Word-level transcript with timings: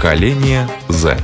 Поколение 0.00 0.66
Z. 0.88 1.14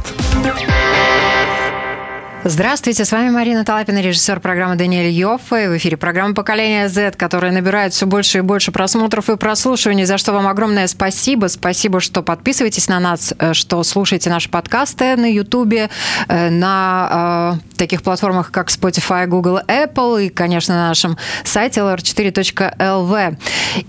Здравствуйте, 2.45 3.07
с 3.07 3.11
вами 3.11 3.31
Марина 3.31 3.65
Талапина, 3.65 4.03
режиссер 4.03 4.39
программы 4.41 4.77
Даниэль 4.77 5.09
Йоффе. 5.13 5.71
В 5.71 5.79
эфире 5.79 5.97
программа 5.97 6.35
«Поколение 6.35 6.91
Z», 6.91 7.13
которая 7.13 7.53
набирает 7.53 7.95
все 7.95 8.05
больше 8.05 8.39
и 8.39 8.41
больше 8.43 8.73
просмотров 8.73 9.31
и 9.31 9.39
прослушиваний, 9.39 10.05
за 10.05 10.19
что 10.19 10.35
вам 10.35 10.47
огромное 10.47 10.89
спасибо. 10.89 11.47
Спасибо, 11.47 12.01
что 12.01 12.23
подписываетесь 12.23 12.89
на 12.89 13.01
нас, 13.01 13.33
э, 13.39 13.55
что 13.55 13.83
слушаете 13.83 14.29
наши 14.29 14.51
подкасты 14.51 15.17
на 15.17 15.33
Ютубе, 15.33 15.89
э, 16.29 16.51
на 16.51 17.59
э, 17.73 17.77
таких 17.79 18.03
платформах, 18.03 18.51
как 18.51 18.69
Spotify, 18.69 19.27
Google, 19.27 19.61
Apple 19.69 20.27
и, 20.27 20.29
конечно, 20.29 20.75
на 20.75 20.89
нашем 20.89 21.17
сайте 21.45 21.81
lr4.lv. 21.81 23.39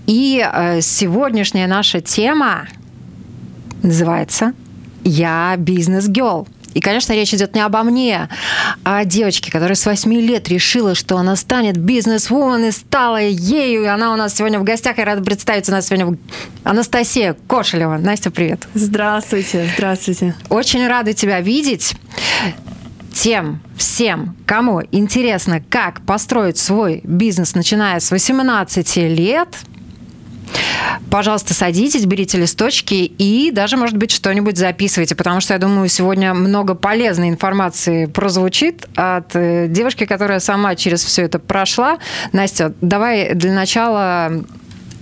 И 0.06 0.48
э, 0.50 0.80
сегодняшняя 0.80 1.66
наша 1.66 2.00
тема 2.00 2.68
называется 3.82 4.54
«Я 5.04 5.54
бизнес-гелл». 5.56 6.46
И, 6.74 6.80
конечно, 6.80 7.12
речь 7.12 7.32
идет 7.34 7.54
не 7.54 7.60
обо 7.60 7.82
мне, 7.82 8.28
а 8.84 8.98
о 8.98 9.04
девочке, 9.04 9.50
которая 9.50 9.74
с 9.74 9.84
8 9.86 10.12
лет 10.12 10.48
решила, 10.48 10.94
что 10.94 11.16
она 11.16 11.34
станет 11.34 11.76
бизнес-вумен 11.76 12.66
и 12.66 12.70
стала 12.70 13.20
ею. 13.20 13.84
И 13.84 13.86
она 13.86 14.12
у 14.12 14.16
нас 14.16 14.34
сегодня 14.34 14.60
в 14.60 14.64
гостях. 14.64 14.98
Я 14.98 15.06
рада 15.06 15.22
представить 15.24 15.68
у 15.68 15.72
нас 15.72 15.86
сегодня 15.86 16.16
Анастасия 16.64 17.36
Кошелева. 17.48 17.96
Настя, 17.96 18.30
привет. 18.30 18.68
Здравствуйте, 18.74 19.68
здравствуйте. 19.74 20.34
Очень 20.50 20.86
рада 20.86 21.14
тебя 21.14 21.40
видеть 21.40 21.94
тем 23.12 23.60
всем, 23.76 24.36
кому 24.46 24.82
интересно, 24.92 25.60
как 25.60 26.02
построить 26.02 26.58
свой 26.58 27.00
бизнес, 27.02 27.56
начиная 27.56 27.98
с 27.98 28.12
18 28.12 28.96
лет, 28.96 29.48
Пожалуйста, 31.10 31.54
садитесь, 31.54 32.04
берите 32.06 32.38
листочки 32.38 32.94
и 32.94 33.50
даже, 33.50 33.76
может 33.76 33.96
быть, 33.96 34.10
что-нибудь 34.10 34.58
записывайте, 34.58 35.14
потому 35.14 35.40
что, 35.40 35.54
я 35.54 35.58
думаю, 35.58 35.88
сегодня 35.88 36.34
много 36.34 36.74
полезной 36.74 37.28
информации 37.28 38.06
прозвучит 38.06 38.86
от 38.94 39.34
э, 39.34 39.66
девушки, 39.68 40.04
которая 40.04 40.40
сама 40.40 40.74
через 40.74 41.04
все 41.04 41.22
это 41.22 41.38
прошла. 41.38 41.98
Настя, 42.32 42.72
давай 42.80 43.34
для 43.34 43.52
начала 43.52 44.32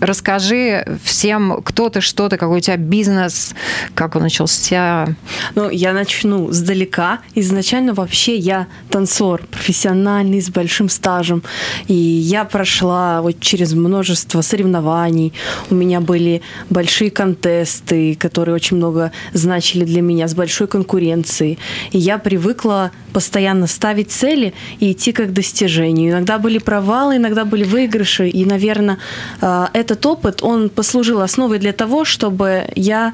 расскажи 0.00 0.86
всем, 1.02 1.62
кто 1.62 1.88
ты, 1.88 2.00
что 2.00 2.28
ты, 2.28 2.36
какой 2.36 2.58
у 2.58 2.60
тебя 2.60 2.76
бизнес, 2.76 3.54
как 3.94 4.16
он 4.16 4.22
начался. 4.22 5.08
Ну, 5.54 5.70
я 5.70 5.92
начну 5.92 6.52
сдалека. 6.52 7.20
Изначально 7.34 7.94
вообще 7.94 8.36
я 8.36 8.66
танцор 8.90 9.42
профессиональный, 9.50 10.40
с 10.40 10.50
большим 10.50 10.88
стажем. 10.88 11.42
И 11.88 11.94
я 11.94 12.44
прошла 12.44 13.22
вот 13.22 13.40
через 13.40 13.72
множество 13.72 14.40
соревнований. 14.40 15.32
У 15.70 15.74
меня 15.74 16.00
были 16.00 16.42
большие 16.70 17.10
контесты, 17.10 18.16
которые 18.16 18.54
очень 18.54 18.76
много 18.76 19.12
значили 19.32 19.84
для 19.84 20.02
меня, 20.02 20.28
с 20.28 20.34
большой 20.34 20.66
конкуренцией. 20.66 21.58
И 21.92 21.98
я 21.98 22.18
привыкла 22.18 22.90
постоянно 23.12 23.66
ставить 23.66 24.10
цели 24.10 24.52
и 24.78 24.92
идти 24.92 25.12
к 25.12 25.32
достижению. 25.32 26.12
Иногда 26.12 26.38
были 26.38 26.58
провалы, 26.58 27.16
иногда 27.16 27.44
были 27.44 27.64
выигрыши. 27.64 28.28
И, 28.28 28.44
наверное, 28.44 28.98
это 29.40 29.85
этот 29.86 30.04
опыт, 30.06 30.42
он 30.42 30.68
послужил 30.68 31.20
основой 31.20 31.58
для 31.58 31.72
того, 31.72 32.04
чтобы 32.04 32.64
я 32.74 33.12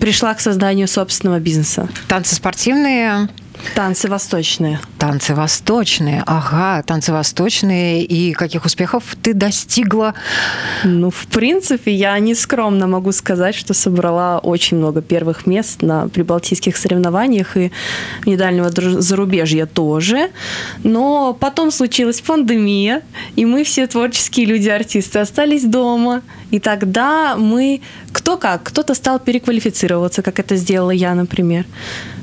пришла 0.00 0.34
к 0.34 0.40
созданию 0.40 0.88
собственного 0.88 1.38
бизнеса. 1.38 1.88
Танцы 2.08 2.34
спортивные, 2.34 3.28
Танцы 3.74 4.08
восточные. 4.08 4.80
Танцы 4.98 5.34
восточные, 5.34 6.22
ага, 6.26 6.82
танцы 6.82 7.12
восточные. 7.12 8.04
И 8.04 8.32
каких 8.32 8.64
успехов 8.64 9.16
ты 9.22 9.34
достигла? 9.34 10.14
Ну, 10.84 11.10
в 11.10 11.26
принципе, 11.26 11.92
я 11.92 12.18
не 12.18 12.34
скромно 12.34 12.86
могу 12.86 13.12
сказать, 13.12 13.54
что 13.54 13.74
собрала 13.74 14.38
очень 14.38 14.78
много 14.78 15.02
первых 15.02 15.46
мест 15.46 15.82
на 15.82 16.08
прибалтийских 16.08 16.76
соревнованиях 16.76 17.56
и 17.56 17.70
недальнего 18.26 18.70
зарубежья 19.00 19.66
тоже. 19.66 20.30
Но 20.84 21.36
потом 21.38 21.70
случилась 21.70 22.20
пандемия, 22.20 23.02
и 23.36 23.44
мы 23.44 23.64
все 23.64 23.86
творческие 23.86 24.46
люди-артисты 24.46 25.18
остались 25.18 25.64
дома. 25.64 26.22
И 26.50 26.60
тогда 26.60 27.36
мы 27.36 27.80
кто 28.12 28.36
как, 28.36 28.62
кто-то 28.62 28.94
стал 28.94 29.18
переквалифицироваться, 29.18 30.22
как 30.22 30.38
это 30.38 30.56
сделала 30.56 30.90
я, 30.90 31.14
например 31.14 31.66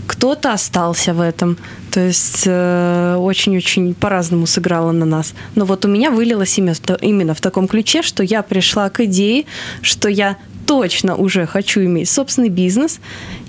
кто-то 0.08 0.54
остался 0.54 1.14
в 1.14 1.22
этом. 1.22 1.58
То 1.92 2.00
есть 2.00 2.44
э, 2.46 3.16
очень-очень 3.18 3.94
по-разному 3.94 4.46
сыграло 4.46 4.92
на 4.92 5.06
нас. 5.06 5.34
Но 5.56 5.66
вот 5.66 5.86
у 5.86 5.88
меня 5.88 6.12
вылилось 6.12 6.58
именно 6.58 7.34
в 7.34 7.42
таком 7.42 7.68
ключе, 7.68 8.02
что 8.02 8.24
я 8.24 8.42
пришла 8.42 8.90
к 8.90 9.00
идее, 9.02 9.46
что 9.82 10.10
я 10.10 10.38
точно 10.66 11.16
уже 11.16 11.46
хочу 11.46 11.82
иметь 11.82 12.10
собственный 12.10 12.50
бизнес. 12.50 13.00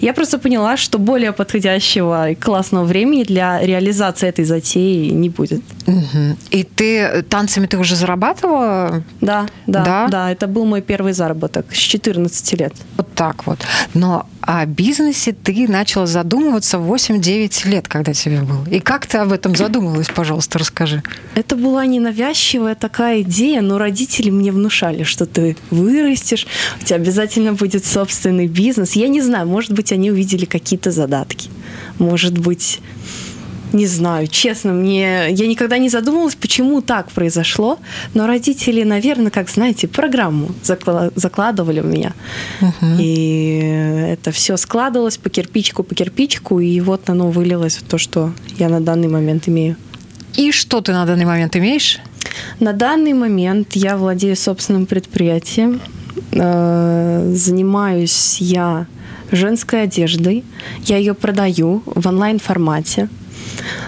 Я 0.01 0.13
просто 0.13 0.39
поняла, 0.39 0.77
что 0.77 0.99
более 0.99 1.33
подходящего 1.33 2.31
и 2.31 2.35
классного 2.35 2.85
времени 2.85 3.25
для 3.25 3.61
реализации 3.61 4.29
этой 4.29 4.45
затеи 4.45 5.11
не 5.11 5.29
будет. 5.29 5.63
Угу. 5.87 6.37
И 6.51 6.63
ты 6.63 7.23
танцами 7.29 7.67
ты 7.67 7.79
уже 7.79 7.97
зарабатывала? 7.97 9.03
Да, 9.21 9.47
да, 9.67 9.85
да, 9.85 10.09
да. 10.09 10.33
Это 10.33 10.47
был 10.47 10.67
мой 10.67 10.83
первый 10.83 11.13
заработок 11.13 11.67
с 11.73 11.79
14 11.79 12.61
лет. 12.61 12.75
Вот 12.97 13.13
так 13.15 13.47
вот. 13.47 13.59
Но 13.95 14.27
о 14.47 14.65
бизнесе 14.65 15.33
ты 15.33 15.67
начала 15.69 16.07
задумываться 16.07 16.79
в 16.79 16.93
8-9 16.93 17.69
лет, 17.69 17.89
когда 17.89 18.15
тебе 18.15 18.41
было. 18.43 18.65
И 18.71 18.79
как 18.79 19.07
ты 19.07 19.19
об 19.19 19.33
этом 19.33 19.57
задумывалась, 19.57 20.09
пожалуйста, 20.09 20.61
расскажи. 20.61 21.03
Это 21.35 21.57
была 21.57 21.85
ненавязчивая 21.85 22.77
такая 22.77 23.23
идея, 23.23 23.61
но 23.61 23.77
родители 23.77 24.31
мне 24.31 24.53
внушали, 24.53 25.03
что 25.03 25.27
ты 25.27 25.57
вырастешь, 25.71 26.47
у 26.81 26.85
тебя 26.85 26.97
обязательно 26.97 27.55
будет 27.55 27.85
собственный 27.85 28.47
бизнес. 28.47 28.93
Я 28.93 29.09
не 29.09 29.21
знаю, 29.21 29.49
может 29.49 29.73
быть, 29.73 29.91
они 29.91 30.13
увидели 30.13 30.45
какие-то 30.45 30.93
задатки. 30.93 31.51
Может 31.99 32.39
быть, 32.39 32.81
не 33.73 33.87
знаю, 33.87 34.27
честно, 34.29 34.73
мне 34.73 35.29
я 35.31 35.47
никогда 35.47 35.79
не 35.79 35.89
задумывалась, 35.89 36.35
почему 36.35 36.81
так 36.83 37.11
произошло, 37.11 37.79
но 38.15 38.27
родители, 38.27 38.83
наверное, 38.85 39.31
как 39.31 39.49
знаете, 39.49 39.89
программу 39.89 40.49
закладывали 40.63 41.81
в 41.81 41.87
меня, 41.87 42.13
угу. 42.61 42.87
и 42.99 43.59
это 44.13 44.31
все 44.31 44.57
складывалось 44.57 45.19
по 45.19 45.31
кирпичику, 45.31 45.83
по 45.83 45.95
кирпичику, 45.95 46.61
и 46.61 46.81
вот 46.81 47.11
оно 47.11 47.31
вылилось 47.31 47.77
в 47.77 47.83
то, 47.83 47.99
что 47.99 48.33
я 48.59 48.69
на 48.69 48.81
данный 48.81 49.09
момент 49.09 49.49
имею. 49.49 49.77
И 50.37 50.53
что 50.53 50.81
ты 50.81 50.93
на 50.93 51.07
данный 51.07 51.25
момент 51.25 51.57
имеешь? 51.57 51.99
На 52.61 52.73
данный 52.73 53.15
момент 53.15 53.73
я 53.73 53.97
владею 53.97 54.37
собственным 54.37 54.87
предприятием, 54.87 55.81
э, 56.33 57.33
занимаюсь 57.35 58.39
я 58.41 58.87
женской 59.31 59.83
одеждой, 59.83 60.45
я 60.85 60.99
ее 60.99 61.15
продаю 61.15 61.83
в 61.87 62.07
онлайн 62.07 62.39
формате. 62.39 63.09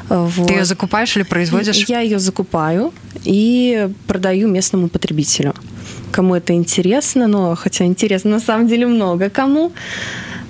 Вот. 0.09 0.49
Ты 0.49 0.55
ее 0.55 0.65
закупаешь 0.65 1.17
или 1.17 1.25
производишь? 1.25 1.85
Я 1.89 2.01
ее 2.01 2.19
закупаю 2.19 2.93
и 3.25 3.89
продаю 4.07 4.49
местному 4.49 4.89
потребителю. 4.89 5.55
Кому 6.11 6.35
это 6.35 6.53
интересно, 6.55 7.27
но 7.27 7.55
хотя 7.55 7.85
интересно 7.85 8.31
на 8.31 8.41
самом 8.41 8.69
деле 8.69 8.87
много 8.87 9.29
кому. 9.31 9.73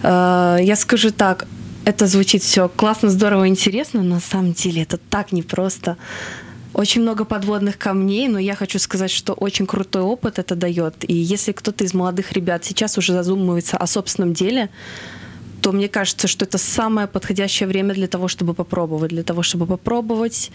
Э, 0.03 0.59
я 0.61 0.77
скажу 0.77 1.11
так, 1.11 1.47
это 1.85 2.07
звучит 2.07 2.43
все 2.43 2.69
классно, 2.69 3.09
здорово, 3.09 3.49
интересно, 3.49 4.03
но 4.03 4.17
на 4.17 4.21
самом 4.21 4.53
деле 4.53 4.83
это 4.83 4.99
так 4.99 5.33
непросто. 5.33 5.97
Очень 6.75 7.03
много 7.03 7.25
подводных 7.25 7.79
камней, 7.79 8.29
но 8.29 8.39
я 8.39 8.55
хочу 8.55 8.79
сказать, 8.79 9.11
что 9.11 9.33
очень 9.33 9.67
крутой 9.67 10.03
опыт 10.03 10.39
это 10.39 10.55
дает. 10.55 11.09
И 11.09 11.15
если 11.15 11.53
кто-то 11.53 11.85
из 11.85 11.95
молодых 11.95 12.33
ребят 12.33 12.65
сейчас 12.65 12.99
уже 12.99 13.15
задумывается 13.15 13.77
о 13.79 13.87
собственном 13.87 14.35
деле, 14.35 14.69
то 15.61 15.73
мне 15.73 15.89
кажется, 15.89 16.29
что 16.29 16.45
это 16.45 16.59
самое 16.59 17.07
подходящее 17.07 17.69
время 17.69 17.95
для 17.95 18.07
того, 18.07 18.29
чтобы 18.29 18.55
попробовать. 18.55 19.11
Для 19.11 19.23
того, 19.23 19.43
чтобы 19.43 19.67
попробовать, 19.67 20.51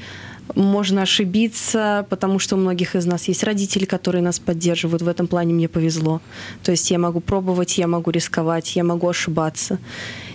можно 0.55 1.01
ошибиться, 1.01 2.05
потому 2.09 2.39
что 2.39 2.55
у 2.55 2.59
многих 2.59 2.95
из 2.95 3.05
нас 3.05 3.27
есть 3.27 3.43
родители, 3.43 3.85
которые 3.85 4.21
нас 4.21 4.39
поддерживают. 4.39 5.01
В 5.01 5.07
этом 5.07 5.27
плане 5.27 5.53
мне 5.53 5.67
повезло. 5.67 6.21
То 6.63 6.71
есть 6.71 6.91
я 6.91 6.99
могу 6.99 7.19
пробовать, 7.19 7.77
я 7.77 7.87
могу 7.87 8.11
рисковать, 8.11 8.75
я 8.75 8.83
могу 8.83 9.09
ошибаться. 9.09 9.79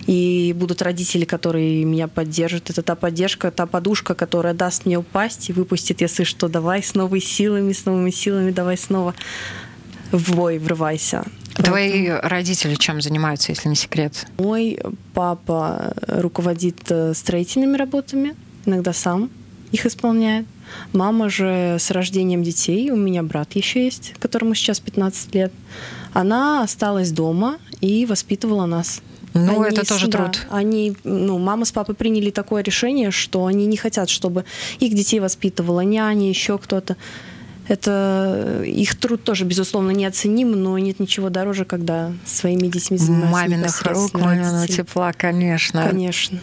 И 0.07 0.55
будут 0.57 0.83
родители, 0.83 1.25
которые 1.25 1.85
меня 1.85 2.09
поддержат. 2.09 2.71
Это 2.71 2.83
та 2.83 2.95
поддержка, 2.95 3.51
та 3.51 3.67
подушка, 3.67 4.15
которая 4.15 4.55
даст 4.55 4.87
мне 4.87 4.99
упасть 4.99 5.51
и 5.51 5.53
выпустит, 5.53 6.01
если 6.01 6.25
что, 6.25 6.49
давай 6.49 6.83
с 6.83 6.95
новыми 6.95 7.21
силами, 7.21 7.73
с 7.73 7.85
новыми 7.85 8.11
силами, 8.11 8.51
давай 8.51 8.77
снова 8.77 9.15
в 10.13 10.35
бой 10.35 10.59
врывайся. 10.59 11.25
Твои 11.65 12.09
родители 12.09 12.75
чем 12.75 13.01
занимаются, 13.01 13.53
если 13.53 13.69
не 13.69 13.75
секрет? 13.75 14.27
Мой 14.39 14.79
папа 15.15 15.93
руководит 16.07 16.81
э, 16.91 17.15
строительными 17.15 17.77
работами, 17.77 18.35
иногда 18.65 18.93
сам 18.93 19.31
их 19.73 19.87
исполняет. 19.87 20.47
Мама 20.93 21.29
же 21.29 21.77
с 21.79 21.91
рождением 21.91 22.43
детей, 22.43 22.91
у 22.91 22.97
меня 22.97 23.23
брат 23.23 23.55
еще 23.55 23.85
есть, 23.85 24.15
которому 24.19 24.55
сейчас 24.55 24.81
15 24.81 25.35
лет, 25.35 25.53
она 26.13 26.63
осталась 26.63 27.11
дома 27.11 27.59
и 27.81 28.07
воспитывала 28.07 28.67
нас. 28.67 29.03
Ну, 29.35 29.63
они, 29.63 29.73
это 29.73 29.87
тоже 29.87 30.09
да, 30.09 30.19
труд. 30.19 30.47
Они, 30.51 30.97
ну, 31.05 31.39
мама 31.39 31.65
с 31.65 31.73
папой 31.73 31.95
приняли 31.95 32.31
такое 32.31 32.63
решение, 32.63 33.11
что 33.11 33.47
они 33.47 33.67
не 33.67 33.77
хотят, 33.77 34.09
чтобы 34.09 34.45
их 34.81 34.95
детей 34.95 35.21
воспитывала 35.21 35.81
няня, 35.81 36.29
еще 36.29 36.59
кто-то 36.59 36.97
Это 37.69 38.63
их 38.65 38.97
труд 38.97 39.23
тоже, 39.23 39.45
безусловно, 39.45 39.91
неоценим, 39.91 40.53
но 40.53 40.77
нет 40.79 41.01
ничего 41.01 41.29
дороже, 41.29 41.65
когда 41.65 42.13
своими 42.25 42.67
детьми 42.69 42.97
занимаются 42.97 43.33
Маминых 43.33 43.83
рук, 43.83 44.15
маминого 44.15 44.67
тепла, 44.67 45.13
конечно. 45.13 45.87
Конечно. 45.87 46.41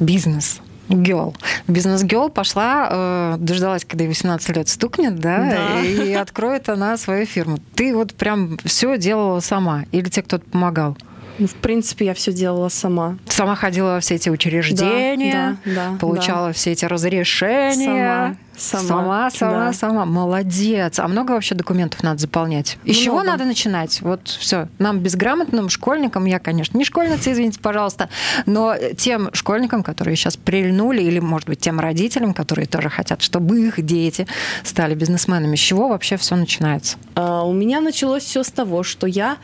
Бизнес. 0.00 0.60
Гел. 0.88 1.34
Бизнес-гел 1.66 2.30
пошла, 2.30 2.88
э, 2.90 3.36
дождалась, 3.38 3.84
когда 3.84 4.04
ей 4.04 4.08
18 4.08 4.56
лет 4.56 4.68
стукнет, 4.70 5.18
да, 5.18 5.38
Да. 5.50 5.80
и 5.82 6.14
откроет 6.14 6.70
она 6.70 6.96
свою 6.96 7.26
фирму. 7.26 7.58
Ты 7.74 7.94
вот 7.94 8.14
прям 8.14 8.56
все 8.64 8.96
делала 8.96 9.40
сама 9.40 9.84
или 9.92 10.08
тебе 10.08 10.22
кто-то 10.22 10.44
помогал? 10.48 10.96
Ну, 11.38 11.46
в 11.46 11.54
принципе, 11.54 12.06
я 12.06 12.14
все 12.14 12.32
делала 12.32 12.68
сама. 12.68 13.16
Сама 13.28 13.54
ходила 13.54 13.92
во 13.94 14.00
все 14.00 14.16
эти 14.16 14.28
учреждения, 14.28 15.56
Да, 15.64 15.72
да, 15.72 15.90
да, 15.92 15.98
получала 15.98 16.52
все 16.52 16.72
эти 16.72 16.84
разрешения. 16.84 18.36
Сама, 18.56 18.82
сама, 18.82 19.30
сама, 19.30 19.30
сама, 19.30 19.66
да. 19.66 19.72
сама. 19.72 20.04
Молодец. 20.04 20.98
А 20.98 21.06
много 21.06 21.30
вообще 21.32 21.54
документов 21.54 22.02
надо 22.02 22.18
заполнять? 22.18 22.76
И 22.82 22.92
с 22.92 22.96
чего 22.96 23.16
Много. 23.16 23.30
надо 23.30 23.44
начинать? 23.44 24.00
Вот 24.02 24.26
все. 24.26 24.68
Нам, 24.80 24.98
безграмотным 24.98 25.68
школьникам, 25.68 26.24
я, 26.24 26.40
конечно, 26.40 26.76
не 26.76 26.84
школьница, 26.84 27.30
извините, 27.32 27.60
пожалуйста, 27.60 28.08
но 28.46 28.74
тем 28.96 29.30
школьникам, 29.32 29.84
которые 29.84 30.16
сейчас 30.16 30.36
прильнули, 30.36 31.00
или, 31.02 31.20
может 31.20 31.48
быть, 31.48 31.60
тем 31.60 31.78
родителям, 31.78 32.34
которые 32.34 32.66
тоже 32.66 32.88
хотят, 32.88 33.22
чтобы 33.22 33.60
их 33.60 33.80
дети 33.84 34.26
стали 34.64 34.94
бизнесменами, 34.96 35.54
с 35.54 35.60
чего 35.60 35.88
вообще 35.88 36.16
все 36.16 36.34
начинается? 36.34 36.96
А, 37.14 37.44
У 37.44 37.52
меня 37.52 37.80
началось 37.80 38.24
все 38.24 38.42
с 38.42 38.50
того, 38.50 38.82
что 38.82 39.06
я 39.06 39.36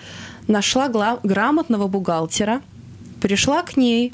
нашла 0.49 0.89
грамотного 1.23 1.87
бухгалтера, 1.89 2.61
пришла 3.21 3.63
к 3.63 3.79
ней 3.79 4.13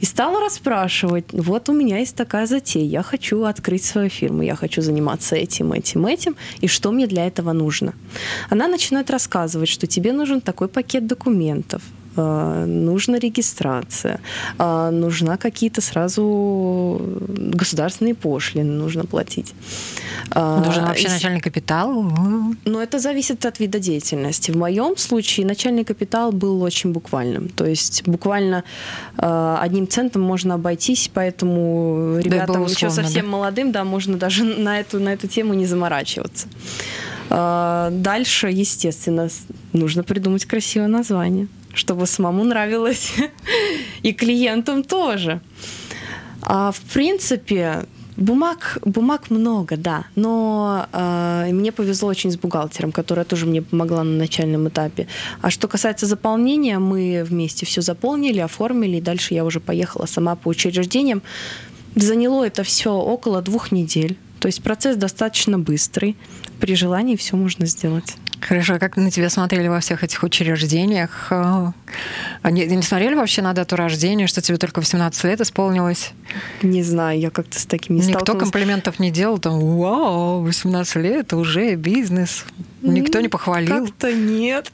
и 0.00 0.06
стала 0.06 0.40
расспрашивать, 0.40 1.24
вот 1.32 1.68
у 1.68 1.72
меня 1.72 1.98
есть 1.98 2.14
такая 2.14 2.46
затея, 2.46 2.84
я 2.84 3.02
хочу 3.02 3.42
открыть 3.42 3.84
свою 3.84 4.08
фирму, 4.08 4.42
я 4.42 4.54
хочу 4.54 4.82
заниматься 4.82 5.34
этим, 5.34 5.72
этим, 5.72 6.06
этим, 6.06 6.36
и 6.60 6.68
что 6.68 6.92
мне 6.92 7.06
для 7.06 7.26
этого 7.26 7.52
нужно. 7.52 7.92
Она 8.50 8.68
начинает 8.68 9.10
рассказывать, 9.10 9.68
что 9.68 9.86
тебе 9.86 10.12
нужен 10.12 10.40
такой 10.40 10.68
пакет 10.68 11.06
документов, 11.06 11.82
нужна 12.16 13.18
регистрация, 13.18 14.20
э, 14.58 14.90
нужна 14.90 15.36
какие-то 15.36 15.80
сразу 15.80 17.00
государственные 17.28 18.14
пошлины 18.14 18.72
нужно 18.72 19.04
платить. 19.04 19.54
Э, 20.34 20.62
Нужен 20.64 20.84
вообще 20.84 21.08
начальный 21.08 21.40
капитал? 21.40 22.02
но 22.64 22.82
это 22.82 22.98
зависит 22.98 23.44
от 23.46 23.60
вида 23.60 23.78
деятельности. 23.78 24.50
В 24.50 24.56
моем 24.56 24.96
случае 24.96 25.46
начальный 25.46 25.84
капитал 25.84 26.32
был 26.32 26.62
очень 26.62 26.92
буквальным. 26.92 27.48
То 27.48 27.66
есть 27.66 28.02
буквально 28.06 28.64
одним 29.16 29.88
центом 29.88 30.22
можно 30.22 30.54
обойтись, 30.54 31.10
поэтому 31.12 32.18
ребятам 32.18 32.64
еще 32.64 32.88
условно, 32.88 33.02
совсем 33.02 33.26
да. 33.26 33.30
молодым, 33.30 33.72
да, 33.72 33.84
можно 33.84 34.16
даже 34.16 34.44
на 34.62 34.80
эту, 34.80 35.00
на 35.00 35.12
эту 35.12 35.28
тему 35.28 35.54
не 35.54 35.66
заморачиваться. 35.66 36.48
Дальше, 37.28 38.48
естественно, 38.48 39.28
нужно 39.72 40.02
придумать 40.02 40.44
красивое 40.44 40.88
название, 40.88 41.48
чтобы 41.74 42.06
самому 42.06 42.44
нравилось 42.44 43.14
и 44.02 44.12
клиентам 44.12 44.82
тоже. 44.82 45.40
А 46.42 46.72
в 46.72 46.80
принципе, 46.80 47.86
бумаг, 48.16 48.78
бумаг 48.84 49.30
много, 49.30 49.76
да. 49.76 50.04
Но 50.14 50.86
э, 50.92 51.48
мне 51.52 51.72
повезло 51.72 52.08
очень 52.08 52.30
с 52.30 52.36
бухгалтером, 52.36 52.92
которая 52.92 53.24
тоже 53.24 53.46
мне 53.46 53.62
помогла 53.62 54.02
на 54.04 54.16
начальном 54.16 54.68
этапе. 54.68 55.06
А 55.40 55.50
что 55.50 55.68
касается 55.68 56.06
заполнения, 56.06 56.78
мы 56.78 57.24
вместе 57.24 57.66
все 57.66 57.80
заполнили, 57.80 58.40
оформили, 58.40 58.96
и 58.96 59.00
дальше 59.00 59.34
я 59.34 59.44
уже 59.44 59.60
поехала 59.60 60.06
сама 60.06 60.36
по 60.36 60.48
учреждениям. 60.48 61.22
Заняло 61.94 62.44
это 62.44 62.62
все 62.62 62.92
около 62.92 63.42
двух 63.42 63.72
недель. 63.72 64.16
То 64.40 64.46
есть 64.46 64.62
процесс 64.62 64.96
достаточно 64.96 65.58
быстрый. 65.58 66.16
При 66.58 66.74
желании 66.74 67.16
все 67.16 67.36
можно 67.36 67.66
сделать. 67.66 68.16
Хорошо, 68.46 68.74
а 68.74 68.78
как 68.80 68.96
на 68.96 69.10
тебя 69.10 69.30
смотрели 69.30 69.68
во 69.68 69.78
всех 69.78 70.02
этих 70.02 70.22
учреждениях? 70.24 71.28
А, 71.30 71.72
Они 72.42 72.66
не 72.66 72.82
смотрели 72.82 73.14
вообще 73.14 73.40
на 73.40 73.52
дату 73.52 73.76
рождения, 73.76 74.26
что 74.26 74.42
тебе 74.42 74.58
только 74.58 74.80
18 74.80 75.24
лет 75.24 75.40
исполнилось? 75.40 76.12
Не 76.62 76.82
знаю, 76.82 77.18
я 77.20 77.30
как-то 77.30 77.58
с 77.58 77.66
таким 77.66 77.96
не 77.96 78.02
Никто 78.02 78.20
сталкивалась. 78.20 78.42
комплиментов 78.50 78.98
не 78.98 79.10
делал, 79.10 79.38
там, 79.38 79.58
вау, 79.78 80.42
18 80.42 80.96
лет, 80.96 81.32
уже 81.32 81.74
бизнес. 81.76 82.44
Никто 82.82 83.20
не 83.20 83.28
похвалил. 83.28 83.86
Как-то 83.86 84.12
нет. 84.12 84.68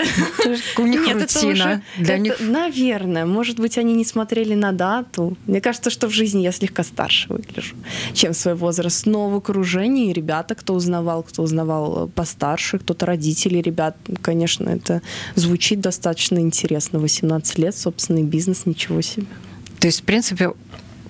У 0.78 0.86
них 0.86 1.06
Нет, 1.06 1.16
это 1.22 1.34
рутина. 1.34 1.52
уже- 1.52 1.82
Для 1.98 2.14
это- 2.14 2.22
них 2.22 2.36
Наверное. 2.40 3.26
Может 3.26 3.60
быть, 3.60 3.76
они 3.76 3.92
не 3.92 4.04
смотрели 4.06 4.54
на 4.54 4.72
дату. 4.72 5.36
Мне 5.46 5.60
кажется, 5.60 5.90
что 5.90 6.08
в 6.08 6.10
жизни 6.12 6.40
я 6.40 6.52
слегка 6.52 6.84
старше 6.84 7.28
выгляжу, 7.28 7.76
чем 8.14 8.32
свой 8.32 8.54
возраст. 8.54 9.04
Но 9.04 9.28
в 9.28 9.36
окружении 9.36 10.10
ребята, 10.14 10.54
кто 10.54 10.72
узнавал, 10.72 11.22
кто 11.22 11.42
узнавал 11.42 12.06
э, 12.06 12.08
постарше, 12.08 12.78
кто-то 12.78 13.04
родители 13.04 13.58
ребят, 13.58 13.94
конечно, 14.22 14.70
это 14.70 15.02
звучит 15.34 15.80
достаточно 15.80 16.38
интересно. 16.38 16.98
18 17.00 17.58
лет, 17.58 17.76
собственный 17.76 18.22
бизнес, 18.22 18.64
ничего 18.64 19.02
себе. 19.02 19.26
То 19.80 19.86
есть, 19.86 20.00
в 20.00 20.04
принципе, 20.04 20.52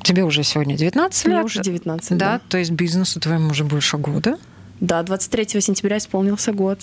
тебе 0.09 0.25
уже 0.25 0.43
сегодня 0.43 0.75
19 0.75 1.27
Мне 1.27 1.37
лет. 1.37 1.45
уже 1.45 1.61
19, 1.61 2.11
да. 2.11 2.17
да. 2.17 2.41
То 2.49 2.57
есть 2.57 2.71
бизнесу 2.71 3.21
твоему 3.21 3.51
уже 3.51 3.65
больше 3.65 3.99
года. 3.99 4.39
Да, 4.81 5.03
23 5.03 5.61
сентября 5.61 5.99
исполнился 5.99 6.53
год. 6.53 6.81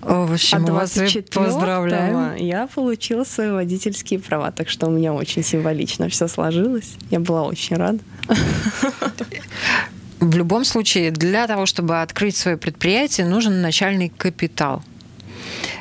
О, 0.00 0.26
В 0.26 0.32
общем, 0.32 0.64
а 0.68 0.72
вас 0.72 0.92
и 0.96 1.00
24 1.00 1.44
поздравляем. 1.44 2.36
я 2.36 2.68
получила 2.68 3.24
свои 3.24 3.50
водительские 3.50 4.20
права, 4.20 4.52
так 4.52 4.70
что 4.70 4.86
у 4.86 4.90
меня 4.90 5.12
очень 5.12 5.42
символично 5.42 6.08
все 6.08 6.28
сложилось. 6.28 6.94
Я 7.10 7.20
была 7.20 7.42
очень 7.42 7.76
рада. 7.76 7.98
В 10.20 10.36
любом 10.36 10.64
случае, 10.64 11.10
для 11.10 11.48
того, 11.48 11.66
чтобы 11.66 12.00
открыть 12.00 12.36
свое 12.36 12.56
предприятие, 12.56 13.26
нужен 13.26 13.60
начальный 13.60 14.08
капитал. 14.08 14.84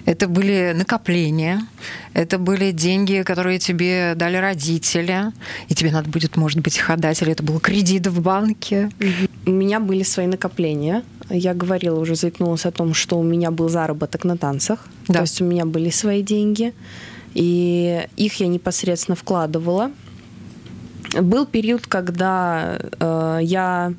Это 0.06 0.28
были 0.28 0.74
накопления, 0.76 1.66
это 2.14 2.38
были 2.38 2.72
деньги, 2.72 3.24
которые 3.24 3.60
тебе 3.60 4.14
дали 4.16 4.38
родители, 4.38 5.32
и 5.70 5.76
тебе 5.76 5.92
надо 5.92 6.10
будет, 6.10 6.38
может 6.38 6.60
быть, 6.60 6.78
их 6.78 6.90
отдать, 6.90 7.22
или 7.22 7.32
это 7.32 7.44
был 7.44 7.60
кредит 7.60 8.08
в 8.08 8.22
банке. 8.22 8.90
У 9.46 9.52
меня 9.52 9.80
были 9.80 10.04
свои 10.04 10.28
накопления. 10.28 11.04
Я 11.30 11.54
говорила, 11.54 12.00
уже 12.00 12.16
заикнулась 12.16 12.66
о 12.66 12.72
том, 12.72 12.94
что 12.94 13.18
у 13.18 13.24
меня 13.24 13.52
был 13.52 13.70
заработок 13.70 14.26
на 14.26 14.38
танцах. 14.38 14.86
Да. 15.08 15.14
То 15.16 15.22
есть 15.22 15.42
у 15.42 15.46
меня 15.46 15.66
были 15.66 15.90
свои 15.90 16.22
деньги, 16.22 16.74
и 17.34 18.06
их 18.18 18.40
я 18.40 18.48
непосредственно 18.48 19.16
вкладывала. 19.16 19.92
Был 21.20 21.46
период, 21.46 21.88
когда 21.88 22.80
э, 23.00 23.40
я 23.44 23.94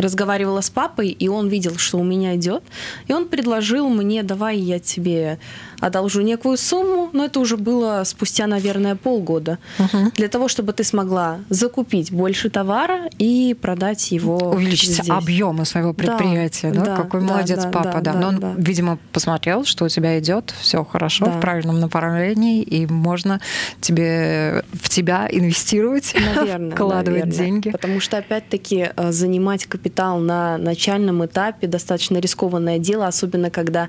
разговаривала 0.00 0.60
с 0.60 0.70
папой, 0.70 1.08
и 1.10 1.28
он 1.28 1.48
видел, 1.48 1.76
что 1.76 1.98
у 1.98 2.04
меня 2.04 2.36
идет, 2.36 2.62
и 3.06 3.12
он 3.12 3.28
предложил 3.28 3.88
мне, 3.88 4.22
давай 4.22 4.58
я 4.58 4.78
тебе 4.78 5.38
одолжу 5.80 6.20
некую 6.22 6.56
сумму, 6.56 7.08
но 7.12 7.24
это 7.24 7.40
уже 7.40 7.56
было 7.56 8.02
спустя, 8.04 8.46
наверное, 8.46 8.96
полгода, 8.96 9.58
Мгм. 9.78 10.12
для 10.16 10.28
того, 10.28 10.48
чтобы 10.48 10.72
ты 10.72 10.84
смогла 10.84 11.38
закупить 11.48 12.12
больше 12.12 12.50
товара 12.50 13.08
и 13.18 13.56
продать 13.60 14.10
его 14.12 14.36
Увеличить 14.50 14.90
здесь. 14.92 15.08
объемы 15.10 15.64
своего 15.64 15.92
Да, 15.92 15.94
предприятия. 15.94 16.70
Да, 16.72 16.84
да, 16.84 16.96
Какой 16.96 17.20
да, 17.20 17.26
молодец 17.26 17.62
да, 17.64 17.70
папа. 17.70 18.00
Да, 18.02 18.12
да, 18.12 18.18
Но 18.20 18.28
он, 18.28 18.40
да. 18.40 18.54
видимо, 18.58 18.98
посмотрел, 19.12 19.64
что 19.64 19.84
у 19.86 19.88
тебя 19.88 20.18
идет 20.18 20.52
все 20.60 20.84
хорошо 20.84 21.26
Да. 21.26 21.32
в 21.32 21.40
правильном 21.40 21.80
направлении, 21.80 22.62
и 22.62 22.86
можно 22.86 23.40
тебе 23.80 24.64
в 24.72 24.88
тебя 24.88 25.28
инвестировать, 25.30 26.14
Наверное, 26.36 26.70
вкладывать 26.72 27.24
наверное. 27.24 27.32
деньги. 27.46 27.70
Потому 27.70 28.00
что, 28.00 28.18
опять-таки, 28.18 28.90
э, 28.94 29.12
занимать 29.12 29.64
капитал 29.66 29.89
на 29.96 30.58
начальном 30.58 31.24
этапе 31.24 31.66
достаточно 31.66 32.18
рискованное 32.18 32.78
дело, 32.78 33.06
особенно 33.06 33.50
когда 33.50 33.88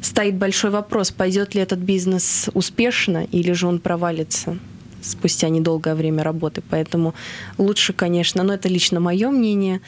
стоит 0.00 0.36
большой 0.36 0.70
вопрос, 0.70 1.10
пойдет 1.10 1.54
ли 1.54 1.60
этот 1.60 1.78
бизнес 1.78 2.48
успешно 2.54 3.24
или 3.30 3.52
же 3.52 3.66
он 3.66 3.78
провалится 3.78 4.56
спустя 5.02 5.48
недолгое 5.48 5.94
время 5.94 6.22
работы. 6.22 6.62
Поэтому 6.68 7.14
лучше, 7.58 7.92
конечно, 7.92 8.42
но 8.42 8.54
это 8.54 8.68
лично 8.68 9.00
мое 9.00 9.30
мнение, 9.30 9.80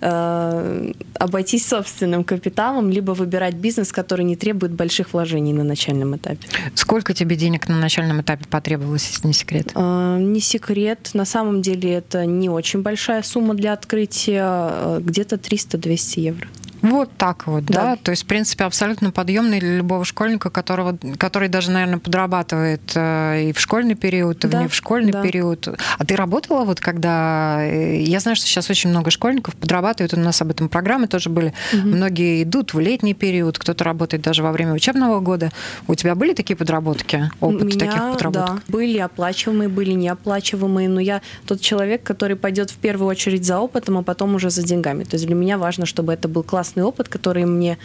э, 0.00 0.92
обойтись 1.14 1.66
собственным 1.66 2.24
капиталом, 2.24 2.90
либо 2.90 3.12
выбирать 3.12 3.54
бизнес, 3.54 3.92
который 3.92 4.24
не 4.24 4.36
требует 4.36 4.72
больших 4.72 5.12
вложений 5.12 5.52
на 5.54 5.64
начальном 5.64 6.16
этапе. 6.16 6.46
Сколько 6.74 7.14
тебе 7.14 7.36
денег 7.36 7.68
на 7.68 7.76
начальном 7.76 8.20
этапе 8.20 8.44
потребовалось, 8.48 9.08
если 9.08 9.26
не 9.26 9.32
секрет? 9.34 9.70
А, 9.74 10.18
Не 10.18 10.40
секрет. 10.40 11.10
На 11.14 11.24
самом 11.24 11.62
деле 11.62 11.92
это 11.94 12.26
не 12.26 12.48
очень 12.48 12.82
большая 12.82 13.22
сумма 13.22 13.54
для 13.54 13.72
открытия. 13.72 14.42
а, 14.44 15.00
Где-то 15.00 15.36
300-200 15.36 16.20
евро. 16.20 16.48
Вот 16.82 17.10
так 17.16 17.46
вот, 17.46 17.64
да. 17.64 17.82
Да. 17.82 17.96
То 17.96 18.10
есть, 18.10 18.24
в 18.24 18.26
принципе, 18.26 18.64
абсолютно 18.64 19.10
подъемный 19.10 19.60
для 19.60 19.76
любого 19.76 20.04
школьника, 20.04 20.50
которого, 20.50 20.98
который 21.18 21.48
даже, 21.48 21.70
наверное, 21.70 21.98
подрабатывает 21.98 22.92
э, 22.94 23.48
и 23.48 23.52
в 23.52 23.60
школьный 23.60 23.94
период, 23.94 24.44
и 24.44 24.48
Да, 24.48 24.68
в 24.68 24.74
школьный 24.74 25.12
да. 25.12 25.22
период. 25.22 25.68
А 25.98 26.04
ты 26.04 26.16
работала 26.16 26.64
вот 26.64 26.80
когда... 26.80 27.58
э, 27.64 28.00
Я 28.02 28.20
знаю, 28.20 28.36
что 28.36 28.46
сейчас 28.46 28.70
очень 28.70 28.90
много 28.90 29.10
школьников 29.10 29.56
подрабатывают, 29.56 30.14
у 30.14 30.20
нас 30.20 30.40
об 30.42 30.50
этом 30.50 30.68
программы 30.68 31.06
тоже 31.08 31.30
были. 31.30 31.52
Многие 31.72 32.42
идут 32.42 32.74
в 32.74 32.78
летний 32.80 33.14
период, 33.14 33.58
кто-то 33.58 33.84
работает 33.84 34.22
даже 34.22 34.42
во 34.42 34.52
время 34.52 34.72
учебного 34.72 35.20
года. 35.20 35.50
У 35.86 35.94
тебя 35.94 36.14
были 36.14 36.34
такие 36.34 36.56
подработки? 36.56 37.30
Опыт 37.40 37.62
У 37.62 37.66
меня, 37.66 37.78
таких 37.78 38.12
подработок? 38.12 38.56
да, 38.56 38.58
были 38.68 38.98
оплачиваемые, 38.98 39.68
были 39.68 39.92
неоплачиваемые, 39.92 40.88
но 40.88 41.00
я 41.00 41.22
тот 41.46 41.60
человек, 41.60 42.02
который 42.02 42.36
пойдет 42.36 42.70
в 42.70 42.76
первую 42.76 43.08
очередь 43.08 43.44
за 43.44 43.58
опытом, 43.58 43.98
а 43.98 44.02
потом 44.02 44.34
уже 44.34 44.50
за 44.50 44.62
деньгами. 44.62 45.04
То 45.04 45.14
есть 45.16 45.26
для 45.26 45.34
меня 45.34 45.58
важно, 45.58 45.86
чтобы 45.86 46.12
это 46.12 46.28
был 46.28 46.42
классный 46.42 46.67
классный 46.68 46.82
опыт, 46.82 47.08
который 47.08 47.44
мне 47.46 47.78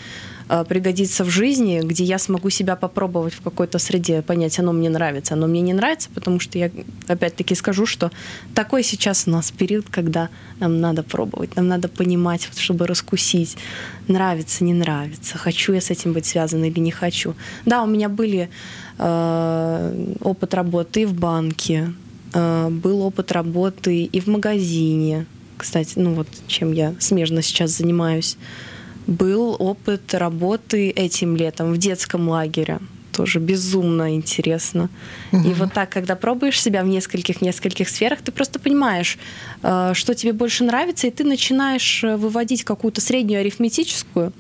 Э, 0.50 0.66
пригодится 0.68 1.24
в 1.24 1.30
жизни, 1.30 1.82
где 1.84 2.04
я 2.04 2.20
смогу 2.20 2.50
себя 2.50 2.76
попробовать 2.76 3.34
в 3.34 3.42
какой-то 3.42 3.80
среде, 3.80 4.22
понять, 4.22 4.60
оно 4.60 4.74
мне 4.74 4.90
нравится, 4.90 5.34
оно 5.34 5.48
мне 5.48 5.62
не 5.62 5.74
нравится, 5.74 6.10
потому 6.14 6.40
что 6.40 6.58
я 6.58 6.70
опять-таки 7.08 7.56
скажу, 7.56 7.86
что 7.86 8.12
такой 8.54 8.84
сейчас 8.84 9.24
у 9.28 9.32
нас 9.32 9.52
период, 9.52 9.86
когда 9.90 10.30
нам 10.60 10.82
надо 10.82 11.04
пробовать, 11.04 11.56
нам 11.56 11.68
надо 11.68 11.88
понимать, 11.88 12.50
чтобы 12.58 12.88
раскусить, 12.88 13.58
нравится, 14.08 14.64
не 14.64 14.74
нравится, 14.74 15.38
хочу 15.38 15.74
я 15.74 15.82
с 15.82 15.90
этим 15.90 16.14
быть 16.14 16.26
связан 16.26 16.64
или 16.64 16.80
не 16.80 16.92
хочу. 16.92 17.36
Да, 17.66 17.84
у 17.84 17.88
меня 17.88 18.10
были 18.10 18.50
э, 18.98 20.14
опыт 20.22 20.54
работы 20.54 21.04
и 21.04 21.06
в 21.06 21.14
банке, 21.14 21.94
э, 22.34 22.70
был 22.70 23.02
опыт 23.02 23.32
работы 23.32 24.04
и 24.04 24.20
в 24.20 24.28
магазине, 24.28 25.26
кстати, 25.58 25.94
ну 25.96 26.14
вот 26.16 26.28
чем 26.48 26.74
я 26.74 26.94
смежно 27.00 27.42
сейчас 27.42 27.72
занимаюсь 27.72 28.38
был 29.08 29.56
опыт 29.60 30.14
работы 30.14 30.90
этим 30.90 31.36
летом 31.36 31.74
в 31.74 31.78
детском 31.78 32.30
лагере. 32.30 32.80
Тоже 33.12 33.40
безумно 33.40 34.16
интересно. 34.16 34.90
Угу. 35.32 35.48
И 35.48 35.54
вот 35.54 35.74
так, 35.74 35.90
когда 35.90 36.16
пробуешь 36.16 36.60
себя 36.60 36.84
в 36.84 36.88
нескольких-нескольких 36.88 37.88
сферах, 37.88 38.22
ты 38.22 38.32
просто 38.32 38.60
понимаешь, 38.60 39.20
э, 39.62 39.92
что 39.94 40.16
тебе 40.16 40.34
больше 40.34 40.64
нравится, 40.64 41.08
и 41.08 41.12
ты 41.12 41.24
начинаешь 41.24 42.04
э, 42.04 42.16
выводить 42.18 42.64
какую-то 42.64 43.02
среднюю 43.02 43.42
арифметическую 43.42 44.34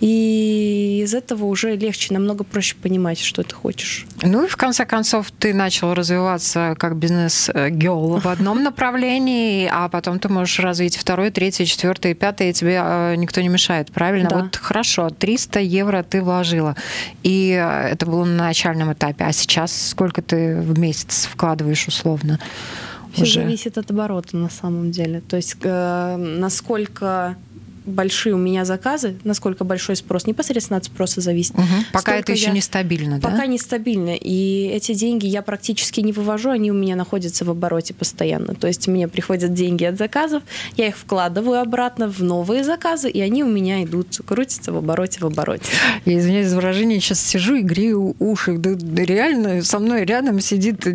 и 0.00 1.00
из 1.02 1.14
этого 1.14 1.44
уже 1.44 1.74
легче, 1.76 2.12
намного 2.12 2.44
проще 2.44 2.76
понимать, 2.76 3.18
что 3.18 3.42
ты 3.42 3.54
хочешь. 3.54 4.06
Ну 4.22 4.44
и 4.44 4.48
в 4.48 4.56
конце 4.56 4.84
концов 4.84 5.30
ты 5.30 5.54
начал 5.54 5.94
развиваться 5.94 6.74
как 6.78 6.96
бизнес-геол 6.96 8.18
в 8.18 8.26
одном 8.28 8.62
направлении, 8.62 9.68
а 9.72 9.88
потом 9.88 10.18
ты 10.18 10.28
можешь 10.28 10.58
развить 10.58 10.96
второе, 10.96 11.30
третье, 11.30 11.64
четвертое, 11.64 12.14
пятое, 12.14 12.50
и 12.50 12.52
тебе 12.52 12.80
э, 12.82 13.14
никто 13.16 13.40
не 13.40 13.48
мешает, 13.48 13.90
правильно? 13.90 14.28
Да. 14.28 14.42
Вот 14.42 14.56
хорошо, 14.56 15.10
300 15.10 15.60
евро 15.60 16.02
ты 16.02 16.20
вложила, 16.20 16.76
и 17.22 17.52
э, 17.52 17.88
это 17.92 18.06
было 18.06 18.24
на 18.24 18.44
начальном 18.44 18.92
этапе, 18.92 19.24
а 19.24 19.32
сейчас 19.32 19.90
сколько 19.90 20.20
ты 20.20 20.60
в 20.60 20.78
месяц 20.78 21.28
вкладываешь 21.30 21.86
условно? 21.88 22.38
Все 23.12 23.22
уже? 23.22 23.42
зависит 23.42 23.78
от 23.78 23.90
оборота 23.90 24.36
на 24.36 24.50
самом 24.50 24.90
деле. 24.90 25.22
То 25.22 25.36
есть 25.36 25.56
э, 25.62 26.16
насколько 26.16 27.36
большие 27.86 28.34
у 28.34 28.38
меня 28.38 28.64
заказы, 28.64 29.16
насколько 29.24 29.64
большой 29.64 29.96
спрос, 29.96 30.26
непосредственно 30.26 30.78
от 30.78 30.84
спроса 30.84 31.20
зависит. 31.20 31.54
Угу. 31.54 31.64
Пока 31.92 32.16
это 32.16 32.32
еще 32.32 32.46
я... 32.46 32.52
нестабильно, 32.52 33.18
да? 33.18 33.28
Пока 33.30 33.46
нестабильно. 33.46 34.14
И 34.14 34.66
эти 34.74 34.94
деньги 34.94 35.26
я 35.26 35.42
практически 35.42 36.00
не 36.00 36.12
вывожу, 36.12 36.50
они 36.50 36.70
у 36.70 36.74
меня 36.74 36.96
находятся 36.96 37.44
в 37.44 37.50
обороте 37.50 37.94
постоянно. 37.94 38.54
То 38.54 38.66
есть 38.66 38.88
мне 38.88 39.08
приходят 39.08 39.54
деньги 39.54 39.84
от 39.84 39.98
заказов, 39.98 40.42
я 40.76 40.88
их 40.88 40.96
вкладываю 40.96 41.60
обратно 41.60 42.08
в 42.08 42.22
новые 42.22 42.64
заказы, 42.64 43.08
и 43.08 43.20
они 43.20 43.44
у 43.44 43.48
меня 43.48 43.82
идут, 43.84 44.20
крутятся 44.26 44.72
в 44.72 44.76
обороте, 44.76 45.20
в 45.20 45.26
обороте. 45.26 45.64
Я 46.04 46.18
извиняюсь 46.18 46.48
за 46.48 46.56
выражение, 46.56 47.00
сейчас 47.00 47.20
сижу 47.20 47.54
и 47.56 47.62
грею 47.62 48.16
уши. 48.18 48.58
Да, 48.58 48.74
реально 49.02 49.62
со 49.62 49.78
мной 49.78 50.04
рядом 50.04 50.40
сидит 50.40 50.86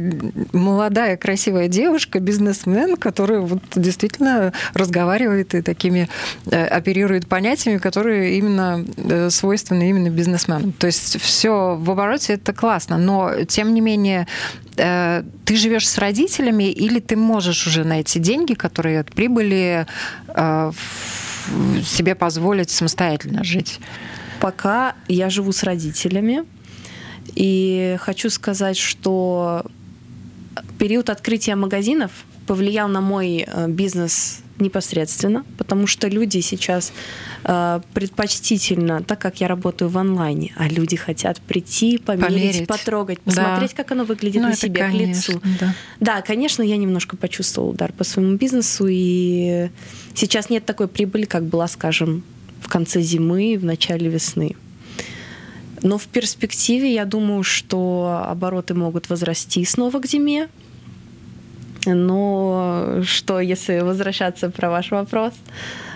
молодая 0.54 1.18
красивая 1.18 1.68
девушка, 1.68 2.20
бизнесмен, 2.20 2.98
которая 2.98 3.40
вот 3.40 3.62
действительно 3.76 4.54
разговаривает 4.74 5.56
и 5.56 5.62
такими 5.62 6.10
э, 6.46 6.66
оперирует 6.82 7.28
понятиями, 7.28 7.78
которые 7.78 8.38
именно 8.38 8.86
э, 8.98 9.30
свойственны 9.30 9.90
именно 9.90 10.10
бизнесменам. 10.10 10.72
То 10.74 10.88
есть 10.88 11.22
все 11.22 11.76
в 11.76 11.92
обороте 11.92 12.34
это 12.34 12.54
классно, 12.54 12.98
но 12.98 13.46
тем 13.48 13.74
не 13.74 13.82
менее 13.82 14.28
э, 14.78 15.24
ты 15.46 15.56
живешь 15.56 15.88
с 15.88 15.98
родителями 15.98 16.72
или 16.72 17.00
ты 17.00 17.16
можешь 17.16 17.68
уже 17.68 17.84
на 17.84 18.00
эти 18.00 18.18
деньги, 18.18 18.54
которые 18.54 19.00
от 19.00 19.14
прибыли, 19.14 19.86
э, 20.28 20.72
себе 21.86 22.16
позволить 22.16 22.70
самостоятельно 22.70 23.44
жить? 23.44 23.80
Пока 24.40 24.96
я 25.08 25.30
живу 25.30 25.52
с 25.52 25.64
родителями, 25.64 26.44
и 27.36 27.98
хочу 28.00 28.30
сказать, 28.30 28.78
что 28.78 29.64
период 30.80 31.10
открытия 31.10 31.56
магазинов 31.56 32.12
повлиял 32.48 32.88
на 32.90 33.02
мой 33.02 33.46
бизнес 33.68 34.41
непосредственно, 34.62 35.46
потому 35.58 35.88
что 35.88 36.08
люди 36.08 36.40
сейчас 36.40 36.94
э, 37.44 37.82
предпочтительно, 37.94 39.04
так 39.04 39.20
как 39.20 39.42
я 39.42 39.48
работаю 39.48 39.90
в 39.90 39.98
онлайне, 39.98 40.54
а 40.58 40.68
люди 40.70 40.96
хотят 40.96 41.42
прийти, 41.42 41.98
померить, 41.98 42.28
померить. 42.28 42.68
потрогать, 42.68 43.20
посмотреть, 43.20 43.72
да. 43.72 43.84
как 43.84 43.92
оно 43.92 44.06
выглядит 44.06 44.42
ну, 44.42 44.50
на 44.50 44.56
себе, 44.56 44.82
конечно, 44.82 45.34
к 45.34 45.44
лицу. 45.44 45.58
Да. 45.60 45.76
да, 46.00 46.22
конечно, 46.22 46.64
я 46.64 46.78
немножко 46.78 47.18
почувствовала 47.18 47.72
удар 47.72 47.92
по 47.92 48.04
своему 48.04 48.38
бизнесу, 48.38 48.88
и 48.90 49.70
сейчас 50.14 50.50
нет 50.50 50.66
такой 50.66 50.88
прибыли, 50.88 51.26
как 51.26 51.46
была, 51.46 51.68
скажем, 51.68 52.24
в 52.62 52.70
конце 52.70 53.02
зимы, 53.02 53.58
в 53.58 53.66
начале 53.66 54.10
весны. 54.10 54.56
Но 55.84 55.98
в 55.98 56.06
перспективе 56.08 56.94
я 56.94 57.06
думаю, 57.06 57.44
что 57.44 58.24
обороты 58.28 58.74
могут 58.74 59.10
возрасти 59.10 59.66
снова 59.66 60.00
к 60.00 60.06
зиме, 60.06 60.48
но 61.86 63.02
что, 63.04 63.40
если 63.40 63.80
возвращаться 63.80 64.50
про 64.50 64.70
ваш 64.70 64.92
вопрос, 64.92 65.34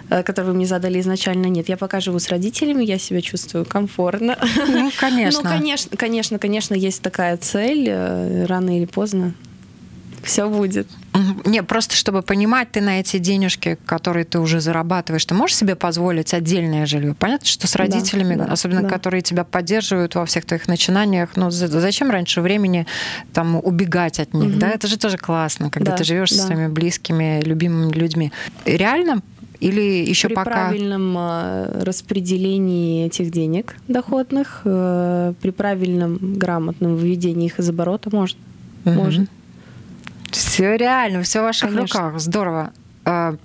э, 0.09 0.23
который 0.23 0.47
вы 0.47 0.53
мне 0.53 0.65
задали 0.65 0.99
изначально, 0.99 1.47
нет, 1.47 1.69
я 1.69 1.77
пока 1.77 1.99
живу 1.99 2.19
с 2.19 2.29
родителями, 2.29 2.83
я 2.83 2.97
себя 2.97 3.21
чувствую 3.21 3.65
комфортно. 3.65 4.37
Ну, 4.67 4.91
конечно. 4.99 5.41
Ну, 5.43 5.49
конечно, 5.49 5.97
конечно, 5.97 6.39
конечно, 6.39 6.73
есть 6.73 7.01
такая 7.01 7.37
цель, 7.37 7.87
э, 7.89 8.45
рано 8.45 8.77
или 8.77 8.85
поздно 8.85 9.33
все 10.25 10.49
будет. 10.49 10.87
Не, 11.45 11.63
просто 11.63 11.95
чтобы 11.95 12.21
понимать, 12.21 12.71
ты 12.71 12.81
на 12.81 12.99
эти 12.99 13.17
денежки, 13.17 13.77
которые 13.85 14.25
ты 14.25 14.39
уже 14.39 14.59
зарабатываешь, 14.59 15.25
ты 15.25 15.33
можешь 15.33 15.55
себе 15.55 15.75
позволить 15.75 16.33
отдельное 16.33 16.85
жилье? 16.85 17.13
Понятно, 17.13 17.47
что 17.47 17.67
с 17.67 17.75
родителями, 17.75 18.35
да, 18.35 18.45
да, 18.45 18.53
особенно 18.53 18.81
да. 18.81 18.89
которые 18.89 19.21
тебя 19.21 19.43
поддерживают 19.43 20.15
во 20.15 20.25
всех 20.25 20.45
твоих 20.45 20.67
начинаниях, 20.67 21.31
ну 21.35 21.51
зачем 21.51 22.09
раньше 22.09 22.41
времени 22.41 22.85
там 23.33 23.55
убегать 23.55 24.19
от 24.19 24.33
них, 24.33 24.51
угу. 24.51 24.59
да? 24.59 24.69
Это 24.69 24.87
же 24.87 24.97
тоже 24.97 25.17
классно, 25.17 25.69
когда 25.69 25.91
да, 25.91 25.97
ты 25.97 26.03
живешь 26.03 26.31
да. 26.31 26.37
со 26.37 26.47
своими 26.47 26.67
близкими, 26.67 27.41
любимыми 27.41 27.93
людьми. 27.93 28.31
Реально 28.65 29.21
или 29.59 30.07
еще 30.07 30.27
при 30.27 30.35
пока? 30.35 30.49
При 30.49 30.53
правильном 30.53 31.15
э, 31.17 31.83
распределении 31.83 33.05
этих 33.05 33.31
денег 33.31 33.75
доходных, 33.87 34.61
э, 34.65 35.33
при 35.41 35.51
правильном 35.51 36.37
грамотном 36.37 36.95
выведении 36.95 37.47
их 37.47 37.59
из 37.59 37.69
оборота 37.69 38.09
может. 38.13 38.37
Угу. 38.85 38.93
может. 38.93 39.29
Все 40.31 40.75
реально, 40.75 41.23
все 41.23 41.41
в 41.41 41.43
ваших 41.43 41.69
Конечно. 41.69 42.01
руках. 42.01 42.19
Здорово. 42.19 42.73
А, 43.05 43.35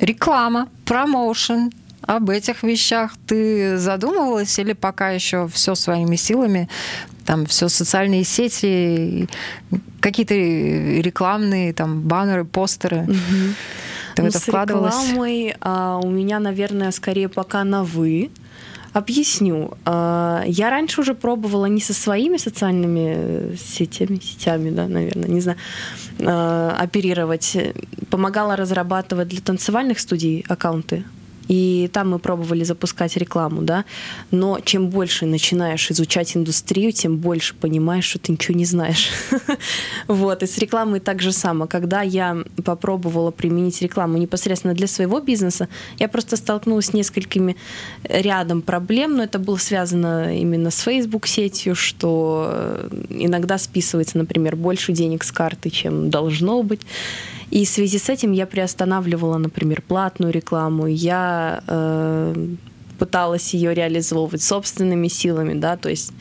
реклама, 0.00 0.68
промоушен, 0.84 1.70
об 2.02 2.30
этих 2.30 2.62
вещах 2.62 3.14
ты 3.26 3.76
задумывалась 3.76 4.58
или 4.58 4.72
пока 4.72 5.10
еще 5.10 5.48
все 5.48 5.74
своими 5.74 6.16
силами? 6.16 6.68
Там 7.24 7.46
все 7.46 7.68
социальные 7.68 8.22
сети, 8.22 9.28
какие-то 10.00 10.34
рекламные 10.34 11.72
там 11.72 12.02
баннеры, 12.02 12.44
постеры. 12.44 13.02
Угу. 13.02 13.54
Ты 14.14 14.22
ну, 14.22 14.28
в 14.28 14.30
это 14.30 14.38
вкладывалась? 14.38 14.94
С 14.94 15.08
рекламой 15.08 15.56
а, 15.60 15.98
у 16.02 16.08
меня, 16.08 16.38
наверное, 16.38 16.92
скорее 16.92 17.28
пока 17.28 17.64
на 17.64 17.82
вы. 17.82 18.30
Объясню. 18.96 19.76
А, 19.84 20.42
я 20.46 20.70
раньше 20.70 21.02
уже 21.02 21.14
пробовала 21.14 21.66
не 21.66 21.82
со 21.82 21.92
своими 21.92 22.38
социальными 22.38 23.54
сетями, 23.56 24.18
сетями, 24.18 24.70
да, 24.70 24.88
наверное, 24.88 25.28
не 25.28 25.42
знаю, 25.42 25.58
а, 26.20 26.74
оперировать. 26.78 27.58
Помогала 28.08 28.56
разрабатывать 28.56 29.28
для 29.28 29.42
танцевальных 29.42 30.00
студий 30.00 30.46
аккаунты 30.48 31.04
и 31.48 31.88
там 31.92 32.10
мы 32.10 32.18
пробовали 32.18 32.64
запускать 32.64 33.16
рекламу, 33.16 33.62
да, 33.62 33.84
но 34.30 34.58
чем 34.64 34.88
больше 34.88 35.26
начинаешь 35.26 35.90
изучать 35.90 36.36
индустрию, 36.36 36.92
тем 36.92 37.18
больше 37.18 37.54
понимаешь, 37.54 38.04
что 38.04 38.18
ты 38.18 38.32
ничего 38.32 38.56
не 38.56 38.64
знаешь. 38.64 39.10
Вот, 40.08 40.42
и 40.42 40.46
с 40.46 40.58
рекламой 40.58 41.00
так 41.00 41.20
же 41.20 41.32
само. 41.32 41.66
Когда 41.66 42.02
я 42.02 42.44
попробовала 42.64 43.30
применить 43.30 43.82
рекламу 43.82 44.18
непосредственно 44.18 44.74
для 44.74 44.86
своего 44.86 45.20
бизнеса, 45.20 45.68
я 45.98 46.08
просто 46.08 46.36
столкнулась 46.36 46.86
с 46.86 46.92
несколькими 46.92 47.56
рядом 48.04 48.62
проблем, 48.62 49.16
но 49.16 49.24
это 49.24 49.38
было 49.38 49.56
связано 49.56 50.36
именно 50.36 50.70
с 50.70 50.80
Facebook 50.80 51.26
сетью, 51.26 51.74
что 51.74 52.88
иногда 53.08 53.58
списывается, 53.58 54.18
например, 54.18 54.56
больше 54.56 54.92
денег 54.92 55.24
с 55.24 55.32
карты, 55.32 55.70
чем 55.70 56.10
должно 56.10 56.62
быть. 56.62 56.80
И 57.50 57.64
в 57.64 57.68
связи 57.68 57.98
с 57.98 58.08
этим 58.08 58.32
я 58.32 58.46
приостанавливала, 58.46 59.38
например, 59.38 59.82
платную 59.82 60.32
рекламу. 60.32 60.86
Я 60.86 61.62
э, 61.66 62.34
пыталась 62.98 63.54
ее 63.54 63.74
реализовывать 63.74 64.42
собственными 64.42 65.08
силами, 65.08 65.54
да, 65.54 65.76
то 65.76 65.88
есть 65.88 66.12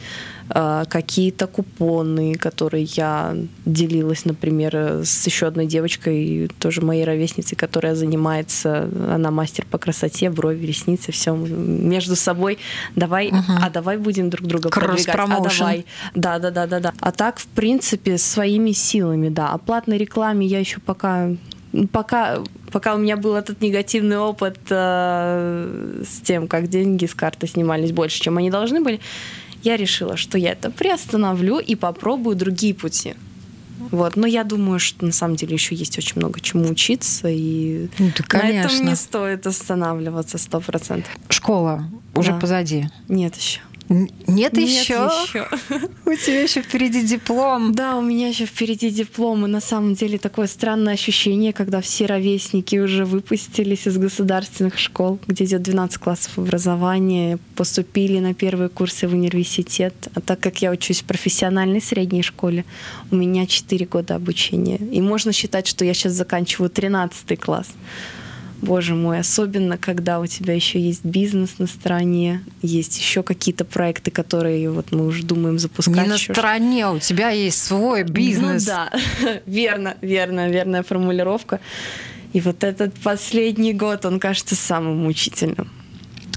какие-то 0.48 1.48
купоны, 1.48 2.36
которые 2.36 2.84
я 2.84 3.36
делилась, 3.66 4.26
например, 4.26 4.76
с 5.04 5.26
еще 5.26 5.48
одной 5.48 5.66
девочкой, 5.66 6.50
тоже 6.60 6.82
моей 6.82 7.04
ровесницей, 7.04 7.58
которая 7.58 7.96
занимается, 7.96 8.90
она 9.10 9.32
мастер 9.32 9.66
по 9.70 9.78
красоте, 9.78 10.30
брови, 10.30 10.66
ресницы, 10.66 11.12
все 11.12 11.36
между 11.36 12.16
собой. 12.16 12.60
Давай, 12.96 13.30
угу. 13.30 13.54
а 13.62 13.70
давай 13.70 13.98
будем 13.98 14.30
друг 14.30 14.48
друга 14.48 14.70
продвигать, 14.70 15.16
а 15.16 15.40
давай. 15.42 15.86
Да, 16.14 16.40
да, 16.40 16.52
да, 16.52 16.68
да, 16.68 16.80
да. 16.80 16.94
А 17.00 17.12
так, 17.12 17.40
в 17.40 17.48
принципе, 17.48 18.18
своими 18.18 18.72
силами, 18.72 19.30
да. 19.30 19.50
О 19.50 19.58
платной 19.58 19.98
рекламе 19.98 20.46
я 20.46 20.60
еще 20.60 20.80
пока 20.80 21.30
пока 21.92 22.40
пока 22.72 22.96
у 22.96 22.98
меня 22.98 23.18
был 23.18 23.36
этот 23.36 23.62
негативный 23.62 24.18
опыт 24.18 24.58
э, 24.70 26.04
с 26.06 26.22
тем, 26.22 26.48
как 26.48 26.68
деньги 26.68 27.06
с 27.06 27.14
карты 27.14 27.48
снимались 27.48 27.92
больше, 27.92 28.22
чем 28.22 28.38
они 28.38 28.50
должны 28.50 28.82
были, 28.82 29.00
я 29.66 29.78
решила, 29.78 30.16
что 30.16 30.38
я 30.38 30.52
это 30.52 30.70
приостановлю 30.70 31.60
и 31.60 31.76
попробую 31.76 32.36
другие 32.36 32.74
пути. 32.74 33.16
Вот. 33.92 34.16
Но 34.16 34.26
я 34.28 34.44
думаю, 34.44 34.80
что 34.80 35.06
на 35.06 35.12
самом 35.12 35.36
деле 35.36 35.54
еще 35.54 35.76
есть 35.76 35.98
очень 35.98 36.14
много 36.16 36.40
чему 36.40 36.70
учиться, 36.70 37.28
и 37.30 37.90
ну, 38.00 38.12
да, 38.30 38.38
на 38.40 38.50
этом 38.50 38.86
не 38.86 38.96
стоит 38.96 39.46
останавливаться 39.46 40.38
сто 40.38 40.60
процентов. 40.60 41.12
Школа 41.30 41.86
уже 42.14 42.32
да. 42.32 42.40
позади? 42.40 42.90
Нет 43.08 43.36
еще. 43.36 43.60
Нет, 43.88 44.12
Нет 44.28 44.58
еще? 44.58 45.10
еще. 45.24 45.48
У 46.06 46.14
тебя 46.14 46.42
еще 46.42 46.62
впереди 46.62 47.04
диплом. 47.04 47.74
Да, 47.74 47.98
у 47.98 48.02
меня 48.02 48.28
еще 48.30 48.46
впереди 48.46 48.90
диплом. 48.90 49.46
И 49.46 49.50
на 49.50 49.62
самом 49.62 49.94
деле 49.94 50.18
такое 50.18 50.48
странное 50.48 50.94
ощущение, 50.94 51.54
когда 51.54 51.82
все 51.82 52.08
ровесники 52.08 52.78
уже 52.78 53.06
выпустились 53.06 53.88
из 53.88 53.98
государственных 53.98 54.80
школ, 54.80 55.20
где 55.28 55.46
идет 55.46 55.62
12 55.62 55.98
классов 56.00 56.38
образования, 56.40 57.38
поступили 57.56 58.20
на 58.20 58.34
первые 58.34 58.70
курсы 58.70 59.08
в 59.08 59.14
университет. 59.14 59.94
А 60.16 60.22
так 60.22 60.40
как 60.40 60.62
я 60.62 60.72
учусь 60.72 61.02
в 61.02 61.06
профессиональной 61.06 61.82
средней 61.82 62.24
школе, 62.24 62.66
у 63.12 63.16
меня 63.16 63.46
4 63.46 63.86
года 63.86 64.16
обучения. 64.16 64.78
И 64.78 65.00
можно 65.02 65.32
считать, 65.32 65.68
что 65.68 65.86
я 65.86 65.94
сейчас 65.94 66.14
заканчиваю 66.14 66.70
13 66.72 67.40
класс. 67.40 67.68
Боже 68.66 68.96
мой, 68.96 69.20
особенно 69.20 69.78
когда 69.78 70.20
у 70.20 70.26
тебя 70.26 70.54
еще 70.54 70.80
есть 70.80 71.06
бизнес 71.06 71.60
на 71.60 71.68
стороне, 71.68 72.42
есть 72.64 72.98
еще 72.98 73.22
какие-то 73.22 73.64
проекты, 73.64 74.10
которые 74.10 74.72
вот 74.72 74.92
мы 74.92 75.06
уже 75.06 75.24
думаем 75.24 75.60
запускать. 75.60 75.96
Не 75.96 76.10
на 76.10 76.18
стороне, 76.18 76.90
у 76.90 77.00
тебя 77.00 77.30
есть 77.30 77.64
свой 77.64 78.04
бизнес. 78.04 78.66
Ну 78.66 78.74
да, 78.74 78.92
верно, 79.46 79.96
верно, 80.02 80.50
верная 80.50 80.82
формулировка. 80.82 81.60
И 82.34 82.42
вот 82.42 82.64
этот 82.64 82.94
последний 82.96 83.74
год, 83.74 84.04
он 84.06 84.20
кажется 84.20 84.56
самым 84.56 84.98
мучительным. 85.04 85.70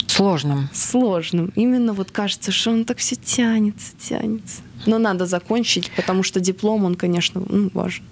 Сложным. 0.06 0.68
Сложным. 0.74 1.50
Именно 1.56 1.94
вот 1.94 2.10
кажется, 2.10 2.52
что 2.52 2.70
он 2.70 2.84
так 2.84 2.98
все 2.98 3.16
тянется, 3.16 3.92
тянется. 3.98 4.60
Но 4.84 4.98
надо 4.98 5.26
закончить, 5.26 5.90
потому 5.96 6.22
что 6.22 6.40
диплом, 6.40 6.84
он, 6.84 6.94
конечно, 6.94 7.42
ну, 7.48 7.70
важен. 7.72 8.04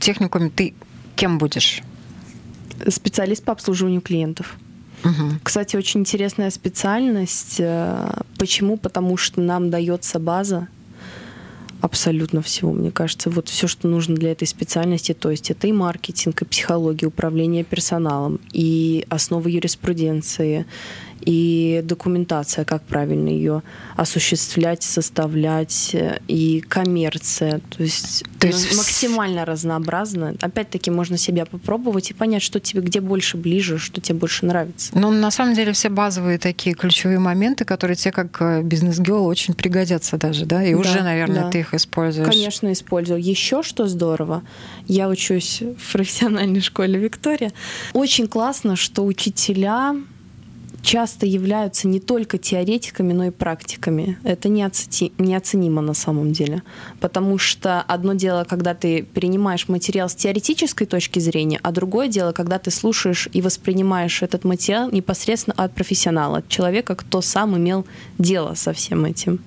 Техникум 0.00 0.50
ты 0.50 0.74
кем 1.16 1.38
будешь? 1.38 1.82
Специалист 2.88 3.44
по 3.44 3.52
обслуживанию 3.52 4.00
клиентов. 4.00 4.56
Угу. 5.04 5.40
Кстати, 5.42 5.76
очень 5.76 6.00
интересная 6.00 6.50
специальность. 6.50 7.56
Э, 7.58 8.22
почему? 8.38 8.76
Потому 8.76 9.16
что 9.16 9.40
нам 9.40 9.70
дается 9.70 10.18
база 10.18 10.68
абсолютно 11.80 12.42
всего, 12.42 12.72
мне 12.72 12.90
кажется. 12.90 13.30
Вот 13.30 13.48
все, 13.48 13.66
что 13.66 13.88
нужно 13.88 14.14
для 14.14 14.32
этой 14.32 14.46
специальности, 14.46 15.14
то 15.14 15.30
есть 15.30 15.50
это 15.50 15.66
и 15.66 15.72
маркетинг, 15.72 16.42
и 16.42 16.44
психология, 16.44 17.06
управление 17.06 17.64
персоналом, 17.64 18.38
и 18.52 19.06
основы 19.08 19.50
юриспруденции, 19.50 20.66
и 21.20 21.82
документация, 21.84 22.64
как 22.64 22.82
правильно 22.82 23.28
ее 23.28 23.62
осуществлять, 23.96 24.82
составлять, 24.82 25.94
и 26.28 26.60
коммерция. 26.66 27.60
То 27.70 27.82
есть, 27.82 28.24
То 28.38 28.46
есть 28.46 28.76
максимально 28.76 29.44
разнообразно. 29.44 30.34
Опять-таки 30.40 30.90
можно 30.90 31.18
себя 31.18 31.46
попробовать 31.46 32.10
и 32.10 32.14
понять, 32.14 32.42
что 32.42 32.60
тебе 32.60 32.80
где 32.80 33.00
больше 33.00 33.36
ближе, 33.36 33.78
что 33.78 34.00
тебе 34.00 34.18
больше 34.18 34.46
нравится. 34.46 34.92
Ну, 34.94 35.10
на 35.10 35.30
самом 35.30 35.54
деле, 35.54 35.72
все 35.72 35.88
базовые 35.88 36.38
такие 36.38 36.74
ключевые 36.74 37.18
моменты, 37.18 37.64
которые 37.64 37.96
тебе 37.96 38.12
как 38.12 38.40
э, 38.40 38.62
бизнес-геол 38.62 39.26
очень 39.26 39.54
пригодятся 39.54 40.16
даже, 40.16 40.46
да? 40.46 40.64
И 40.64 40.72
да, 40.72 40.78
уже, 40.78 41.02
наверное, 41.02 41.42
да. 41.44 41.50
ты 41.50 41.60
их 41.60 41.74
используешь. 41.74 42.28
Конечно, 42.28 42.72
использую. 42.72 43.20
Еще 43.22 43.62
что 43.62 43.86
здорово, 43.86 44.42
я 44.86 45.08
учусь 45.08 45.62
в 45.78 45.92
профессиональной 45.92 46.60
школе 46.60 46.98
Виктория. 46.98 47.52
Очень 47.92 48.28
классно, 48.28 48.76
что 48.76 49.04
учителя 49.04 49.94
часто 50.82 51.26
являются 51.26 51.88
не 51.88 52.00
только 52.00 52.38
теоретиками, 52.38 53.12
но 53.12 53.24
и 53.26 53.30
практиками. 53.30 54.18
Это 54.24 54.48
неоценимо 54.48 55.82
на 55.82 55.94
самом 55.94 56.32
деле. 56.32 56.62
Потому 57.00 57.38
что 57.38 57.82
одно 57.82 58.14
дело, 58.14 58.44
когда 58.44 58.74
ты 58.74 59.02
принимаешь 59.02 59.68
материал 59.68 60.08
с 60.08 60.14
теоретической 60.14 60.86
точки 60.86 61.18
зрения, 61.18 61.60
а 61.62 61.72
другое 61.72 62.08
дело, 62.08 62.32
когда 62.32 62.58
ты 62.58 62.70
слушаешь 62.70 63.28
и 63.32 63.42
воспринимаешь 63.42 64.22
этот 64.22 64.44
материал 64.44 64.90
непосредственно 64.90 65.54
от 65.56 65.74
профессионала, 65.74 66.38
от 66.38 66.48
человека, 66.48 66.94
кто 66.94 67.20
сам 67.20 67.56
имел 67.56 67.86
дело 68.18 68.54
со 68.54 68.72
всем 68.72 69.04
этим. 69.04 69.40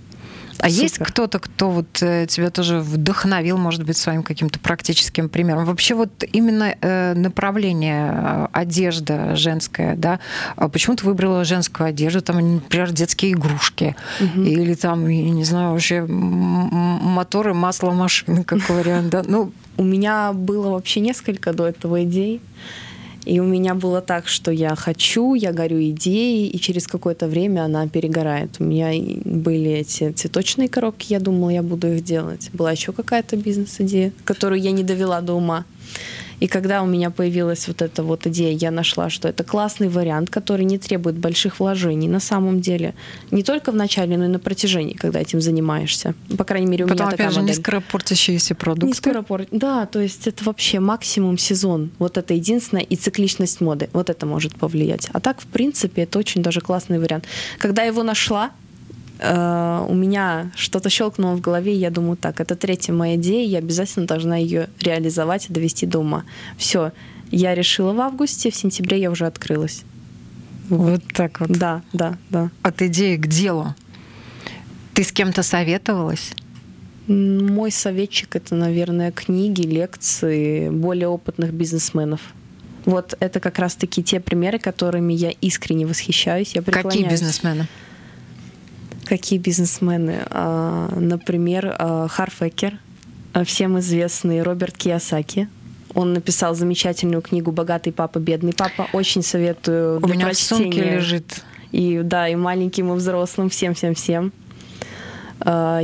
А 0.59 0.69
Супер. 0.69 0.83
есть 0.83 0.97
кто-то, 0.99 1.39
кто 1.39 1.69
вот 1.69 2.01
э, 2.01 2.25
тебя 2.27 2.49
тоже 2.49 2.79
вдохновил, 2.79 3.57
может 3.57 3.83
быть, 3.83 3.97
своим 3.97 4.23
каким-то 4.23 4.59
практическим 4.59 5.29
примером? 5.29 5.65
Вообще 5.65 5.95
вот 5.95 6.23
именно 6.31 6.75
э, 6.79 7.13
направление 7.13 8.11
э, 8.13 8.47
одежда 8.51 9.35
женская, 9.35 9.95
да, 9.95 10.19
а 10.55 10.69
почему 10.69 10.95
ты 10.95 11.05
выбрала 11.05 11.43
женскую 11.43 11.87
одежду, 11.87 12.21
там, 12.21 12.55
например, 12.55 12.91
детские 12.91 13.33
игрушки 13.33 13.95
угу. 14.19 14.41
или 14.41 14.73
там, 14.75 15.07
я 15.07 15.29
не 15.29 15.43
знаю, 15.43 15.71
вообще 15.71 16.03
моторы, 16.03 17.53
масло 17.53 17.91
машины, 17.91 18.43
как 18.43 18.69
вариант, 18.69 19.09
да? 19.09 19.23
Ну, 19.25 19.51
у 19.77 19.83
меня 19.83 20.33
было 20.33 20.69
вообще 20.69 20.99
несколько 20.99 21.53
до 21.53 21.67
этого 21.67 22.03
идей. 22.03 22.41
И 23.25 23.39
у 23.39 23.43
меня 23.43 23.73
было 23.73 24.01
так, 24.01 24.27
что 24.27 24.51
я 24.51 24.75
хочу, 24.75 25.33
я 25.33 25.53
горю 25.53 25.81
идеей, 25.89 26.47
и 26.47 26.59
через 26.59 26.87
какое-то 26.87 27.27
время 27.27 27.61
она 27.61 27.87
перегорает. 27.87 28.57
У 28.59 28.63
меня 28.63 28.91
были 29.23 29.71
эти 29.71 30.11
цветочные 30.11 30.67
коробки, 30.67 31.13
я 31.13 31.19
думала, 31.19 31.49
я 31.49 31.63
буду 31.63 31.87
их 31.93 32.03
делать. 32.03 32.49
Была 32.53 32.71
еще 32.71 32.91
какая-то 32.91 33.37
бизнес-идея, 33.37 34.11
которую 34.25 34.61
я 34.61 34.71
не 34.71 34.83
довела 34.83 35.21
до 35.21 35.33
ума. 35.33 35.65
И 36.39 36.47
когда 36.47 36.81
у 36.83 36.85
меня 36.85 37.09
появилась 37.09 37.67
вот 37.67 37.81
эта 37.81 38.03
вот 38.03 38.27
идея, 38.27 38.55
я 38.55 38.71
нашла, 38.71 39.09
что 39.09 39.27
это 39.27 39.43
классный 39.43 39.89
вариант, 39.89 40.29
который 40.29 40.65
не 40.65 40.77
требует 40.77 41.17
больших 41.17 41.59
вложений 41.59 42.07
на 42.07 42.19
самом 42.19 42.61
деле. 42.61 42.93
Не 43.31 43.43
только 43.43 43.71
в 43.71 43.75
начале, 43.75 44.17
но 44.17 44.25
и 44.25 44.27
на 44.27 44.39
протяжении, 44.39 44.93
когда 44.93 45.19
этим 45.19 45.41
занимаешься. 45.41 46.15
По 46.37 46.43
крайней 46.43 46.67
мере, 46.67 46.85
у 46.85 46.87
Потом, 46.87 47.05
меня 47.05 47.11
такая 47.11 47.27
опять 47.27 47.35
же, 47.35 47.41
модель. 47.41 47.55
не 47.55 47.61
скоропортящиеся 47.61 48.55
продукты. 48.55 48.87
Не 48.87 48.93
скоропорт... 48.93 49.47
Да, 49.51 49.85
то 49.85 49.99
есть 49.99 50.27
это 50.27 50.43
вообще 50.43 50.79
максимум 50.79 51.37
сезон. 51.37 51.91
Вот 51.99 52.17
это 52.17 52.33
единственное. 52.33 52.83
И 52.83 52.95
цикличность 52.95 53.61
моды. 53.61 53.89
Вот 53.93 54.09
это 54.09 54.25
может 54.25 54.55
повлиять. 54.55 55.09
А 55.13 55.19
так, 55.19 55.41
в 55.41 55.45
принципе, 55.45 56.03
это 56.03 56.19
очень 56.19 56.41
даже 56.41 56.61
классный 56.61 56.99
вариант. 56.99 57.25
Когда 57.59 57.83
я 57.83 57.89
его 57.89 58.03
нашла, 58.03 58.51
э, 59.23 59.85
у 59.87 59.93
меня 59.93 60.51
что-то 60.55 60.89
щелкнуло 60.89 61.35
в 61.35 61.41
голове, 61.41 61.73
и 61.73 61.79
я 61.79 61.89
думаю, 61.89 62.17
так, 62.17 62.39
это 62.39 62.55
третья 62.55 62.93
моя 62.93 63.15
идея, 63.15 63.47
я 63.47 63.57
обязательно 63.59 64.05
должна 64.05 64.37
ее 64.37 64.69
реализовать 64.81 65.49
и 65.49 65.53
довести 65.53 65.85
до 65.85 65.99
ума. 65.99 66.23
Все, 66.57 66.91
я 67.31 67.55
решила 67.55 67.93
в 67.93 68.01
августе, 68.01 68.51
в 68.51 68.55
сентябре 68.55 68.99
я 68.99 69.09
уже 69.09 69.25
открылась. 69.25 69.83
Вот, 70.69 70.89
вот 70.91 71.03
так 71.13 71.39
вот. 71.39 71.49
Да, 71.49 71.81
да, 71.93 72.17
да. 72.29 72.49
От 72.61 72.81
идеи 72.81 73.15
к 73.17 73.27
делу. 73.27 73.73
Ты 74.93 75.03
с 75.03 75.11
кем-то 75.11 75.43
советовалась? 75.43 76.33
Мой 77.07 77.71
советчик 77.71 78.35
это, 78.35 78.55
наверное, 78.55 79.11
книги, 79.11 79.61
лекции 79.61 80.69
более 80.69 81.07
опытных 81.07 81.51
бизнесменов. 81.51 82.21
Вот 82.85 83.15
это 83.19 83.39
как 83.39 83.59
раз-таки 83.59 84.03
те 84.03 84.19
примеры, 84.19 84.59
которыми 84.59 85.13
я 85.13 85.31
искренне 85.31 85.85
восхищаюсь. 85.85 86.55
Я 86.55 86.61
Какие 86.61 87.07
бизнесмены? 87.07 87.67
Какие 89.13 89.37
бизнесмены? 89.37 90.25
А, 90.31 90.91
например, 90.95 91.75
а, 91.77 92.07
Харфекер, 92.07 92.79
а, 93.33 93.43
всем 93.43 93.77
известный 93.77 94.41
Роберт 94.41 94.75
Киясаки. 94.75 95.47
Он 95.93 96.13
написал 96.13 96.55
замечательную 96.55 97.21
книгу 97.21 97.51
«Богатый 97.51 97.91
папа, 97.91 98.17
бедный 98.17 98.53
папа». 98.53 98.87
Очень 98.91 99.21
советую 99.21 99.99
для 99.99 100.07
У 100.07 100.11
меня 100.15 100.25
прочтения. 100.25 100.71
в 100.71 100.73
сумке 100.73 100.95
лежит. 100.95 101.43
И 101.71 102.01
да, 102.03 102.27
и 102.27 102.33
маленьким, 102.33 102.91
и 102.91 102.95
взрослым, 102.95 103.51
всем-всем-всем. 103.51 104.31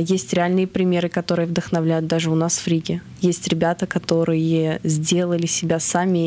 Есть 0.00 0.32
реальные 0.32 0.66
примеры, 0.66 1.08
которые 1.08 1.46
вдохновляют 1.46 2.08
даже 2.08 2.32
у 2.32 2.34
нас 2.34 2.58
в 2.58 2.66
Риге. 2.66 3.00
Есть 3.20 3.46
ребята, 3.46 3.86
которые 3.86 4.80
сделали 4.82 5.46
себя 5.46 5.78
сами. 5.78 6.18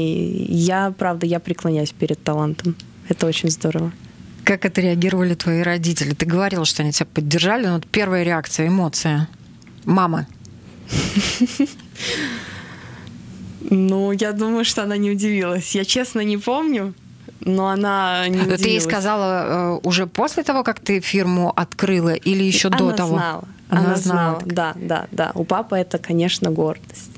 Я, 0.50 0.94
правда, 0.98 1.26
я 1.26 1.42
преклоняюсь 1.42 1.92
перед 1.92 2.24
талантом. 2.24 2.78
Это 3.10 3.28
очень 3.28 3.50
здорово. 3.50 3.92
Как 4.44 4.66
это 4.66 4.82
реагировали 4.82 5.36
твои 5.36 5.62
родители? 5.62 6.14
Ты 6.14 6.26
говорила, 6.26 6.66
что 6.66 6.84
они 6.84 6.92
тебя 6.92 7.08
поддержали, 7.14 7.66
но 7.66 7.74
вот 7.76 7.88
первая 7.88 8.24
реакция, 8.24 8.68
эмоция. 8.68 9.28
Мама. 9.86 10.28
Ну, 13.70 14.12
я 14.12 14.34
думаю, 14.34 14.66
что 14.66 14.84
она 14.84 14.98
не 14.98 15.12
удивилась. 15.12 15.76
Я 15.76 15.86
честно 15.86 16.20
не 16.20 16.38
помню, 16.38 16.94
но 17.40 17.70
она 17.70 18.28
не 18.28 18.38
удивилась. 18.38 18.62
Ты 18.64 18.70
ей 18.70 18.82
сказала 18.82 19.46
э, 19.46 19.80
уже 19.84 20.06
после 20.06 20.44
того, 20.44 20.64
как 20.64 20.80
ты 20.80 21.00
фирму 21.00 21.52
открыла, 21.56 22.14
или 22.14 22.44
еще 22.44 22.68
она 22.68 22.78
до 22.78 22.92
того? 22.92 23.16
Знала. 23.16 23.44
Она, 23.70 23.82
она 23.82 23.96
знала. 23.96 24.40
знала. 24.40 24.42
Да, 24.46 24.74
да, 24.76 25.08
да. 25.12 25.32
У 25.34 25.46
папы 25.46 25.78
это, 25.78 25.98
конечно, 25.98 26.52
гордость 26.52 27.12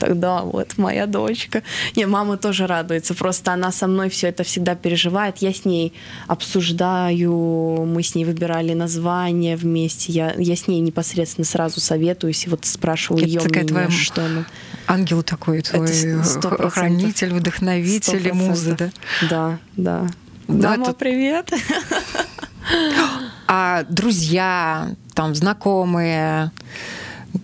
тогда 0.00 0.42
вот 0.42 0.78
моя 0.78 1.06
дочка. 1.06 1.62
Не, 1.94 2.06
мама 2.06 2.36
тоже 2.36 2.66
радуется, 2.66 3.14
просто 3.14 3.52
она 3.52 3.70
со 3.70 3.86
мной 3.86 4.08
все 4.08 4.28
это 4.28 4.42
всегда 4.42 4.74
переживает. 4.74 5.38
Я 5.38 5.52
с 5.52 5.64
ней 5.64 5.92
обсуждаю, 6.26 7.84
мы 7.86 8.02
с 8.02 8.14
ней 8.14 8.24
выбирали 8.24 8.72
название 8.72 9.56
вместе, 9.56 10.12
я, 10.12 10.34
я 10.36 10.56
с 10.56 10.66
ней 10.66 10.80
непосредственно 10.80 11.44
сразу 11.44 11.80
советуюсь 11.80 12.46
и 12.46 12.50
вот 12.50 12.64
спрашиваю 12.64 13.24
ее 13.24 13.40
мнение, 13.40 13.64
твоя 13.64 13.90
что 13.90 14.24
она. 14.24 14.46
Ангел 14.86 15.22
такой 15.22 15.60
твой, 15.60 15.86
хранитель, 16.70 17.34
вдохновитель 17.34 18.26
и 18.26 18.32
муза, 18.32 18.76
да? 18.76 18.90
Да, 19.28 19.58
да. 19.76 20.10
Дама, 20.48 20.88
это... 20.88 20.94
привет! 20.94 21.52
А 23.46 23.84
друзья, 23.88 24.94
там, 25.14 25.34
знакомые, 25.34 26.52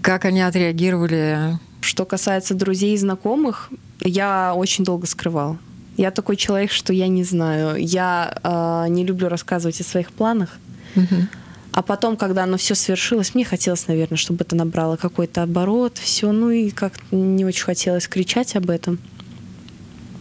как 0.03 0.25
они 0.25 0.41
отреагировали? 0.41 1.59
Что 1.81 2.05
касается 2.05 2.55
друзей 2.55 2.95
и 2.95 2.99
знакомых, 2.99 3.71
я 4.01 4.55
очень 4.55 4.85
долго 4.85 5.07
скрывал. 5.07 5.59
Я 5.97 6.11
такой 6.11 6.37
человек, 6.37 6.71
что 6.71 6.93
я 6.93 7.09
не 7.09 7.25
знаю. 7.25 7.77
Я 7.77 8.39
э, 8.43 8.89
не 8.91 9.05
люблю 9.05 9.29
рассказывать 9.29 9.81
о 9.81 9.85
своих 9.85 10.11
планах. 10.13 10.59
Угу. 10.95 11.29
А 11.73 11.83
потом, 11.83 12.17
когда 12.17 12.45
оно 12.45 12.57
все 12.57 12.75
свершилось, 12.75 13.35
мне 13.35 13.45
хотелось, 13.45 13.87
наверное, 13.87 14.17
чтобы 14.17 14.45
это 14.45 14.57
набрало 14.57 14.97
какой-то 14.97 15.43
оборот, 15.43 15.99
все, 15.99 16.33
ну 16.33 16.51
и 16.51 16.71
как 16.71 16.95
не 17.11 17.45
очень 17.45 17.65
хотелось 17.65 18.09
кричать 18.09 18.57
об 18.57 18.71
этом. 18.71 18.99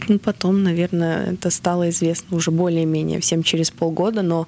Ну, 0.08 0.18
потом, 0.18 0.62
наверное, 0.62 1.32
это 1.32 1.50
стало 1.50 1.88
известно 1.90 2.36
уже 2.36 2.50
более-менее 2.50 3.20
всем 3.20 3.42
через 3.42 3.70
полгода, 3.70 4.22
но 4.22 4.46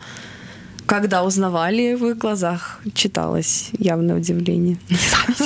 когда 0.88 1.22
узнавали, 1.22 1.92
в 1.94 2.07
их 2.07 2.16
глазах 2.16 2.81
читалось 2.94 3.68
явное 3.79 4.16
удивление. 4.16 4.79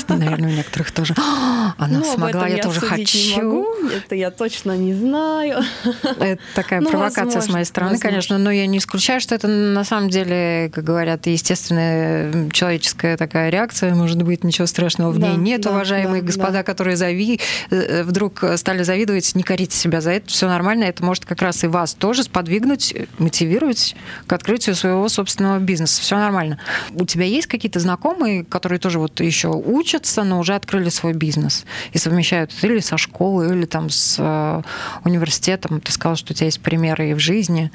наверное, 0.09 0.50
у 0.50 0.52
некоторых 0.52 0.92
тоже. 0.92 1.14
«А, 1.18 1.74
она 1.78 1.98
ну, 1.98 2.05
смогла, 2.05 2.46
я, 2.46 2.57
я 2.57 2.62
тоже 2.62 2.78
хочу. 2.78 3.18
Не 3.18 3.42
могу. 3.42 3.66
Это 3.88 4.14
я 4.14 4.31
точно 4.31 4.76
не 4.76 4.94
знаю. 4.94 5.64
Это 6.20 6.40
такая 6.55 6.81
ну, 6.81 6.90
провокация 6.90 7.24
возможно, 7.24 7.50
с 7.50 7.52
моей 7.52 7.64
стороны, 7.64 7.92
возможно. 7.94 8.09
конечно, 8.09 8.38
но 8.38 8.52
я 8.52 8.68
не 8.68 8.78
исключаю, 8.78 9.20
что 9.20 9.35
это 9.35 9.48
на 9.48 9.83
самом 9.83 10.11
деле, 10.11 10.70
как 10.72 10.85
говорят, 10.85 11.26
естественная 11.26 12.48
человеческая 12.50 13.16
такая 13.16 13.50
реакция. 13.50 13.96
Может 13.96 14.22
быть, 14.22 14.44
ничего 14.44 14.68
страшного 14.68 15.11
в 15.11 15.18
да, 15.18 15.31
ней 15.31 15.37
нет, 15.37 15.62
да, 15.62 15.70
уважаемые 15.70 16.22
да, 16.22 16.26
господа, 16.26 16.52
да. 16.52 16.62
которые 16.62 16.96
зави... 16.96 17.40
Э, 17.70 18.05
вдруг 18.05 18.44
стали 18.57 18.85
завидовать, 18.85 19.35
не 19.35 19.42
корите 19.42 19.76
себя 19.76 20.00
за 20.00 20.12
это, 20.12 20.28
все 20.28 20.46
нормально. 20.46 20.85
Это 20.85 21.05
может 21.05 21.24
как 21.24 21.42
раз 21.42 21.64
и 21.64 21.66
вас 21.66 21.94
тоже 21.94 22.22
сподвигнуть, 22.22 22.94
мотивировать 23.18 23.96
к 24.28 24.33
открытию 24.33 24.76
своего 24.76 25.09
собственного 25.09 25.32
собственного 25.33 25.59
бизнеса, 25.59 26.03
все 26.03 26.16
нормально. 26.16 26.59
У 26.92 27.07
тебя 27.07 27.25
есть 27.25 27.47
какие-то 27.47 27.81
знакомые, 27.81 28.45
которые 28.45 28.79
тоже 28.79 28.99
вот 28.99 29.21
еще 29.21 29.49
учатся, 29.49 30.25
но 30.25 30.38
уже 30.38 30.55
открыли 30.55 30.90
свой 30.90 31.14
бизнес 31.14 31.64
и 31.92 31.99
совмещают 31.99 32.53
или 32.62 32.81
со 32.81 32.99
школы, 32.99 33.55
или 33.55 33.64
там 33.64 33.88
с 33.88 34.16
э, 34.18 34.62
университетом? 35.05 35.81
Ты 35.81 35.92
сказал, 35.92 36.16
что 36.16 36.33
у 36.33 36.37
тебя 36.37 36.47
есть 36.47 36.61
примеры 36.61 37.11
и 37.11 37.14
в 37.14 37.18
жизни. 37.18 37.71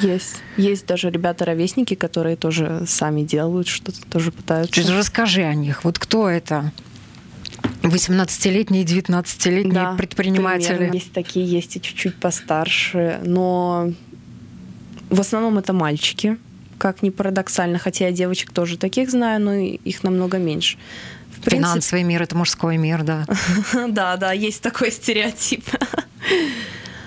Есть. 0.00 0.36
Есть 0.56 0.86
даже 0.86 1.10
ребята-ровесники, 1.10 1.94
которые 1.94 2.36
тоже 2.36 2.84
сами 2.86 3.22
делают 3.22 3.66
что-то, 3.66 4.00
тоже 4.10 4.30
пытаются. 4.30 4.74
Чуть 4.74 4.90
расскажи 4.90 5.42
о 5.42 5.54
них. 5.54 5.84
Вот 5.84 5.98
кто 5.98 6.28
это? 6.28 6.72
18-летние, 7.82 8.84
19-летние 8.84 9.74
да, 9.74 9.94
предприниматели. 9.94 10.76
Примерно. 10.76 10.94
Есть 10.94 11.12
такие, 11.12 11.46
есть 11.46 11.76
и 11.76 11.80
чуть-чуть 11.80 12.16
постарше, 12.16 13.20
но 13.24 13.92
в 15.08 15.20
основном 15.20 15.58
это 15.58 15.72
мальчики 15.72 16.38
как 16.80 17.02
ни 17.02 17.10
парадоксально, 17.10 17.78
хотя 17.78 18.06
я 18.06 18.12
девочек 18.12 18.52
тоже 18.52 18.78
таких 18.78 19.10
знаю, 19.10 19.40
но 19.40 19.52
их 19.52 20.02
намного 20.02 20.38
меньше. 20.38 20.78
В 21.28 21.42
принципе... 21.42 21.56
Финансовый 21.56 22.02
мир 22.04 22.22
это 22.22 22.36
мужской 22.36 22.78
мир, 22.78 23.02
да. 23.02 23.26
да, 23.88 24.16
да, 24.16 24.32
есть 24.32 24.62
такой 24.62 24.90
стереотип. 24.90 25.64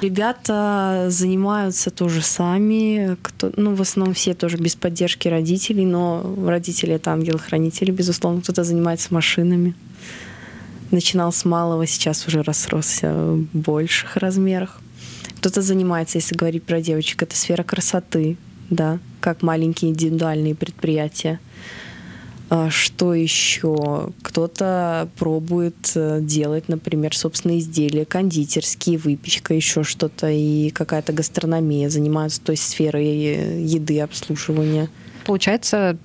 Ребята 0.01 1.07
занимаются 1.09 1.89
тоже 1.89 2.21
сами, 2.21 3.17
кто, 3.21 3.51
ну, 3.55 3.73
в 3.73 3.81
основном 3.81 4.13
все 4.13 4.33
тоже 4.33 4.57
без 4.57 4.75
поддержки 4.75 5.27
родителей, 5.27 5.86
но 5.86 6.36
родители 6.45 6.93
это 6.93 7.12
ангелы-хранители, 7.12 7.89
безусловно, 7.89 8.41
кто-то 8.41 8.63
занимается 8.63 9.13
машинами. 9.13 9.73
Начинал 10.91 11.31
с 11.31 11.45
малого, 11.45 11.88
сейчас 11.88 12.27
уже 12.27 12.43
расросся 12.43 13.12
в 13.13 13.47
больших 13.53 14.17
размерах. 14.17 14.81
Кто-то 15.38 15.62
занимается, 15.62 16.19
если 16.19 16.36
говорить 16.36 16.63
про 16.63 16.79
девочек, 16.79 17.23
это 17.23 17.36
сфера 17.36 17.63
красоты, 17.63 18.38
да, 18.69 18.99
как 19.19 19.41
маленькие 19.41 19.91
индивидуальные 19.91 20.56
предприятия. 20.56 21.39
А 22.49 22.69
что 22.69 23.13
еще? 23.13 24.10
Кто-то 24.21 25.10
пробует 25.17 25.91
э, 25.95 26.19
делать, 26.21 26.69
например, 26.69 27.15
собственные 27.15 27.60
изделия, 27.60 28.06
кондитерские, 28.06 28.99
выпечка, 28.99 29.54
еще 29.54 29.84
что-то, 29.84 30.30
и 30.30 30.69
какая-то 30.69 31.13
гастрономия, 31.13 31.89
занимаются 31.89 32.41
той 32.41 32.58
сферой 32.58 33.08
э, 33.08 33.62
еды, 33.63 34.02
обслуживания. 34.02 34.89
Получается, 35.26 35.97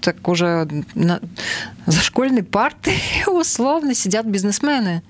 так 0.00 0.28
уже 0.28 0.68
на, 0.94 1.20
за 1.86 2.00
школьной 2.00 2.44
партой 2.44 2.98
условно 3.26 3.94
сидят 3.94 4.26
бизнесмены. 4.26 5.02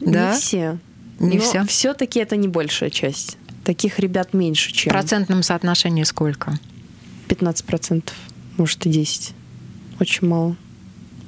Да? 0.00 0.34
Не 0.34 0.38
все. 0.38 0.78
Не 1.18 1.38
Но 1.38 1.42
все. 1.42 1.64
Все-таки 1.64 2.20
это 2.20 2.36
не 2.36 2.46
большая 2.46 2.90
часть. 2.90 3.37
Таких 3.68 3.98
ребят 3.98 4.32
меньше, 4.32 4.72
чем... 4.72 4.88
В 4.88 4.94
процентном 4.94 5.42
соотношении 5.42 6.02
сколько? 6.04 6.58
15%, 7.28 8.02
может 8.56 8.86
и 8.86 8.88
10%. 8.88 9.32
Очень 10.00 10.26
мало. 10.26 10.56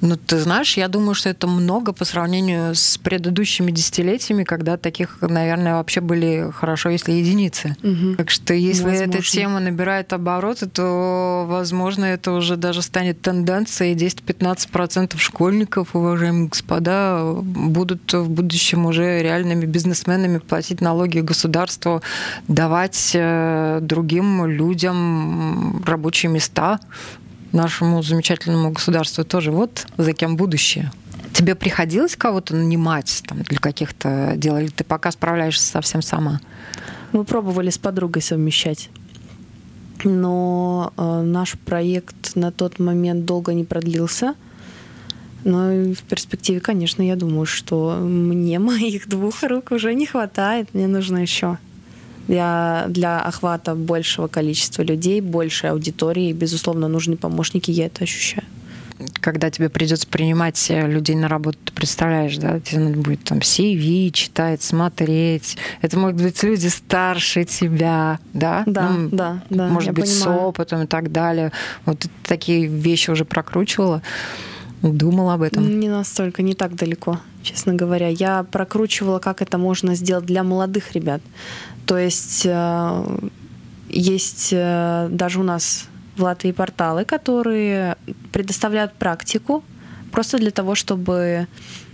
Ну, 0.01 0.17
ты 0.17 0.39
знаешь, 0.39 0.77
я 0.77 0.89
думаю, 0.89 1.15
что 1.15 1.29
это 1.29 1.47
много 1.47 1.93
по 1.93 2.05
сравнению 2.05 2.75
с 2.75 2.97
предыдущими 2.99 3.71
десятилетиями, 3.71 4.45
когда 4.45 4.77
таких, 4.77 5.19
наверное, 5.21 5.75
вообще 5.75 6.01
были 6.01 6.51
хорошо, 6.55 6.89
если 6.89 7.13
единицы. 7.13 7.77
Угу. 7.83 8.17
Так 8.17 8.31
что 8.31 8.55
если 8.55 8.85
возможно. 8.85 9.11
эта 9.11 9.23
тема 9.23 9.61
набирает 9.61 10.13
обороты, 10.13 10.67
то, 10.67 11.47
возможно, 11.49 12.07
это 12.07 12.33
уже 12.33 12.57
даже 12.57 12.83
станет 12.83 13.21
тенденцией. 13.21 13.95
10-15% 13.95 15.19
школьников, 15.19 15.95
уважаемые 15.95 16.49
господа, 16.49 17.23
будут 17.35 18.13
в 18.13 18.29
будущем 18.29 18.87
уже 18.87 19.23
реальными 19.23 19.67
бизнесменами 19.67 20.39
платить 20.39 20.81
налоги 20.81 21.21
государству, 21.21 22.03
давать 22.49 23.13
э, 23.15 23.79
другим 23.83 24.47
людям 24.47 25.83
рабочие 25.85 26.33
места, 26.33 26.81
нашему 27.53 28.03
замечательному 28.03 28.71
государству 28.71 29.25
тоже. 29.25 29.51
Вот 29.51 29.87
за 29.97 30.13
кем 30.13 30.37
будущее. 30.37 30.91
Тебе 31.33 31.55
приходилось 31.55 32.17
кого-то 32.17 32.55
нанимать 32.57 33.23
там, 33.27 33.43
для 33.43 33.59
каких-то 33.59 34.35
дел, 34.37 34.59
или 34.59 34.69
ты 34.69 34.85
пока 34.85 35.11
справляешься 35.11 35.65
совсем 35.65 36.03
сама? 36.03 36.41
Мы 37.13 37.25
пробовали 37.25 37.71
с 37.71 37.79
подругой 37.79 38.23
совмещать. 38.23 38.91
Но 40.05 40.93
э, 40.97 41.23
наш 41.23 41.59
проект 41.59 42.35
на 42.37 42.51
тот 42.51 42.79
момент 42.79 43.25
долго 43.25 43.53
не 43.53 43.65
продлился. 43.65 44.35
Но 45.45 45.93
в 45.95 46.03
перспективе, 46.03 46.61
конечно, 46.61 47.03
я 47.03 47.17
думаю, 47.17 47.47
что 47.47 47.97
мне 48.01 48.59
моих 48.61 49.09
двух 49.09 49.43
рук 49.43 49.71
уже 49.73 49.95
не 49.95 50.07
хватает. 50.07 50.69
Мне 50.73 50.87
нужно 50.87 51.19
еще 51.19 51.59
для, 52.29 52.87
для 52.89 53.21
охвата 53.21 53.75
большего 53.75 54.27
количества 54.29 54.83
людей, 54.83 55.21
большей 55.21 55.71
аудитории. 55.71 56.33
Безусловно, 56.33 56.89
нужны 56.89 57.17
помощники, 57.17 57.71
я 57.71 57.87
это 57.87 58.05
ощущаю 58.05 58.45
когда 59.21 59.51
тебе 59.51 59.69
придется 59.69 60.07
принимать 60.07 60.67
людей 60.69 61.17
на 61.17 61.29
работу, 61.29 61.59
ты 61.65 61.73
представляешь, 61.73 62.37
да, 62.37 62.61
тебе 62.61 62.81
надо 62.81 62.99
будет 62.99 63.25
там 63.25 63.39
CV 63.39 64.11
читать, 64.11 64.63
смотреть. 64.63 65.57
Это 65.81 65.99
могут 65.99 66.17
быть 66.23 66.43
люди 66.43 66.67
старше 66.67 67.45
тебя, 67.45 68.19
да? 68.33 68.63
Да, 68.67 68.91
ну, 68.91 69.09
да, 69.11 69.43
да. 69.51 69.69
Может 69.69 69.93
быть, 69.93 70.05
понимаю. 70.05 70.39
с 70.39 70.43
опытом 70.43 70.83
и 70.83 70.87
так 70.87 71.13
далее. 71.13 71.53
Вот 71.87 72.01
ты 72.01 72.11
такие 72.25 72.67
вещи 72.67 73.11
уже 73.11 73.25
прокручивала? 73.25 74.03
Думала 74.83 75.35
об 75.35 75.43
этом? 75.43 75.79
Не 75.81 75.89
настолько, 75.89 76.43
не 76.43 76.55
так 76.55 76.75
далеко, 76.75 77.21
честно 77.43 77.75
говоря. 77.75 78.09
Я 78.09 78.45
прокручивала, 78.45 79.19
как 79.19 79.43
это 79.43 79.59
можно 79.59 79.95
сделать 79.95 80.27
для 80.27 80.43
молодых 80.43 80.93
ребят. 80.93 81.21
То 81.87 81.99
есть 81.99 82.43
э, 82.45 83.19
есть 83.89 84.51
э, 84.53 85.09
даже 85.11 85.41
у 85.41 85.43
нас 85.43 85.89
в 86.17 86.23
Латвии 86.23 86.53
порталы, 86.53 87.05
которые 87.05 87.97
предоставляют 88.33 88.93
практику 88.93 89.65
просто 90.13 90.39
для 90.39 90.51
того, 90.51 90.75
чтобы 90.75 91.47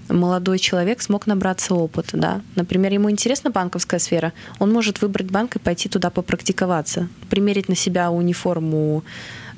молодой 0.09 0.59
человек 0.59 1.03
смог 1.03 1.27
набраться 1.27 1.75
опыта. 1.75 2.17
Да? 2.17 2.41
Например, 2.55 2.93
ему 2.93 3.11
интересна 3.11 3.51
банковская 3.51 3.99
сфера, 3.99 4.33
он 4.59 4.73
может 4.73 5.03
выбрать 5.03 5.31
банк 5.31 5.57
и 5.57 5.59
пойти 5.59 5.89
туда 5.89 6.11
попрактиковаться, 6.11 7.09
примерить 7.31 7.69
на 7.69 7.75
себя 7.75 8.11
униформу 8.11 9.05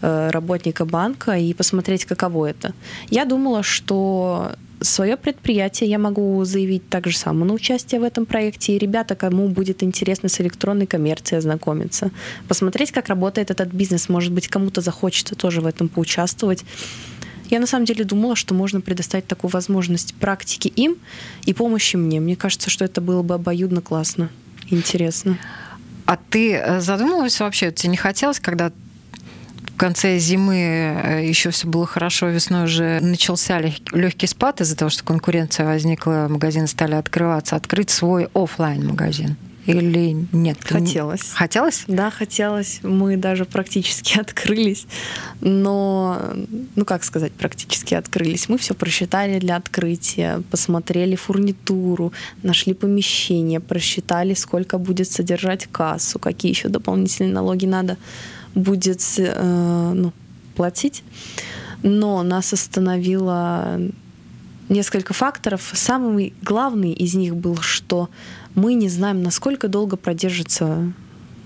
э, 0.00 0.30
работника 0.30 0.84
банка 0.84 1.32
и 1.32 1.52
посмотреть, 1.54 2.04
каково 2.04 2.46
это. 2.46 2.72
Я 3.10 3.24
думала, 3.24 3.62
что 3.62 4.52
свое 4.80 5.16
предприятие 5.16 5.90
я 5.90 5.98
могу 5.98 6.44
заявить 6.44 6.88
так 6.88 7.06
же 7.06 7.16
само 7.16 7.44
на 7.44 7.54
участие 7.54 8.00
в 8.00 8.04
этом 8.04 8.26
проекте. 8.26 8.74
И 8.74 8.78
ребята, 8.78 9.14
кому 9.14 9.48
будет 9.48 9.82
интересно 9.82 10.28
с 10.28 10.40
электронной 10.40 10.86
коммерцией 10.86 11.38
ознакомиться, 11.38 12.10
посмотреть, 12.48 12.92
как 12.92 13.08
работает 13.08 13.50
этот 13.50 13.68
бизнес. 13.68 14.08
Может 14.08 14.32
быть, 14.32 14.48
кому-то 14.48 14.80
захочется 14.80 15.34
тоже 15.34 15.60
в 15.60 15.66
этом 15.66 15.88
поучаствовать. 15.88 16.64
Я 17.50 17.60
на 17.60 17.66
самом 17.66 17.86
деле 17.86 18.04
думала, 18.04 18.36
что 18.36 18.54
можно 18.54 18.80
предоставить 18.80 19.26
такую 19.26 19.50
возможность 19.50 20.14
практики 20.14 20.68
им 20.68 20.96
и 21.46 21.54
помощи 21.54 21.96
мне. 21.96 22.20
Мне 22.20 22.36
кажется, 22.36 22.68
что 22.68 22.84
это 22.84 23.00
было 23.00 23.22
бы 23.22 23.34
обоюдно 23.34 23.80
классно, 23.80 24.30
интересно. 24.70 25.38
А 26.04 26.16
ты 26.16 26.54
э, 26.54 26.80
задумывалась 26.80 27.40
вообще, 27.40 27.72
тебе 27.72 27.90
не 27.90 27.96
хотелось, 27.96 28.40
когда 28.40 28.72
конце 29.78 30.18
зимы 30.18 30.56
э, 30.56 31.26
еще 31.26 31.50
все 31.50 31.66
было 31.66 31.86
хорошо, 31.86 32.28
весной 32.28 32.64
уже 32.64 33.00
начался 33.00 33.60
легкий 33.60 34.26
спад 34.26 34.60
из-за 34.60 34.76
того, 34.76 34.90
что 34.90 35.04
конкуренция 35.04 35.66
возникла, 35.66 36.26
магазины 36.28 36.66
стали 36.66 36.94
открываться, 36.94 37.56
открыть 37.56 37.90
свой 37.90 38.28
офлайн 38.34 38.86
магазин 38.86 39.36
или 39.68 40.26
нет? 40.32 40.58
Хотелось. 40.64 41.32
Хотелось? 41.34 41.84
Да, 41.86 42.10
хотелось. 42.10 42.80
Мы 42.82 43.16
даже 43.16 43.44
практически 43.44 44.18
открылись. 44.20 44.86
Но, 45.40 46.22
ну 46.74 46.84
как 46.84 47.04
сказать, 47.04 47.32
практически 47.32 47.94
открылись. 47.94 48.48
Мы 48.48 48.56
все 48.56 48.74
просчитали 48.74 49.38
для 49.38 49.56
открытия, 49.56 50.42
посмотрели 50.50 51.16
фурнитуру, 51.16 52.12
нашли 52.42 52.72
помещение, 52.72 53.60
просчитали, 53.60 54.32
сколько 54.34 54.78
будет 54.78 55.10
содержать 55.10 55.66
кассу, 55.70 56.18
какие 56.18 56.50
еще 56.50 56.68
дополнительные 56.68 57.34
налоги 57.34 57.66
надо 57.66 57.98
будет 58.54 59.02
э, 59.18 59.92
ну, 59.94 60.12
платить. 60.54 61.02
Но 61.82 62.22
нас 62.22 62.52
остановило 62.52 63.80
несколько 64.68 65.14
факторов. 65.14 65.70
Самый 65.74 66.34
главный 66.42 66.92
из 66.92 67.14
них 67.14 67.36
был, 67.36 67.56
что 67.56 68.10
мы 68.54 68.74
не 68.74 68.88
знаем, 68.88 69.22
насколько 69.22 69.68
долго 69.68 69.96
продержится 69.96 70.92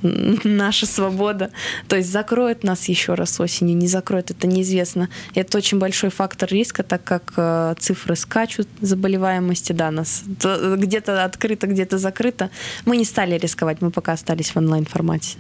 наша 0.44 0.86
свобода. 0.86 1.50
То 1.88 1.96
есть 1.96 2.10
закроет 2.10 2.64
нас 2.64 2.88
еще 2.88 3.14
раз 3.14 3.40
осенью, 3.40 3.76
не 3.76 3.88
закроет, 3.88 4.30
это 4.30 4.46
неизвестно. 4.46 5.08
Это 5.34 5.58
очень 5.58 5.78
большой 5.78 6.10
фактор 6.10 6.48
риска, 6.50 6.82
так 6.82 7.04
как 7.04 7.32
э, 7.36 7.74
цифры 7.78 8.16
скачут 8.16 8.68
заболеваемости, 8.80 9.72
да, 9.72 9.90
нас 9.90 10.22
где-то 10.26 11.24
открыто, 11.24 11.66
где-то 11.66 11.98
закрыто. 11.98 12.50
Мы 12.84 12.96
не 12.96 13.04
стали 13.04 13.38
рисковать, 13.38 13.80
мы 13.80 13.90
пока 13.90 14.12
остались 14.12 14.50
в 14.50 14.56
онлайн-формате. 14.56 15.36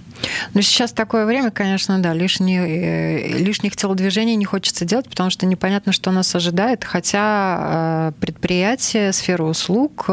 Но 0.54 0.60
сейчас 0.60 0.92
такое 0.92 1.26
время, 1.26 1.50
конечно, 1.50 1.98
да, 1.98 2.14
лишние, 2.14 3.32
э, 3.32 3.38
лишних 3.38 3.76
телодвижений 3.76 4.36
не 4.36 4.44
хочется 4.44 4.84
делать, 4.84 5.08
потому 5.08 5.30
что 5.30 5.46
непонятно, 5.46 5.92
что 5.92 6.10
нас 6.12 6.34
ожидает, 6.34 6.84
хотя 6.84 8.12
э, 8.16 8.20
предприятия, 8.20 9.12
сфера 9.12 9.42
услуг 9.42 10.08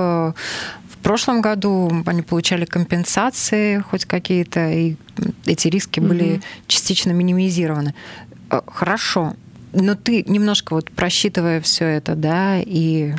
в 1.00 1.02
прошлом 1.02 1.42
году 1.42 1.90
они 2.06 2.22
получали 2.22 2.66
компенсации 2.66 3.80
хоть 3.80 4.06
какие-то, 4.06 4.70
и 4.70 4.96
эти 5.46 5.68
риски 5.68 6.00
были 6.00 6.26
mm-hmm. 6.26 6.44
частично 6.68 7.12
минимизированы. 7.12 7.96
Э, 8.52 8.62
хорошо, 8.68 9.36
но 9.74 9.96
ты 9.96 10.24
немножко 10.28 10.74
вот 10.74 10.92
просчитывая 10.92 11.62
все 11.62 11.86
это, 11.86 12.16
да, 12.16 12.60
и 12.60 13.14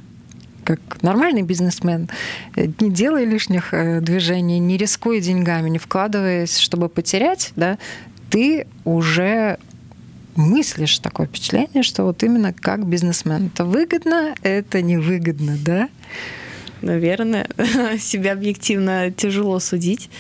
как 0.65 1.03
нормальный 1.03 1.43
бизнесмен, 1.43 2.09
э, 2.55 2.67
не 2.81 2.91
делая 2.91 3.25
лишних 3.25 3.73
э, 3.73 4.01
движений, 4.01 4.59
не 4.59 4.77
рискуя 4.77 5.21
деньгами, 5.21 5.71
не 5.71 5.79
вкладываясь, 5.79 6.59
чтобы 6.59 6.89
потерять, 6.89 7.53
да, 7.57 7.79
ты 8.31 8.67
уже 8.85 9.59
мыслишь 10.37 10.99
такое 10.99 11.27
впечатление, 11.27 11.83
что 11.83 12.05
вот 12.05 12.23
именно 12.23 12.53
как 12.53 12.87
бизнесмен. 12.87 13.51
Это 13.53 13.65
выгодно, 13.65 14.35
это 14.43 14.83
невыгодно, 14.83 15.57
да? 15.65 15.89
Наверное. 16.83 17.47
Себя 17.99 18.33
объективно 18.33 19.11
тяжело 19.11 19.59
судить. 19.61 20.11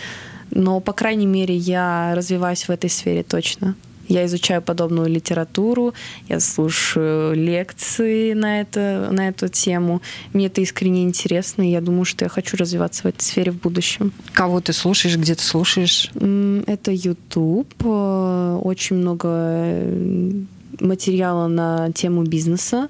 Но, 0.50 0.80
по 0.80 0.92
крайней 0.92 1.26
мере, 1.26 1.54
я 1.56 2.12
развиваюсь 2.14 2.64
в 2.64 2.70
этой 2.70 2.90
сфере 2.90 3.22
точно. 3.22 3.76
Я 4.10 4.26
изучаю 4.26 4.60
подобную 4.60 5.08
литературу, 5.08 5.94
я 6.28 6.40
слушаю 6.40 7.32
лекции 7.32 8.32
на, 8.32 8.60
это, 8.60 9.08
на 9.12 9.28
эту 9.28 9.46
тему. 9.46 10.02
Мне 10.32 10.46
это 10.46 10.60
искренне 10.60 11.04
интересно, 11.04 11.62
и 11.62 11.70
я 11.70 11.80
думаю, 11.80 12.04
что 12.04 12.24
я 12.24 12.28
хочу 12.28 12.56
развиваться 12.56 13.02
в 13.02 13.06
этой 13.06 13.22
сфере 13.22 13.52
в 13.52 13.60
будущем. 13.60 14.12
Кого 14.32 14.60
ты 14.60 14.72
слушаешь, 14.72 15.16
где 15.16 15.36
ты 15.36 15.42
слушаешь? 15.44 16.10
Это 16.66 16.90
YouTube. 16.90 17.72
Э, 17.84 18.58
очень 18.60 18.96
много 18.96 19.28
э, 19.30 20.32
материала 20.80 21.46
на 21.46 21.92
тему 21.92 22.24
бизнеса. 22.24 22.88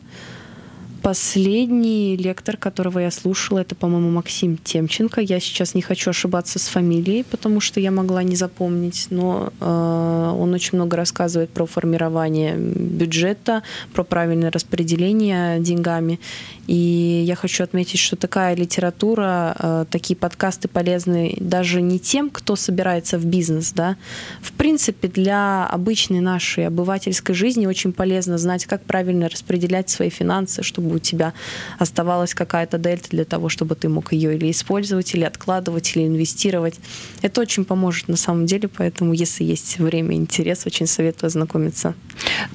Последний 1.02 2.14
лектор, 2.16 2.58
которого 2.58 2.98
я 2.98 3.10
слушала, 3.10 3.60
это, 3.60 3.74
по-моему, 3.74 4.10
Максим 4.10 4.58
Темченко. 4.58 5.22
Я 5.22 5.40
сейчас 5.40 5.74
не 5.74 5.80
хочу 5.80 6.10
ошибаться 6.10 6.58
с 6.58 6.68
фамилией, 6.68 7.22
потому 7.22 7.60
что 7.60 7.80
я 7.80 7.90
могла 7.90 8.22
не 8.22 8.36
запомнить, 8.36 9.06
но 9.08 9.50
э, 9.60 10.32
он 10.38 10.52
очень 10.52 10.76
много 10.76 10.98
рассказывает 10.98 11.50
про 11.50 11.64
формирование 11.64 12.54
бюджета, 12.56 13.62
про 13.94 14.04
правильное 14.04 14.50
распределение 14.50 15.58
деньгами. 15.60 16.20
И 16.66 17.24
я 17.26 17.34
хочу 17.34 17.64
отметить, 17.64 17.98
что 17.98 18.16
такая 18.16 18.54
литература, 18.54 19.56
э, 19.58 19.84
такие 19.90 20.16
подкасты 20.16 20.68
полезны 20.68 21.34
даже 21.40 21.80
не 21.80 21.98
тем, 21.98 22.30
кто 22.30 22.56
собирается 22.56 23.18
в 23.18 23.24
бизнес, 23.24 23.72
да. 23.72 23.96
В 24.42 24.52
принципе, 24.52 25.08
для 25.08 25.66
обычной 25.66 26.20
нашей 26.20 26.66
обывательской 26.66 27.34
жизни 27.34 27.66
очень 27.66 27.92
полезно 27.92 28.38
знать, 28.38 28.66
как 28.66 28.84
правильно 28.84 29.28
распределять 29.28 29.88
свои 29.88 30.10
финансы, 30.10 30.62
чтобы 30.62 30.89
у 30.92 30.98
тебя 30.98 31.32
оставалась 31.78 32.34
какая-то 32.34 32.78
дельта 32.78 33.10
для 33.10 33.24
того, 33.24 33.48
чтобы 33.48 33.74
ты 33.74 33.88
мог 33.88 34.12
ее 34.12 34.36
или 34.36 34.50
использовать, 34.50 35.14
или 35.14 35.24
откладывать, 35.24 35.96
или 35.96 36.06
инвестировать. 36.06 36.74
Это 37.22 37.40
очень 37.40 37.64
поможет 37.64 38.08
на 38.08 38.16
самом 38.16 38.46
деле, 38.46 38.68
поэтому 38.68 39.12
если 39.12 39.44
есть 39.44 39.78
время 39.78 40.14
и 40.14 40.18
интерес, 40.18 40.66
очень 40.66 40.86
советую 40.86 41.28
ознакомиться. 41.28 41.94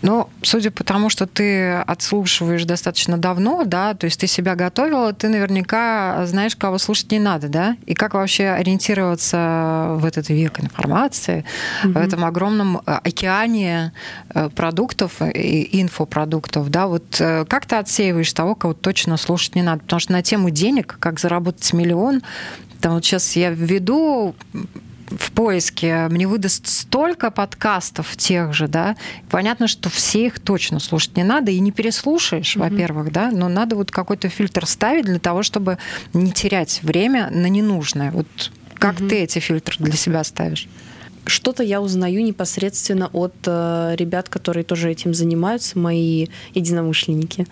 Ну, 0.02 0.30
судя 0.42 0.72
по 0.72 0.84
тому, 0.84 1.10
что 1.10 1.28
ты 1.28 1.72
отслушиваешь 1.72 2.66
достаточно 2.66 3.18
давно, 3.18 3.64
да, 3.66 3.94
то 3.94 4.06
есть 4.06 4.20
ты 4.20 4.28
себя 4.28 4.56
готовила, 4.56 5.14
ты 5.14 5.30
наверняка 5.30 6.26
знаешь, 6.26 6.56
кого 6.56 6.78
слушать 6.78 7.12
не 7.12 7.20
надо, 7.20 7.48
да, 7.48 7.78
и 7.86 7.94
как 7.94 8.14
вообще 8.14 8.50
ориентироваться 8.50 9.96
в 9.96 10.06
этот 10.06 10.30
век 10.30 10.60
информации, 10.60 11.46
mm-hmm. 11.84 11.94
в 11.94 11.98
этом 11.98 12.26
огромном 12.26 12.78
э, 12.78 13.00
океане 13.04 13.94
э, 14.34 14.50
продуктов 14.50 15.22
и 15.22 15.82
инфопродуктов, 15.82 16.70
да, 16.70 16.88
вот 16.88 17.20
э, 17.20 17.46
как 17.46 17.66
ты 17.66 17.76
отсеиваешь 17.76 18.25
говоришь 18.26 18.34
того, 18.34 18.56
кого 18.56 18.74
точно 18.74 19.18
слушать 19.18 19.56
не 19.56 19.62
надо. 19.62 19.82
Потому 19.82 20.00
что 20.00 20.12
на 20.14 20.22
тему 20.22 20.50
денег, 20.50 20.98
как 21.00 21.20
заработать 21.20 21.72
миллион, 21.74 22.22
там 22.82 22.94
вот 22.94 23.06
сейчас 23.06 23.36
я 23.36 23.52
введу 23.52 24.36
в 25.08 25.32
поиске, 25.32 26.08
мне 26.10 26.28
выдаст 26.28 26.68
столько 26.68 27.30
подкастов 27.30 28.18
тех 28.18 28.54
же, 28.54 28.68
да, 28.68 28.96
понятно, 29.30 29.68
что 29.68 29.90
все 29.90 30.26
их 30.26 30.40
точно 30.40 30.80
слушать 30.80 31.16
не 31.16 31.24
надо, 31.24 31.52
и 31.52 31.60
не 31.60 31.72
переслушаешь, 31.72 32.56
mm-hmm. 32.56 32.70
во-первых, 32.70 33.12
да, 33.12 33.30
но 33.32 33.48
надо 33.48 33.76
вот 33.76 33.92
какой-то 33.92 34.30
фильтр 34.30 34.66
ставить 34.66 35.06
для 35.06 35.20
того, 35.20 35.44
чтобы 35.44 35.78
не 36.14 36.32
терять 36.32 36.80
время 36.82 37.30
на 37.30 37.46
ненужное. 37.46 38.10
Вот 38.10 38.52
как 38.74 39.00
mm-hmm. 39.00 39.10
ты 39.10 39.16
эти 39.20 39.40
фильтры 39.40 39.76
для 39.78 39.96
себя 39.96 40.24
ставишь? 40.24 40.68
Что-то 41.28 41.64
я 41.64 41.82
узнаю 41.82 42.24
непосредственно 42.24 43.10
от 43.14 43.34
э, 43.46 43.96
ребят, 43.98 44.30
которые 44.30 44.64
тоже 44.64 44.92
этим 44.92 45.14
занимаются, 45.14 45.78
мои 45.78 46.28
единомышленники. 46.54 47.48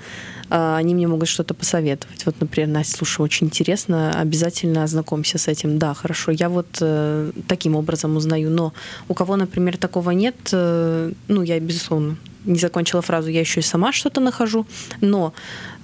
Э, 0.49 0.75
они 0.75 0.95
мне 0.95 1.07
могут 1.07 1.27
что-то 1.27 1.53
посоветовать. 1.53 2.25
Вот, 2.25 2.35
например, 2.39 2.69
Настя, 2.69 2.97
слушай, 2.97 3.21
очень 3.21 3.47
интересно, 3.47 4.11
обязательно 4.11 4.83
ознакомься 4.83 5.37
с 5.37 5.47
этим. 5.47 5.77
Да, 5.77 5.93
хорошо, 5.93 6.31
я 6.31 6.49
вот 6.49 6.67
э, 6.81 7.31
таким 7.47 7.75
образом 7.75 8.15
узнаю. 8.15 8.49
Но 8.49 8.73
у 9.07 9.13
кого, 9.13 9.35
например, 9.35 9.77
такого 9.77 10.11
нет, 10.11 10.35
э, 10.51 11.11
ну, 11.27 11.41
я, 11.41 11.59
безусловно, 11.59 12.17
не 12.45 12.59
закончила 12.59 13.01
фразу, 13.01 13.29
я 13.29 13.39
еще 13.39 13.61
и 13.61 13.63
сама 13.63 13.93
что-то 13.93 14.19
нахожу, 14.19 14.65
но 15.01 15.33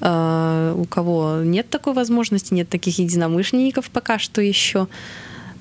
э, 0.02 0.75
у 0.78 0.86
кого 0.86 1.41
нет 1.43 1.69
такой 1.69 1.93
возможности, 1.93 2.54
нет 2.54 2.69
таких 2.69 2.99
единомышленников 2.99 3.89
пока 3.89 4.19
что 4.19 4.41
еще, 4.41 4.80
Э, 4.82 4.88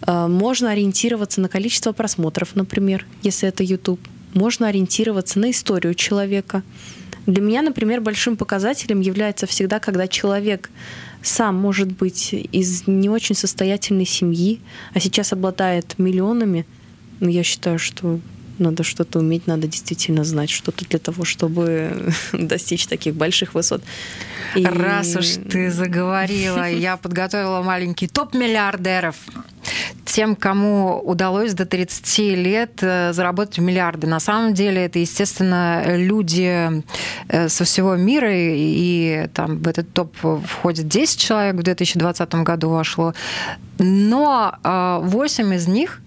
можно 0.06 0.70
ориентироваться 0.70 1.40
на 1.40 1.48
количество 1.48 1.92
просмотров, 1.92 2.54
например, 2.54 3.06
если 3.22 3.48
это 3.48 3.64
YouTube. 3.64 4.00
Можно 4.34 4.68
ориентироваться 4.68 5.38
на 5.38 5.50
историю 5.50 5.94
человека. 5.94 6.62
Для 7.26 7.42
меня, 7.42 7.62
например, 7.62 8.00
большим 8.00 8.36
показателем 8.36 9.00
является 9.00 9.46
всегда, 9.46 9.80
когда 9.80 10.06
человек 10.06 10.70
сам 11.22 11.56
может 11.56 11.92
быть 11.92 12.32
из 12.32 12.86
не 12.86 13.08
очень 13.08 13.34
состоятельной 13.34 14.06
семьи, 14.06 14.60
а 14.94 15.00
сейчас 15.00 15.32
обладает 15.32 15.98
миллионами. 15.98 16.64
Но 17.20 17.28
я 17.28 17.42
считаю, 17.42 17.78
что 17.78 18.20
надо 18.58 18.82
что-то 18.82 19.18
уметь, 19.18 19.46
надо 19.46 19.66
действительно 19.66 20.24
знать 20.24 20.50
что-то 20.50 20.84
для 20.84 20.98
того, 20.98 21.24
чтобы 21.24 22.12
достичь 22.32 22.86
таких 22.86 23.14
больших 23.14 23.54
высот. 23.54 23.82
И... 24.54 24.64
Раз 24.64 25.16
уж 25.16 25.26
ты 25.50 25.70
заговорила, 25.70 26.68
я 26.68 26.96
подготовила 26.96 27.62
маленький 27.62 28.08
топ 28.08 28.34
миллиардеров 28.34 29.16
тем, 30.18 30.36
кому 30.36 31.00
удалось 31.04 31.54
до 31.54 31.66
30 31.66 32.18
лет 32.36 32.78
э, 32.80 33.12
заработать 33.12 33.58
миллиарды. 33.58 34.06
На 34.06 34.20
самом 34.20 34.54
деле 34.54 34.84
это, 34.84 34.98
естественно, 34.98 35.96
люди 35.96 36.82
э, 37.28 37.48
со 37.48 37.64
всего 37.64 37.94
мира, 37.96 38.30
и 38.32 39.28
там 39.34 39.58
в 39.58 39.68
этот 39.68 39.92
топ 39.92 40.16
входит 40.46 40.88
10 40.88 41.20
человек, 41.20 41.56
в 41.56 41.62
2020 41.62 42.34
году 42.36 42.70
вошло. 42.70 43.14
Но 43.78 44.54
8 44.64 45.52
э, 45.52 45.56
из 45.56 45.68
них 45.68 46.00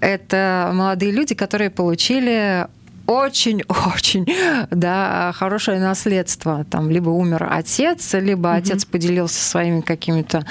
это 0.00 0.70
молодые 0.72 1.12
люди, 1.12 1.34
которые 1.34 1.70
получили 1.70 2.66
очень-очень 3.06 4.26
да, 4.70 5.32
хорошее 5.34 5.78
наследство. 5.78 6.64
Там 6.64 6.90
либо 6.90 7.10
умер 7.10 7.48
отец, 7.50 8.14
либо 8.14 8.48
угу. 8.48 8.56
отец 8.56 8.84
поделился 8.84 9.42
своими 9.42 9.80
какими-то 9.80 10.46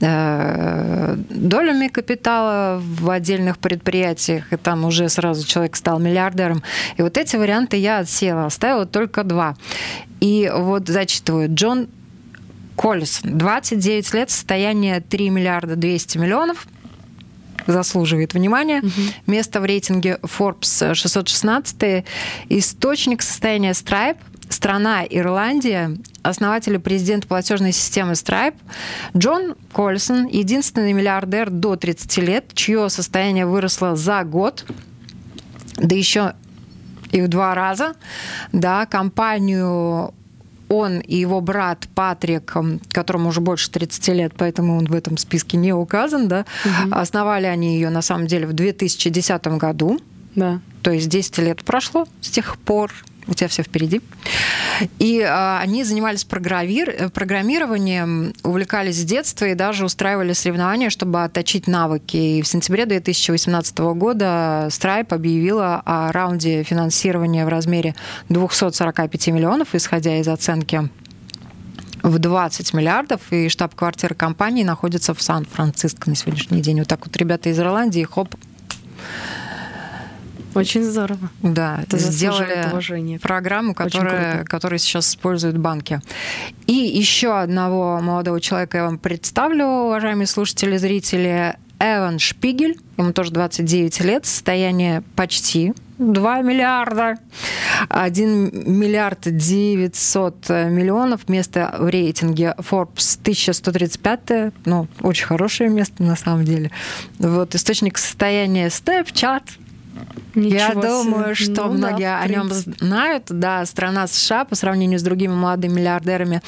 э, 0.00 1.16
долями 1.28 1.88
капитала 1.88 2.80
в 2.82 3.10
отдельных 3.10 3.58
предприятиях, 3.58 4.52
и 4.52 4.56
там 4.56 4.84
уже 4.84 5.08
сразу 5.08 5.46
человек 5.46 5.76
стал 5.76 5.98
миллиардером. 5.98 6.62
И 6.96 7.02
вот 7.02 7.18
эти 7.18 7.36
варианты 7.36 7.76
я 7.76 7.98
отсела, 7.98 8.46
оставила 8.46 8.86
только 8.86 9.24
два. 9.24 9.56
И 10.20 10.50
вот 10.52 10.88
зачитываю. 10.88 11.52
Джон 11.52 11.88
Коллисон, 12.76 13.36
29 13.36 14.14
лет, 14.14 14.30
состояние 14.30 15.00
3 15.00 15.30
миллиарда 15.30 15.76
200 15.76 16.18
миллионов– 16.18 16.66
заслуживает 17.66 18.34
внимания. 18.34 18.80
Угу. 18.80 18.90
Место 19.26 19.60
в 19.60 19.64
рейтинге 19.64 20.18
Forbes 20.22 20.94
616. 20.94 22.04
Источник 22.48 23.22
состояния 23.22 23.72
Stripe 23.72 24.18
страна 24.48 25.04
Ирландия, 25.04 25.96
основатель 26.22 26.74
и 26.74 26.78
президент 26.78 27.26
платежной 27.26 27.72
системы 27.72 28.12
Stripe, 28.12 28.56
Джон 29.16 29.54
Кольсон, 29.72 30.26
единственный 30.26 30.92
миллиардер 30.92 31.50
до 31.50 31.76
30 31.76 32.16
лет, 32.18 32.44
чье 32.54 32.88
состояние 32.88 33.46
выросло 33.46 33.96
за 33.96 34.24
год, 34.24 34.64
да 35.76 35.94
еще 35.94 36.34
и 37.10 37.20
в 37.20 37.28
два 37.28 37.54
раза, 37.54 37.94
да, 38.52 38.86
компанию 38.86 40.14
он 40.68 41.00
и 41.00 41.16
его 41.16 41.40
брат 41.40 41.88
Патрик, 41.94 42.54
которому 42.92 43.30
уже 43.30 43.40
больше 43.40 43.70
30 43.70 44.08
лет, 44.08 44.32
поэтому 44.36 44.76
он 44.76 44.86
в 44.86 44.94
этом 44.94 45.16
списке 45.16 45.56
не 45.56 45.72
указан, 45.72 46.28
да, 46.28 46.44
угу. 46.64 46.94
основали 46.94 47.46
они 47.46 47.74
ее 47.74 47.90
на 47.90 48.02
самом 48.02 48.26
деле 48.26 48.46
в 48.46 48.52
2010 48.52 49.46
году. 49.58 49.98
Да. 50.34 50.60
То 50.82 50.92
есть 50.92 51.08
10 51.08 51.38
лет 51.38 51.64
прошло 51.64 52.06
с 52.20 52.30
тех 52.30 52.58
пор, 52.58 52.92
у 53.28 53.34
тебя 53.34 53.48
все 53.48 53.62
впереди. 53.62 54.00
И 54.98 55.20
а, 55.20 55.60
они 55.60 55.84
занимались 55.84 56.24
программир... 56.24 57.10
программированием, 57.10 58.32
увлекались 58.42 58.96
с 59.00 59.04
детства 59.04 59.44
и 59.44 59.54
даже 59.54 59.84
устраивали 59.84 60.32
соревнования, 60.32 60.90
чтобы 60.90 61.22
отточить 61.22 61.66
навыки. 61.66 62.16
И 62.16 62.42
в 62.42 62.48
сентябре 62.48 62.86
2018 62.86 63.78
года 63.78 64.68
Stripe 64.70 65.14
объявила 65.14 65.82
о 65.84 66.10
раунде 66.12 66.62
финансирования 66.62 67.44
в 67.44 67.48
размере 67.48 67.94
245 68.28 69.28
миллионов, 69.28 69.74
исходя 69.74 70.18
из 70.18 70.28
оценки 70.28 70.88
в 72.02 72.18
20 72.18 72.74
миллиардов, 72.74 73.20
и 73.30 73.48
штаб-квартира 73.48 74.14
компании 74.14 74.64
находится 74.64 75.14
в 75.14 75.22
Сан-Франциско 75.22 76.08
на 76.08 76.16
сегодняшний 76.16 76.60
день. 76.60 76.78
Вот 76.78 76.88
так 76.88 77.04
вот 77.06 77.16
ребята 77.16 77.50
из 77.50 77.58
Ирландии, 77.58 78.06
хоп, 78.10 78.34
очень 80.54 80.82
здорово. 80.82 81.30
Да, 81.42 81.80
это 81.82 81.98
сделали 81.98 82.68
уважение. 82.70 83.18
программу, 83.18 83.74
которая, 83.74 84.44
которую 84.44 84.78
сейчас 84.78 85.10
используют 85.10 85.56
банки. 85.58 86.00
И 86.66 86.72
еще 86.72 87.38
одного 87.38 88.00
молодого 88.00 88.40
человека 88.40 88.78
я 88.78 88.84
вам 88.84 88.98
представлю, 88.98 89.64
уважаемые 89.64 90.26
слушатели, 90.26 90.76
зрители. 90.76 91.56
Эван 91.80 92.18
Шпигель, 92.18 92.76
ему 92.96 93.12
тоже 93.12 93.30
29 93.30 94.00
лет, 94.00 94.26
состояние 94.26 95.04
почти 95.14 95.74
2 95.98 96.42
миллиарда, 96.42 97.18
1 97.88 98.50
миллиард 98.66 99.20
900 99.24 100.48
миллионов, 100.48 101.28
место 101.28 101.74
в 101.78 101.88
рейтинге 101.88 102.54
Forbes 102.58 103.18
1135, 103.20 104.52
ну, 104.64 104.88
очень 105.02 105.26
хорошее 105.26 105.70
место 105.70 106.02
на 106.02 106.16
самом 106.16 106.44
деле. 106.44 106.70
Вот 107.18 107.54
источник 107.54 107.98
состояния 107.98 108.66
Snapchat, 108.68 109.42
Ничего 110.34 110.58
Я 110.58 110.74
думаю, 110.74 111.34
что 111.34 111.64
ну, 111.66 111.74
многие 111.74 112.02
да, 112.02 112.20
о 112.20 112.28
нем 112.28 112.48
знают. 112.50 113.24
Да, 113.28 113.64
страна 113.66 114.06
США 114.06 114.44
по 114.44 114.54
сравнению 114.54 114.98
с 114.98 115.02
другими 115.02 115.32
молодыми 115.32 115.74
миллиардерами, 115.74 116.42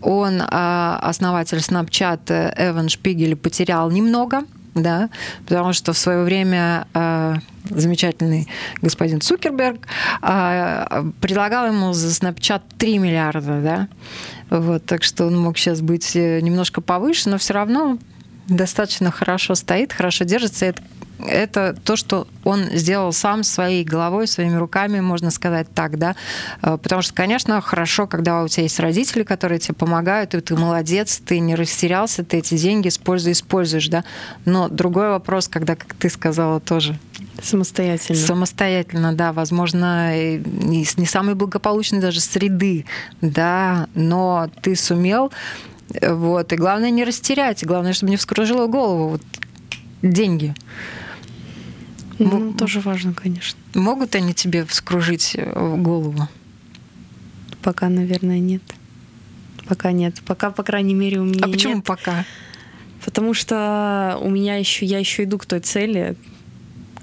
он, 0.00 0.42
а, 0.46 0.98
основатель 1.02 1.58
Snapchat 1.58 2.54
Эван 2.56 2.88
Шпигель, 2.88 3.36
потерял 3.36 3.90
немного 3.90 4.42
да, 4.74 5.10
потому 5.46 5.72
что 5.72 5.92
в 5.92 5.98
свое 5.98 6.22
время 6.22 6.86
э, 6.94 7.36
замечательный 7.70 8.48
господин 8.80 9.20
Цукерберг 9.20 9.86
э, 10.22 11.10
предлагал 11.20 11.66
ему 11.66 11.92
за 11.92 12.08
Snapchat 12.08 12.62
3 12.78 12.98
миллиарда, 12.98 13.60
да, 13.60 13.88
вот, 14.50 14.84
так 14.84 15.02
что 15.02 15.26
он 15.26 15.38
мог 15.38 15.58
сейчас 15.58 15.80
быть 15.80 16.14
немножко 16.14 16.80
повыше, 16.80 17.28
но 17.30 17.38
все 17.38 17.54
равно 17.54 17.98
достаточно 18.50 19.10
хорошо 19.10 19.54
стоит, 19.54 19.92
хорошо 19.92 20.24
держится. 20.24 20.66
Это 20.66 20.82
это 21.26 21.76
то, 21.84 21.96
что 21.96 22.26
он 22.44 22.64
сделал 22.72 23.12
сам 23.12 23.42
своей 23.42 23.84
головой, 23.84 24.26
своими 24.26 24.56
руками, 24.56 25.00
можно 25.00 25.30
сказать 25.30 25.66
так, 25.74 25.98
да. 25.98 26.16
Э, 26.62 26.78
потому 26.80 27.02
что, 27.02 27.14
конечно, 27.14 27.60
хорошо, 27.60 28.06
когда 28.06 28.42
у 28.42 28.48
тебя 28.48 28.64
есть 28.64 28.80
родители, 28.80 29.22
которые 29.22 29.58
тебе 29.58 29.74
помогают, 29.74 30.34
и 30.34 30.40
ты 30.40 30.56
молодец, 30.56 31.20
ты 31.24 31.38
не 31.40 31.54
растерялся, 31.54 32.24
ты 32.24 32.38
эти 32.38 32.56
деньги 32.56 32.88
используешь, 32.88 33.38
используешь, 33.38 33.88
да. 33.88 34.04
Но 34.44 34.68
другой 34.68 35.08
вопрос, 35.08 35.48
когда, 35.48 35.76
как 35.76 35.94
ты 35.94 36.08
сказала 36.10 36.60
тоже, 36.60 36.98
Самостоятельно. 37.42 38.20
Самостоятельно, 38.20 39.14
да. 39.14 39.32
Возможно, 39.32 40.14
не 40.14 40.84
самой 40.84 41.34
благополучной 41.34 41.98
даже 41.98 42.20
среды, 42.20 42.84
да, 43.22 43.88
но 43.94 44.50
ты 44.60 44.76
сумел 44.76 45.32
вот. 46.00 46.52
И 46.52 46.56
главное 46.56 46.90
не 46.90 47.04
растерять, 47.04 47.62
и 47.62 47.66
главное, 47.66 47.92
чтобы 47.92 48.10
не 48.10 48.16
вскружило 48.16 48.66
голову 48.66 49.08
вот, 49.08 49.22
деньги. 50.02 50.54
Ну, 52.18 52.52
тоже 52.52 52.80
важно, 52.80 53.14
конечно. 53.14 53.58
Могут 53.74 54.14
они 54.14 54.34
тебе 54.34 54.64
вскружить 54.66 55.32
э, 55.36 55.76
голову? 55.76 56.28
Пока, 57.62 57.88
наверное, 57.88 58.38
нет. 58.38 58.62
Пока 59.66 59.92
нет. 59.92 60.20
Пока, 60.26 60.50
по 60.50 60.62
крайней 60.62 60.94
мере, 60.94 61.20
у 61.20 61.24
меня. 61.24 61.44
А 61.44 61.48
почему 61.48 61.76
нет. 61.76 61.84
пока? 61.84 62.26
Потому 63.04 63.32
что 63.32 64.18
у 64.20 64.28
меня 64.28 64.56
еще, 64.56 64.84
я 64.84 64.98
еще 64.98 65.24
иду 65.24 65.38
к 65.38 65.46
той 65.46 65.60
цели, 65.60 66.16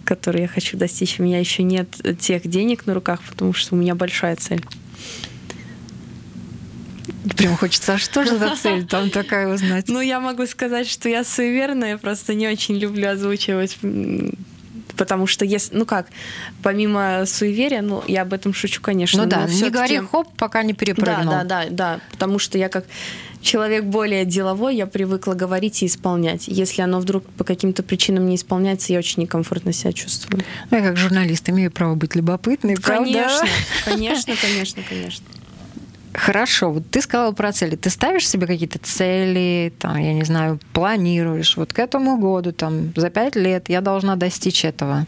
которую 0.04 0.44
я 0.44 0.48
хочу 0.48 0.78
достичь. 0.78 1.20
У 1.20 1.24
меня 1.24 1.40
еще 1.40 1.64
нет 1.64 1.90
тех 2.20 2.48
денег 2.48 2.86
на 2.86 2.94
руках, 2.94 3.22
потому 3.28 3.54
что 3.54 3.76
у 3.76 3.78
меня 3.78 3.96
большая 3.96 4.36
цель. 4.36 4.64
Прям 7.36 7.58
хочется, 7.58 7.94
а 7.94 7.98
что 7.98 8.24
же 8.24 8.38
за 8.38 8.56
цель 8.56 8.86
там 8.86 9.10
такая 9.10 9.48
узнать? 9.54 9.88
Ну, 9.88 10.00
я 10.00 10.20
могу 10.20 10.46
сказать, 10.46 10.88
что 10.88 11.10
я 11.10 11.24
суеверная, 11.24 11.98
просто 11.98 12.34
не 12.34 12.48
очень 12.48 12.78
люблю 12.78 13.10
озвучивать 13.10 13.78
потому 14.98 15.28
что 15.28 15.46
если, 15.46 15.76
ну 15.76 15.86
как, 15.86 16.08
помимо 16.64 17.24
суеверия, 17.26 17.82
ну 17.82 18.04
я 18.08 18.24
об 18.24 18.34
этом 18.34 18.54
шучу, 18.54 18.82
конечно. 18.82 19.24
Ну 19.24 19.30
да, 19.30 19.46
не 19.46 19.70
говори 19.70 20.00
хоп, 20.00 20.28
пока 20.36 20.64
не 20.64 20.74
перепрыгнул. 20.74 21.32
Да, 21.34 21.44
да, 21.44 21.64
да, 21.66 21.70
да, 21.70 22.00
потому 22.12 22.40
что 22.40 22.58
я 22.58 22.68
как 22.68 22.86
человек 23.42 23.86
более 23.86 24.26
деловой, 24.26 24.76
я 24.76 24.88
привыкла 24.88 25.34
говорить 25.34 25.84
и 25.84 25.86
исполнять. 25.86 26.48
Если 26.48 26.82
оно 26.82 27.00
вдруг 27.00 27.24
по 27.38 27.44
каким-то 27.44 27.84
причинам 27.84 28.28
не 28.28 28.36
исполняется, 28.36 28.92
я 28.92 29.00
очень 29.00 29.22
некомфортно 29.22 29.72
себя 29.72 29.94
чувствую. 29.94 30.44
Ну, 30.70 30.78
я 30.78 30.84
как 30.84 30.98
журналист 30.98 31.48
имею 31.50 31.72
право 31.72 31.96
быть 31.96 32.16
любопытной, 32.16 32.76
конечно, 32.76 33.30
правда? 33.30 33.54
Конечно, 33.86 34.34
конечно, 34.42 34.84
конечно. 34.88 35.26
Хорошо, 36.18 36.72
вот 36.72 36.90
ты 36.90 37.00
сказала 37.02 37.32
про 37.32 37.52
цели. 37.52 37.76
Ты 37.76 37.92
ставишь 37.92 38.28
себе 38.28 38.48
какие-то 38.48 38.80
цели, 38.80 39.72
там, 39.78 39.98
я 39.98 40.14
не 40.14 40.24
знаю, 40.24 40.60
планируешь, 40.74 41.56
вот 41.56 41.74
к 41.74 41.80
этому 41.80 42.18
году, 42.18 42.52
там, 42.52 42.92
за 42.96 43.12
пять 43.12 43.36
лет 43.36 43.70
я 43.70 43.82
должна 43.82 44.16
достичь 44.16 44.66
этого? 44.66 45.06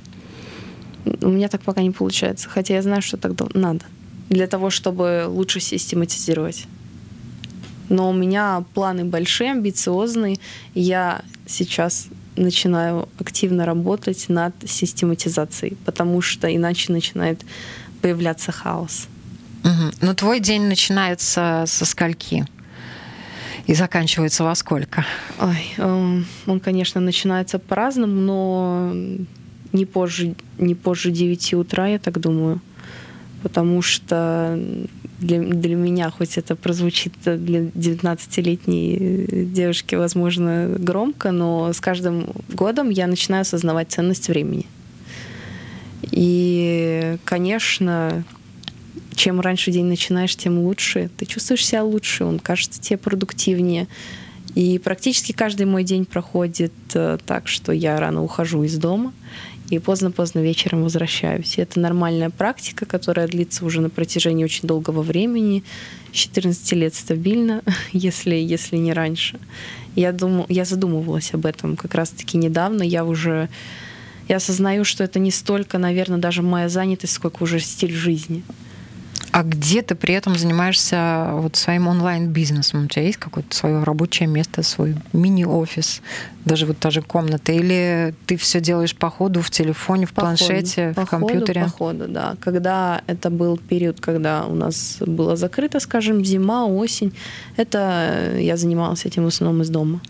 У 1.21 1.29
меня 1.29 1.47
так 1.47 1.61
пока 1.61 1.81
не 1.81 1.89
получается, 1.89 2.47
хотя 2.47 2.75
я 2.75 2.81
знаю, 2.83 3.01
что 3.01 3.17
так 3.17 3.33
надо 3.55 3.85
для 4.29 4.45
того, 4.45 4.69
чтобы 4.69 5.25
лучше 5.27 5.59
систематизировать. 5.59 6.67
Но 7.89 8.11
у 8.11 8.13
меня 8.13 8.63
планы 8.75 9.03
большие, 9.03 9.51
амбициозные. 9.51 10.37
Я 10.75 11.23
сейчас 11.47 12.07
начинаю 12.35 13.09
активно 13.19 13.65
работать 13.65 14.29
над 14.29 14.53
систематизацией, 14.63 15.75
потому 15.85 16.21
что 16.21 16.55
иначе 16.55 16.93
начинает 16.93 17.41
появляться 18.03 18.51
хаос. 18.51 19.07
Угу. 19.63 19.91
Но 20.01 20.13
твой 20.13 20.39
день 20.39 20.63
начинается 20.63 21.65
со 21.67 21.85
скольки? 21.85 22.45
И 23.67 23.73
заканчивается 23.75 24.43
во 24.43 24.55
сколько? 24.55 25.05
Ой, 25.39 25.73
эм, 25.77 26.25
он, 26.47 26.59
конечно, 26.59 26.99
начинается 26.99 27.59
по-разному, 27.59 28.13
но 28.13 28.93
не 29.73 29.85
позже, 29.85 30.35
не 30.57 30.73
позже 30.73 31.11
9 31.11 31.53
утра, 31.53 31.87
я 31.87 31.99
так 31.99 32.19
думаю. 32.19 32.61
Потому 33.43 33.81
что 33.81 34.59
для, 35.19 35.39
для 35.39 35.75
меня, 35.75 36.09
хоть 36.09 36.37
это 36.37 36.55
прозвучит 36.55 37.13
для 37.23 37.61
19-летней 37.61 39.45
девушки, 39.45 39.95
возможно, 39.95 40.75
громко, 40.77 41.31
но 41.31 41.71
с 41.71 41.79
каждым 41.79 42.27
годом 42.49 42.89
я 42.89 43.07
начинаю 43.07 43.41
осознавать 43.41 43.91
ценность 43.91 44.29
времени. 44.29 44.65
И, 46.11 47.17
конечно, 47.23 48.23
чем 49.19 49.41
раньше 49.41 49.71
день 49.71 49.85
начинаешь, 49.85 50.33
тем 50.37 50.59
лучше. 50.59 51.09
Ты 51.17 51.25
чувствуешь 51.25 51.65
себя 51.65 51.83
лучше, 51.83 52.23
он 52.23 52.39
кажется 52.39 52.79
тебе 52.79 52.97
продуктивнее. 52.97 53.89
И 54.55 54.79
практически 54.79 55.33
каждый 55.33 55.65
мой 55.65 55.83
день 55.83 56.05
проходит 56.05 56.71
э, 56.93 57.17
так, 57.25 57.49
что 57.49 57.73
я 57.73 57.99
рано 57.99 58.23
ухожу 58.23 58.63
из 58.63 58.77
дома 58.77 59.11
и 59.69 59.77
поздно-поздно 59.77 60.39
вечером 60.39 60.83
возвращаюсь. 60.83 61.57
И 61.57 61.61
это 61.61 61.81
нормальная 61.81 62.29
практика, 62.29 62.85
которая 62.85 63.27
длится 63.27 63.65
уже 63.65 63.81
на 63.81 63.89
протяжении 63.89 64.45
очень 64.45 64.69
долгого 64.69 65.01
времени, 65.01 65.65
с 66.13 66.15
14 66.15 66.71
лет 66.71 66.95
стабильно, 66.95 67.61
если, 67.91 68.35
если 68.35 68.77
не 68.77 68.93
раньше. 68.93 69.37
Я, 69.97 70.13
думал, 70.13 70.45
я 70.47 70.63
задумывалась 70.63 71.33
об 71.33 71.45
этом 71.45 71.75
как 71.75 71.93
раз-таки 71.93 72.37
недавно. 72.37 72.83
Я 72.83 73.03
уже 73.03 73.49
я 74.29 74.37
осознаю, 74.37 74.85
что 74.85 75.03
это 75.03 75.19
не 75.19 75.31
столько, 75.31 75.77
наверное, 75.77 76.19
даже 76.19 76.41
моя 76.41 76.69
занятость, 76.69 77.13
сколько 77.13 77.43
уже 77.43 77.59
стиль 77.59 77.93
жизни. 77.93 78.43
А 79.31 79.43
где 79.43 79.81
ты 79.81 79.95
при 79.95 80.15
этом 80.15 80.35
занимаешься 80.37 81.29
вот 81.33 81.55
своим 81.55 81.87
онлайн-бизнесом? 81.87 82.85
У 82.85 82.87
тебя 82.87 83.03
есть 83.03 83.17
какое-то 83.17 83.55
свое 83.55 83.83
рабочее 83.83 84.27
место, 84.27 84.63
свой 84.63 84.95
мини-офис, 85.13 86.01
даже 86.45 86.65
вот 86.65 86.79
та 86.79 86.89
же 86.89 87.01
комната? 87.01 87.51
Или 87.51 88.15
ты 88.25 88.37
все 88.37 88.59
делаешь 88.59 88.95
по 88.95 89.09
ходу 89.09 89.41
в 89.41 89.51
телефоне, 89.51 90.07
в 90.07 90.13
по 90.13 90.21
планшете, 90.21 90.93
ходу, 90.93 91.05
в 91.05 91.09
компьютере? 91.09 91.63
По 91.65 91.69
ходу, 91.69 92.07
да. 92.07 92.37
Когда 92.39 93.01
это 93.05 93.29
был 93.29 93.57
период, 93.57 93.99
когда 93.99 94.45
у 94.45 94.55
нас 94.55 94.97
было 94.99 95.35
закрыто, 95.35 95.79
скажем, 95.79 96.25
зима, 96.25 96.65
осень, 96.65 97.13
это 97.55 98.35
я 98.37 98.57
занималась 98.57 99.05
этим 99.05 99.25
в 99.25 99.27
основном 99.27 99.61
из 99.61 99.69
дома 99.69 100.01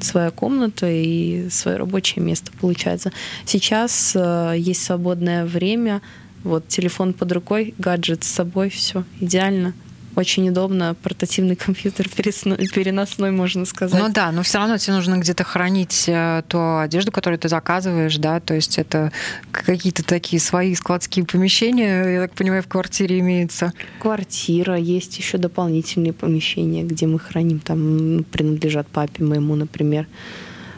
своя 0.00 0.30
комната 0.30 0.86
и 0.88 1.48
свое 1.50 1.78
рабочее 1.78 2.22
место 2.22 2.52
получается. 2.60 3.10
Сейчас 3.46 4.12
э, 4.14 4.54
есть 4.58 4.84
свободное 4.84 5.46
время, 5.46 6.02
вот 6.44 6.68
телефон 6.68 7.14
под 7.14 7.32
рукой, 7.32 7.74
гаджет 7.78 8.22
с 8.22 8.28
собой, 8.28 8.70
все 8.70 9.04
идеально. 9.20 9.74
Очень 10.16 10.48
удобно, 10.48 10.94
портативный 11.02 11.56
компьютер 11.66 12.08
переносной, 12.08 13.32
можно 13.32 13.64
сказать. 13.64 14.00
Ну 14.00 14.12
да, 14.12 14.30
но 14.30 14.42
все 14.42 14.58
равно 14.58 14.78
тебе 14.78 14.94
нужно 14.94 15.16
где-то 15.16 15.42
хранить 15.42 16.04
э, 16.06 16.42
ту 16.46 16.78
одежду, 16.78 17.10
которую 17.10 17.38
ты 17.38 17.48
заказываешь, 17.48 18.16
да, 18.18 18.38
то 18.38 18.54
есть 18.54 18.78
это 18.78 19.10
какие-то 19.50 20.04
такие 20.04 20.40
свои 20.40 20.74
складские 20.74 21.24
помещения, 21.24 22.04
я 22.14 22.20
так 22.22 22.32
понимаю, 22.32 22.62
в 22.62 22.68
квартире 22.68 23.18
имеются. 23.18 23.72
Квартира, 23.98 24.76
есть 24.76 25.18
еще 25.18 25.38
дополнительные 25.38 26.12
помещения, 26.12 26.84
где 26.84 27.06
мы 27.06 27.18
храним, 27.18 27.58
там 27.58 28.24
принадлежат 28.30 28.86
папе 28.86 29.24
моему, 29.24 29.56
например. 29.56 30.06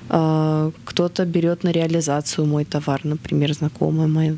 А, 0.08 0.70
кто-то 0.84 1.24
берет 1.26 1.62
на 1.62 1.70
реализацию 1.70 2.46
мой 2.46 2.64
товар, 2.64 3.00
например, 3.04 3.52
знакомая 3.52 4.08
моя 4.08 4.36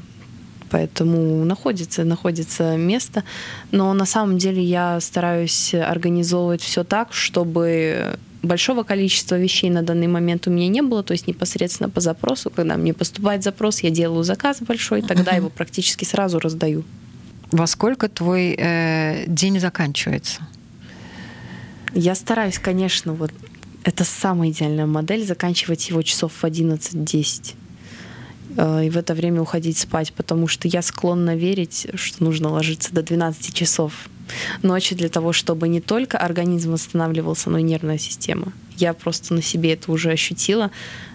поэтому 0.70 1.44
находится, 1.44 2.04
находится 2.04 2.76
место. 2.76 3.24
Но 3.70 3.92
на 3.94 4.06
самом 4.06 4.38
деле 4.38 4.62
я 4.62 5.00
стараюсь 5.00 5.74
организовывать 5.74 6.62
все 6.62 6.84
так, 6.84 7.12
чтобы 7.12 8.18
большого 8.42 8.82
количества 8.82 9.38
вещей 9.38 9.70
на 9.70 9.82
данный 9.82 10.06
момент 10.06 10.46
у 10.46 10.50
меня 10.50 10.68
не 10.68 10.82
было, 10.82 11.02
то 11.02 11.12
есть 11.12 11.26
непосредственно 11.26 11.90
по 11.90 12.00
запросу, 12.00 12.50
когда 12.50 12.76
мне 12.76 12.94
поступает 12.94 13.42
запрос, 13.42 13.80
я 13.80 13.90
делаю 13.90 14.24
заказ 14.24 14.58
большой, 14.60 15.02
тогда 15.02 15.32
его 15.32 15.48
практически 15.48 16.04
сразу 16.04 16.38
раздаю. 16.38 16.84
Во 17.50 17.66
сколько 17.66 18.08
твой 18.08 18.54
э, 18.58 19.24
день 19.26 19.58
заканчивается? 19.58 20.42
Я 21.94 22.14
стараюсь, 22.14 22.58
конечно, 22.58 23.14
вот 23.14 23.32
это 23.84 24.04
самая 24.04 24.50
идеальная 24.50 24.86
модель, 24.86 25.24
заканчивать 25.26 25.88
его 25.88 26.02
часов 26.02 26.32
в 26.32 26.44
11-10. 26.44 27.54
Э, 28.58 28.84
и 28.84 28.90
в 28.90 28.98
это 28.98 29.14
время 29.14 29.40
уходить 29.40 29.78
спать, 29.78 30.12
потому 30.12 30.48
что 30.48 30.68
я 30.68 30.82
склонна 30.82 31.36
верить, 31.36 31.86
что 31.94 32.24
нужно 32.24 32.50
ложиться 32.50 32.92
до 32.92 33.02
12 33.02 33.54
часов 33.54 33.92
ночи 34.62 34.94
для 34.94 35.08
того, 35.08 35.32
чтобы 35.32 35.68
не 35.68 35.80
только 35.80 36.18
организм 36.18 36.72
восстанавливался, 36.72 37.50
но 37.50 37.58
и 37.58 37.62
нервная 37.62 37.98
система. 37.98 38.52
Я 38.76 38.92
просто 38.92 39.32
на 39.32 39.42
себе 39.42 39.72
это 39.72 39.90
уже 39.90 40.10
ощутила. 40.10 40.70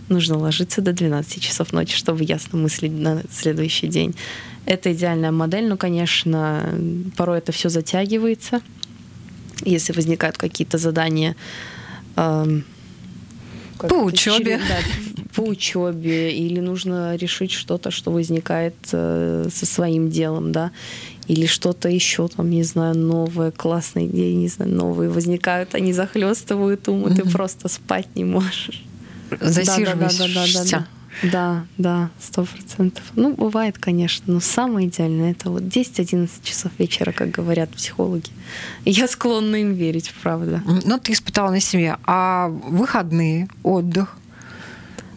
Нужно 0.10 0.38
ложиться 0.38 0.82
до 0.82 0.94
12 0.94 1.42
часов 1.42 1.74
ночи, 1.74 1.96
чтобы 1.96 2.24
ясно 2.24 2.58
мыслить 2.58 2.94
на 2.94 3.24
следующий 3.32 3.88
день. 3.88 4.16
Это 4.66 4.94
идеальная 4.94 5.32
модель, 5.32 5.68
но, 5.68 5.76
конечно, 5.76 6.74
порой 7.18 7.40
это 7.40 7.52
все 7.52 7.70
затягивается. 7.70 8.62
Если 9.66 9.94
возникают 9.94 10.38
какие-то 10.38 10.78
задания, 10.78 11.36
эм, 12.16 12.64
по 13.78 13.96
учебе. 13.96 14.60
Да, 14.68 14.78
по 15.36 15.42
учебе, 15.42 16.32
или 16.32 16.60
нужно 16.60 17.16
решить 17.16 17.52
что-то, 17.52 17.92
что 17.92 18.12
возникает 18.12 18.76
э, 18.92 19.48
со 19.54 19.66
своим 19.66 20.10
делом, 20.10 20.52
да, 20.52 20.72
или 21.28 21.46
что-то 21.46 21.90
еще, 21.90 22.28
там, 22.28 22.50
не 22.50 22.64
знаю, 22.64 22.98
новое, 22.98 23.52
классные 23.52 24.08
идеи, 24.08 24.34
не 24.34 24.48
знаю, 24.48 24.72
новые 24.72 25.10
возникают, 25.10 25.76
они 25.76 25.94
захлестывают 25.94 26.88
ум, 26.88 27.08
и 27.08 27.16
ты 27.16 27.30
просто 27.30 27.68
спать 27.68 28.08
не 28.16 28.26
можешь. 28.26 28.84
Засиживаешься. 29.40 30.20
Да, 30.20 30.28
да, 30.28 30.34
да, 30.34 30.46
да, 30.54 30.64
да, 30.64 30.70
да. 30.72 30.88
Да, 31.22 31.66
да, 31.78 32.10
сто 32.20 32.44
процентов. 32.44 33.04
Ну, 33.16 33.34
бывает, 33.34 33.78
конечно, 33.78 34.34
но 34.34 34.40
самое 34.40 34.88
идеальное 34.88 35.32
это 35.32 35.50
вот 35.50 35.64
10-11 35.64 36.30
часов 36.44 36.72
вечера, 36.80 37.12
как 37.12 37.30
говорят 37.30 37.70
психологи. 37.70 38.30
Я 38.84 39.08
склонна 39.08 39.58
им 39.58 39.74
верить, 39.74 40.12
правда. 40.22 40.62
Ну, 40.66 41.00
ты 41.00 41.14
испытала 41.14 41.52
на 41.52 41.60
себе. 41.60 41.98
А 42.06 42.48
выходные, 42.48 43.48
отдых? 43.62 44.18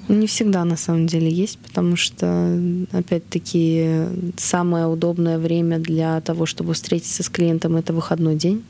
Не 0.09 0.29
всегда 0.29 0.65
на 0.65 0.77
самом 0.77 1.09
деле 1.09 1.29
есть, 1.29 1.59
потому 1.59 1.97
что, 1.97 2.61
опять-таки, 2.93 4.05
самое 4.37 4.87
удобное 4.87 5.39
время 5.39 5.79
для 5.79 6.21
того, 6.21 6.47
чтобы 6.47 6.75
встретиться 6.75 7.25
с 7.25 7.29
клиентом, 7.29 7.75
это 7.75 7.93
выходной 7.93 8.37
день, 8.37 8.63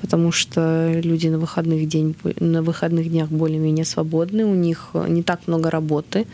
потому 0.00 0.32
что 0.32 0.90
люди 1.04 1.28
на 1.28 1.38
выходных, 1.38 1.86
день, 1.86 2.16
на 2.40 2.62
выходных 2.62 3.08
днях 3.08 3.28
более-менее 3.28 3.84
свободны, 3.84 4.44
у 4.44 4.54
них 4.54 4.90
не 5.08 5.22
так 5.22 5.46
много 5.46 5.70
работы, 5.70 6.26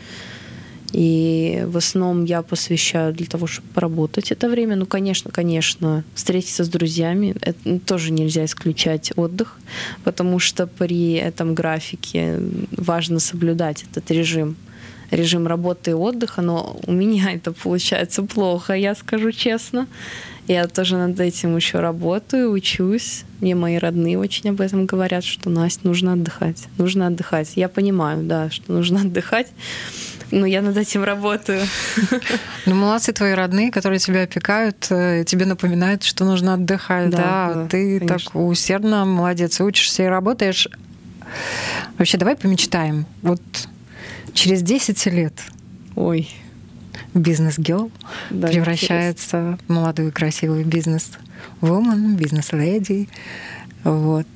и 0.93 1.63
в 1.67 1.77
основном 1.77 2.25
я 2.25 2.41
посвящаю 2.41 3.13
для 3.13 3.25
того, 3.25 3.47
чтобы 3.47 3.67
поработать 3.69 4.31
это 4.31 4.49
время. 4.49 4.75
Ну, 4.75 4.85
конечно, 4.85 5.31
конечно, 5.31 6.03
встретиться 6.15 6.63
с 6.63 6.69
друзьями. 6.69 7.35
Это 7.41 7.79
тоже 7.79 8.11
нельзя 8.11 8.45
исключать 8.45 9.11
отдых, 9.15 9.59
потому 10.03 10.39
что 10.39 10.67
при 10.67 11.13
этом 11.13 11.55
графике 11.55 12.39
важно 12.71 13.19
соблюдать 13.19 13.85
этот 13.89 14.11
режим 14.11 14.55
режим 15.11 15.45
работы 15.45 15.91
и 15.91 15.93
отдыха, 15.93 16.41
но 16.41 16.79
у 16.87 16.91
меня 16.93 17.31
это 17.33 17.51
получается 17.51 18.23
плохо, 18.23 18.73
я 18.73 18.95
скажу 18.95 19.31
честно. 19.31 19.87
Я 20.47 20.67
тоже 20.67 20.97
над 20.97 21.19
этим 21.19 21.55
еще 21.55 21.79
работаю, 21.79 22.51
учусь. 22.51 23.23
Мне 23.41 23.55
мои 23.55 23.77
родные 23.77 24.17
очень 24.17 24.49
об 24.49 24.59
этом 24.59 24.85
говорят, 24.85 25.23
что 25.23 25.49
Настя, 25.49 25.87
нужно 25.87 26.13
отдыхать. 26.13 26.67
Нужно 26.77 27.07
отдыхать. 27.07 27.51
Я 27.55 27.69
понимаю, 27.69 28.23
да, 28.23 28.49
что 28.49 28.73
нужно 28.73 29.01
отдыхать. 29.05 29.47
Но 30.31 30.45
я 30.45 30.61
над 30.61 30.77
этим 30.77 31.03
работаю. 31.03 31.61
Ну, 32.67 32.75
молодцы 32.75 33.11
твои 33.11 33.33
родные, 33.33 33.71
которые 33.71 33.97
тебя 33.97 34.21
опекают, 34.21 34.85
э, 34.91 35.23
тебе 35.25 35.45
напоминают, 35.45 36.03
что 36.03 36.25
нужно 36.25 36.53
отдыхать. 36.53 37.09
Да, 37.09 37.17
да, 37.17 37.53
да 37.55 37.67
ты 37.67 37.99
конечно. 37.99 38.19
так 38.19 38.35
усердно, 38.35 39.03
молодец, 39.03 39.59
учишься 39.59 40.03
и 40.03 40.05
работаешь. 40.05 40.67
Вообще, 41.97 42.17
давай 42.19 42.35
помечтаем. 42.35 43.07
Вот 43.23 43.41
через 44.33 44.61
10 44.61 45.05
лет. 45.07 45.33
Ой, 45.95 46.29
бизнес-гел 47.13 47.91
да, 48.29 48.47
превращается 48.47 49.37
интересно. 49.37 49.59
в 49.67 49.69
молодую 49.73 50.11
красивую 50.11 50.65
бизнес-вумен, 50.65 52.15
бизнес-леди. 52.15 53.09
Вот. 53.83 54.27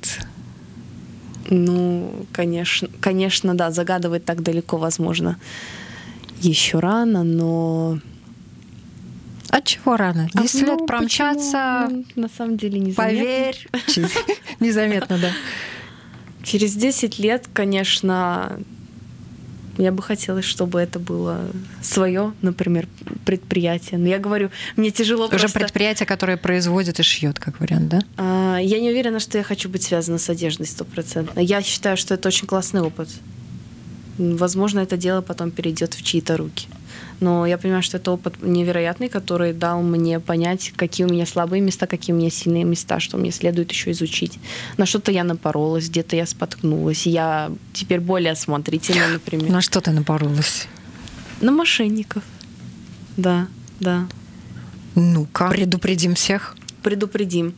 Ну, 1.48 2.26
конечно, 2.32 2.88
конечно, 3.00 3.54
да, 3.54 3.70
загадывать 3.70 4.24
так 4.24 4.42
далеко, 4.42 4.76
возможно, 4.76 5.38
еще 6.40 6.78
рано, 6.78 7.24
но... 7.24 7.98
От 9.50 9.64
чего 9.64 9.96
рано? 9.96 10.28
10 10.34 10.62
а, 10.62 10.66
лет 10.66 10.78
ну, 10.80 10.86
промчаться... 10.86 11.88
Ну, 11.90 12.04
на 12.16 12.28
самом 12.28 12.56
деле 12.56 12.78
незаметно. 12.78 13.04
Поверь. 13.04 13.68
Незаметно, 14.60 15.18
да. 15.18 15.30
Через 16.42 16.74
10 16.74 17.18
лет, 17.18 17.48
конечно, 17.52 18.58
я 19.78 19.92
бы 19.92 20.02
хотела, 20.02 20.42
чтобы 20.42 20.80
это 20.80 20.98
было 20.98 21.40
свое, 21.82 22.32
например, 22.42 22.88
предприятие. 23.24 23.98
Но 23.98 24.08
я 24.08 24.18
говорю, 24.18 24.50
мне 24.76 24.90
тяжело 24.90 25.26
Уже 25.26 25.38
просто... 25.38 25.58
предприятие, 25.58 26.06
которое 26.06 26.36
производит 26.36 26.98
и 27.00 27.02
шьет, 27.02 27.38
как 27.38 27.60
вариант, 27.60 27.88
да? 27.88 28.00
А, 28.16 28.58
я 28.58 28.80
не 28.80 28.90
уверена, 28.90 29.20
что 29.20 29.38
я 29.38 29.44
хочу 29.44 29.68
быть 29.68 29.82
связана 29.82 30.18
с 30.18 30.28
одеждой 30.30 30.66
стопроцентно. 30.66 31.40
Я 31.40 31.62
считаю, 31.62 31.96
что 31.96 32.14
это 32.14 32.28
очень 32.28 32.46
классный 32.46 32.80
опыт. 32.80 33.08
Возможно, 34.18 34.80
это 34.80 34.96
дело 34.96 35.20
потом 35.20 35.50
перейдет 35.50 35.94
в 35.94 36.02
чьи-то 36.02 36.36
руки. 36.36 36.68
Но 37.20 37.46
я 37.46 37.56
понимаю, 37.58 37.82
что 37.82 37.96
это 37.96 38.10
опыт 38.10 38.42
невероятный, 38.42 39.08
который 39.08 39.52
дал 39.52 39.82
мне 39.82 40.20
понять, 40.20 40.72
какие 40.76 41.06
у 41.06 41.10
меня 41.10 41.26
слабые 41.26 41.62
места, 41.62 41.86
какие 41.86 42.14
у 42.14 42.18
меня 42.18 42.30
сильные 42.30 42.64
места, 42.64 43.00
что 43.00 43.16
мне 43.16 43.30
следует 43.30 43.70
еще 43.72 43.90
изучить. 43.92 44.38
На 44.76 44.86
что-то 44.86 45.12
я 45.12 45.24
напоролась, 45.24 45.88
где-то 45.88 46.16
я 46.16 46.26
споткнулась. 46.26 47.06
Я 47.06 47.50
теперь 47.72 48.00
более 48.00 48.32
осмотрительна, 48.32 49.08
например. 49.08 49.50
На 49.50 49.62
что 49.62 49.80
ты 49.80 49.92
напоролась? 49.92 50.68
На 51.40 51.52
мошенников. 51.52 52.22
Да, 53.16 53.48
да. 53.80 54.06
Ну-ка, 54.94 55.48
предупредим 55.48 56.14
всех. 56.14 56.54
Предупредим. 56.82 57.54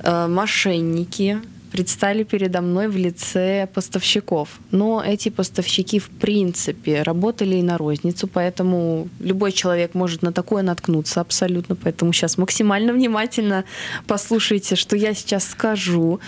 Э, 0.00 0.26
мошенники 0.28 1.40
предстали 1.76 2.24
передо 2.24 2.62
мной 2.62 2.88
в 2.88 2.96
лице 2.96 3.68
поставщиков. 3.74 4.48
Но 4.70 5.02
эти 5.06 5.28
поставщики, 5.28 5.98
в 5.98 6.08
принципе, 6.08 7.02
работали 7.02 7.56
и 7.56 7.62
на 7.62 7.76
розницу, 7.76 8.26
поэтому 8.28 9.08
любой 9.20 9.52
человек 9.52 9.94
может 9.94 10.22
на 10.22 10.32
такое 10.32 10.62
наткнуться 10.62 11.20
абсолютно. 11.20 11.76
Поэтому 11.76 12.12
сейчас 12.14 12.38
максимально 12.38 12.92
внимательно 12.92 13.64
послушайте, 14.06 14.74
что 14.76 14.96
я 14.96 15.14
сейчас 15.14 15.44
скажу. 15.44 16.18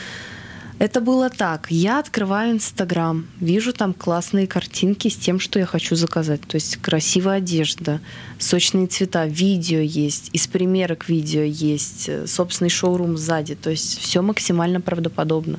Это 0.79 1.01
было 1.01 1.29
так. 1.29 1.67
Я 1.71 1.99
открываю 1.99 2.53
Инстаграм, 2.53 3.27
вижу 3.41 3.73
там 3.73 3.93
классные 3.93 4.47
картинки 4.47 5.09
с 5.09 5.17
тем, 5.17 5.41
что 5.41 5.59
я 5.59 5.67
хочу 5.67 5.97
заказать. 5.97 6.41
То 6.43 6.55
есть 6.55 6.77
красивая 6.77 7.39
одежда, 7.39 8.01
сочные 8.39 8.87
цвета, 8.87 9.27
видео 9.27 9.81
есть, 9.81 10.31
из 10.33 10.47
примерок 10.47 11.09
видео 11.09 11.43
есть, 11.43 12.09
э, 12.09 12.29
собственный 12.29 12.71
шоурум 12.71 13.17
сзади. 13.17 13.57
То 13.57 13.71
есть 13.71 13.99
все 13.99 14.23
максимально 14.23 14.81
правдоподобно. 14.81 15.59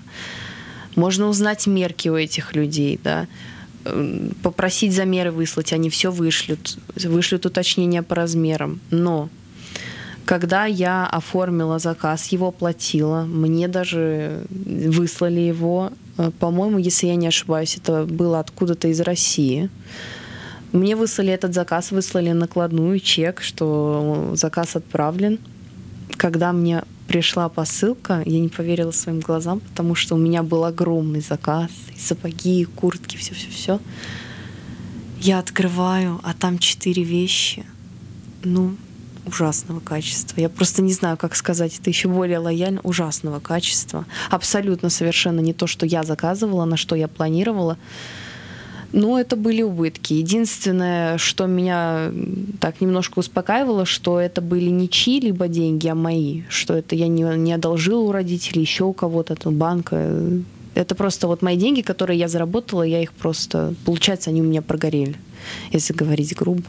Можно 0.95 1.27
узнать 1.27 1.67
мерки 1.67 2.07
у 2.07 2.15
этих 2.15 2.55
людей, 2.55 2.97
да 3.03 3.27
эм, 3.83 4.31
попросить 4.41 4.93
замеры 4.93 5.31
выслать, 5.31 5.73
они 5.73 5.89
все 5.89 6.11
вышлют, 6.11 6.77
вышлют 6.95 7.45
уточнения 7.45 8.03
по 8.03 8.15
размерам. 8.15 8.79
Но 8.89 9.29
когда 10.29 10.65
я 10.67 11.07
оформила 11.07 11.79
заказ, 11.79 12.27
его 12.27 12.49
оплатила, 12.49 13.23
мне 13.23 13.67
даже 13.67 14.43
выслали 14.51 15.39
его, 15.39 15.91
э, 16.19 16.29
по-моему, 16.39 16.77
если 16.77 17.07
я 17.07 17.15
не 17.15 17.25
ошибаюсь, 17.25 17.77
это 17.77 18.05
было 18.05 18.39
откуда-то 18.39 18.89
из 18.89 19.01
России. 19.01 19.71
Мне 20.71 20.95
выслали 20.95 21.33
этот 21.33 21.55
заказ, 21.55 21.89
выслали 21.89 22.31
накладную 22.33 22.99
чек, 22.99 23.41
что 23.41 24.33
заказ 24.35 24.75
отправлен. 24.75 25.39
Когда 26.15 26.53
мне 26.53 26.83
пришла 27.07 27.49
посылка, 27.49 28.21
я 28.27 28.39
не 28.39 28.49
поверила 28.49 28.91
своим 28.91 29.21
глазам, 29.21 29.61
потому 29.61 29.95
что 29.95 30.13
у 30.13 30.19
меня 30.19 30.43
был 30.43 30.63
огромный 30.63 31.21
заказ, 31.21 31.71
и 31.95 31.99
сапоги, 31.99 32.61
и 32.61 32.65
куртки, 32.65 33.17
все-все-все. 33.17 33.79
Я 35.19 35.39
открываю, 35.39 36.19
а 36.21 36.35
там 36.35 36.59
четыре 36.59 37.01
вещи. 37.01 37.65
Ну, 38.43 38.75
ужасного 39.29 39.79
качества. 39.79 40.41
Я 40.41 40.49
просто 40.49 40.81
не 40.81 40.93
знаю, 40.93 41.17
как 41.17 41.35
сказать 41.35 41.79
это 41.79 41.89
еще 41.89 42.09
более 42.09 42.39
лояльно. 42.39 42.81
Ужасного 42.83 43.39
качества. 43.39 44.05
Абсолютно 44.29 44.89
совершенно 44.89 45.39
не 45.39 45.53
то, 45.53 45.67
что 45.67 45.85
я 45.85 46.03
заказывала, 46.03 46.65
на 46.65 46.77
что 46.77 46.95
я 46.95 47.07
планировала. 47.07 47.77
Но 48.91 49.19
это 49.19 49.35
были 49.35 49.61
убытки. 49.61 50.13
Единственное, 50.13 51.17
что 51.19 51.45
меня 51.45 52.11
так 52.59 52.81
немножко 52.81 53.19
успокаивало, 53.19 53.85
что 53.85 54.19
это 54.19 54.41
были 54.41 54.69
не 54.69 54.89
чьи-либо 54.89 55.47
деньги, 55.47 55.87
а 55.87 55.95
мои. 55.95 56.41
Что 56.49 56.73
это 56.73 56.95
я 56.95 57.07
не, 57.07 57.21
не 57.37 57.53
одолжила 57.53 58.01
у 58.01 58.11
родителей, 58.11 58.61
еще 58.61 58.85
у 58.85 58.93
кого-то, 58.93 59.35
там, 59.35 59.55
банка. 59.55 60.41
Это 60.73 60.95
просто 60.95 61.27
вот 61.27 61.41
мои 61.41 61.55
деньги, 61.55 61.81
которые 61.81 62.17
я 62.17 62.27
заработала, 62.27 62.83
я 62.83 63.01
их 63.01 63.13
просто... 63.13 63.75
Получается, 63.85 64.31
они 64.31 64.41
у 64.41 64.45
меня 64.45 64.61
прогорели, 64.61 65.17
если 65.71 65.93
говорить 65.93 66.35
грубо. 66.35 66.65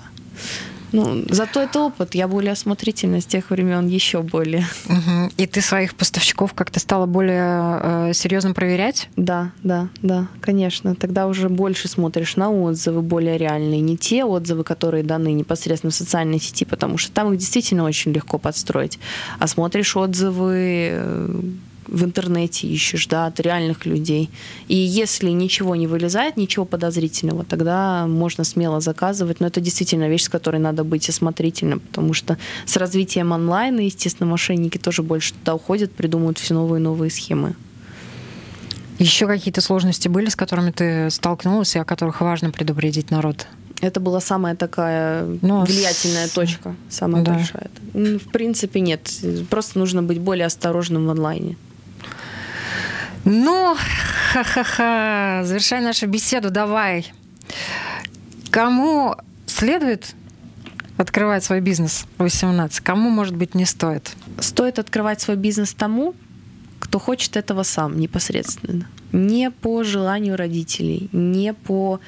Ну, 0.93 1.25
зато 1.29 1.61
это 1.61 1.81
опыт. 1.81 2.15
Я 2.15 2.29
более 2.29 2.53
осмотрительна 2.53 3.21
с 3.21 3.27
тех 3.27 3.51
времен, 3.51 3.87
еще 3.87 4.23
более. 4.23 4.67
Угу. 4.87 5.33
И 5.37 5.47
ты 5.47 5.61
своих 5.61 5.95
поставщиков 5.95 6.55
как-то 6.55 6.81
стала 6.81 7.07
более 7.07 8.11
э, 8.11 8.13
серьезно 8.15 8.53
проверять? 8.53 9.09
Да, 9.17 9.53
да, 9.63 9.89
да, 10.03 10.29
конечно. 10.41 10.95
Тогда 10.95 11.27
уже 11.27 11.49
больше 11.49 11.89
смотришь 11.89 12.37
на 12.37 12.51
отзывы 12.51 13.03
более 13.03 13.39
реальные. 13.39 13.81
Не 13.81 13.97
те 13.97 14.25
отзывы, 14.25 14.65
которые 14.65 15.03
даны 15.05 15.33
непосредственно 15.33 15.91
в 15.91 15.95
социальной 15.95 16.41
сети, 16.41 16.65
потому 16.65 16.99
что 16.99 17.13
там 17.13 17.33
их 17.33 17.39
действительно 17.39 17.85
очень 17.85 18.13
легко 18.13 18.39
подстроить. 18.39 18.99
А 19.39 19.47
смотришь 19.47 19.97
отзывы 19.97 20.91
э, 20.93 21.41
в 21.91 22.05
интернете 22.05 22.69
ищешь, 22.69 23.07
да, 23.07 23.27
от 23.27 23.41
реальных 23.41 23.85
людей. 23.85 24.31
И 24.69 24.77
если 24.77 25.31
ничего 25.31 25.77
не 25.77 25.87
вылезает, 25.87 26.37
ничего 26.37 26.65
подозрительного, 26.65 27.45
тогда 27.45 28.07
можно 28.07 28.45
смело 28.45 28.81
заказывать. 28.81 29.41
Но 29.41 29.49
это 29.49 29.61
действительно 29.61 30.09
вещь, 30.09 30.25
с 30.25 30.29
которой 30.29 30.61
надо 30.61 30.85
быть 30.85 31.09
осмотрительным, 31.09 31.81
потому 31.81 32.15
что 32.15 32.39
с 32.65 32.77
развитием 32.77 33.33
онлайна, 33.33 33.81
естественно, 33.81 34.31
мошенники 34.31 34.79
тоже 34.79 35.03
больше 35.03 35.35
туда 35.35 35.55
уходят, 35.55 35.93
придумывают 35.93 36.39
все 36.39 36.55
новые 36.55 36.81
и 36.81 36.85
новые 36.85 37.11
схемы. 37.11 37.55
Еще 38.99 39.27
какие-то 39.27 39.61
сложности 39.61 40.09
были, 40.09 40.29
с 40.29 40.37
которыми 40.37 40.71
ты 40.71 41.11
столкнулась, 41.11 41.75
и 41.75 41.79
о 41.79 41.85
которых 41.85 42.21
важно 42.21 42.51
предупредить 42.51 43.11
народ? 43.11 43.47
Это 43.81 43.99
была 43.99 44.21
самая 44.21 44.55
такая 44.57 45.25
Но 45.41 45.61
ну, 45.61 45.65
влиятельная 45.65 46.27
с... 46.27 46.33
точка, 46.33 46.77
самая 46.91 47.25
да. 47.25 47.33
большая. 47.33 47.71
В 47.95 48.31
принципе, 48.31 48.81
нет. 48.81 49.11
Просто 49.49 49.79
нужно 49.79 50.03
быть 50.03 50.19
более 50.19 50.47
осторожным 50.47 51.07
в 51.07 51.11
онлайне. 51.11 51.57
Ну, 53.25 53.77
ха-ха-ха, 54.33 55.43
завершай 55.45 55.81
нашу 55.81 56.07
беседу, 56.07 56.51
давай. 56.51 57.13
Кому 58.51 59.15
следует 59.47 60.15
открывать 60.97 61.45
свой 61.45 61.61
бизнес 61.61 62.07
18? 62.19 62.81
Кому, 62.81 63.11
может 63.11 63.37
быть, 63.37 63.55
не 63.55 63.67
стоит? 63.67 64.13
Стоит 64.39 64.79
открывать 64.79 65.21
свой 65.21 65.37
бизнес 65.37 65.75
тому, 65.75 66.15
кто 66.79 66.99
хочет 66.99 67.37
этого 67.37 67.63
сам 67.63 67.99
непосредственно. 67.99 68.87
Не 69.13 69.51
по 69.51 69.85
желанию 69.85 70.37
родителей, 70.37 71.09
не 71.13 71.53
по 71.53 72.01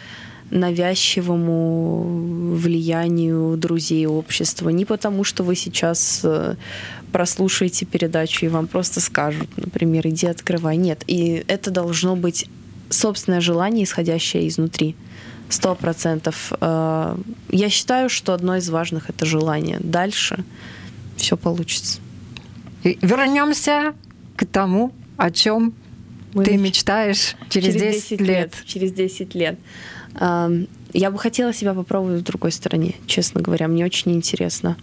навязчивому 0.52 2.56
влиянию 2.56 3.56
друзей 3.56 4.06
общества, 4.06 4.68
не 4.68 4.84
потому, 4.84 5.24
что 5.24 5.42
вы 5.42 5.56
сейчас 5.56 6.20
э, 6.22 6.56
прослушаете 7.10 7.86
передачу 7.86 8.46
и 8.46 8.48
вам 8.48 8.66
просто 8.66 9.00
скажут, 9.00 9.48
например, 9.56 10.06
иди 10.08 10.26
открывай. 10.26 10.76
Нет, 10.76 11.04
и 11.06 11.44
это 11.48 11.70
должно 11.70 12.16
быть 12.16 12.48
собственное 12.90 13.40
желание, 13.40 13.84
исходящее 13.84 14.46
изнутри. 14.46 14.94
Сто 15.48 15.74
процентов. 15.74 16.52
Э, 16.60 17.16
я 17.50 17.68
считаю, 17.68 18.10
что 18.10 18.34
одно 18.34 18.56
из 18.56 18.68
важных 18.68 19.10
это 19.10 19.26
желание. 19.26 19.78
Дальше 19.80 20.44
все 21.16 21.36
получится. 21.36 22.00
И 22.84 22.98
вернемся 23.00 23.94
к 24.36 24.44
тому, 24.44 24.92
о 25.16 25.30
чем 25.30 25.72
Мы 26.34 26.44
ты 26.44 26.56
мечтаешь 26.56 27.36
через, 27.48 27.74
через 27.74 27.80
10, 27.80 27.94
10 27.94 28.20
лет. 28.20 28.28
лет. 28.28 28.54
Через 28.66 28.92
10 28.92 29.34
лет. 29.34 29.58
Я 30.14 31.10
бы 31.10 31.18
хотела 31.18 31.54
себя 31.54 31.72
попробовать 31.72 32.20
в 32.20 32.24
другой 32.24 32.52
стране, 32.52 32.94
честно 33.06 33.40
говоря. 33.40 33.66
Мне 33.66 33.84
очень 33.84 34.12
интересно. 34.12 34.76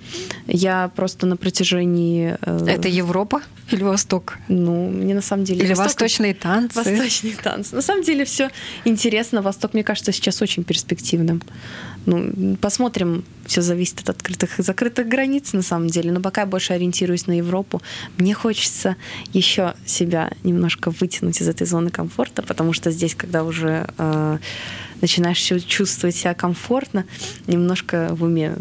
Я 0.47 0.91
просто 0.95 1.27
на 1.27 1.37
протяжении... 1.37 2.35
Э, 2.41 2.65
Это 2.67 2.87
Европа 2.87 3.41
или 3.69 3.83
Восток? 3.83 4.39
Ну, 4.47 4.89
мне 4.89 5.13
на 5.13 5.21
самом 5.21 5.43
деле... 5.43 5.59
Или 5.59 5.69
Восток... 5.69 5.85
восточные 5.85 6.33
танцы? 6.33 6.77
Восточные 6.77 7.35
танцы. 7.35 7.75
На 7.75 7.81
самом 7.81 8.03
деле 8.03 8.25
все 8.25 8.49
интересно. 8.85 9.43
Восток, 9.43 9.75
мне 9.75 9.83
кажется, 9.83 10.11
сейчас 10.11 10.41
очень 10.41 10.63
перспективным. 10.63 11.43
Ну, 12.07 12.55
посмотрим. 12.59 13.23
Все 13.45 13.61
зависит 13.61 14.01
от 14.01 14.09
открытых 14.09 14.59
и 14.59 14.63
закрытых 14.63 15.07
границ, 15.07 15.53
на 15.53 15.61
самом 15.61 15.87
деле. 15.87 16.11
Но 16.11 16.21
пока 16.21 16.41
я 16.41 16.47
больше 16.47 16.73
ориентируюсь 16.73 17.27
на 17.27 17.33
Европу. 17.37 17.83
Мне 18.17 18.33
хочется 18.33 18.95
еще 19.31 19.75
себя 19.85 20.31
немножко 20.43 20.89
вытянуть 20.89 21.39
из 21.39 21.47
этой 21.47 21.67
зоны 21.67 21.91
комфорта, 21.91 22.41
потому 22.41 22.73
что 22.73 22.89
здесь, 22.89 23.13
когда 23.13 23.43
уже 23.43 23.87
э, 23.97 24.37
начинаешь 25.01 25.39
чувствовать 25.65 26.15
себя 26.15 26.33
комфортно, 26.33 27.05
немножко 27.47 28.09
в 28.11 28.23
уме 28.23 28.55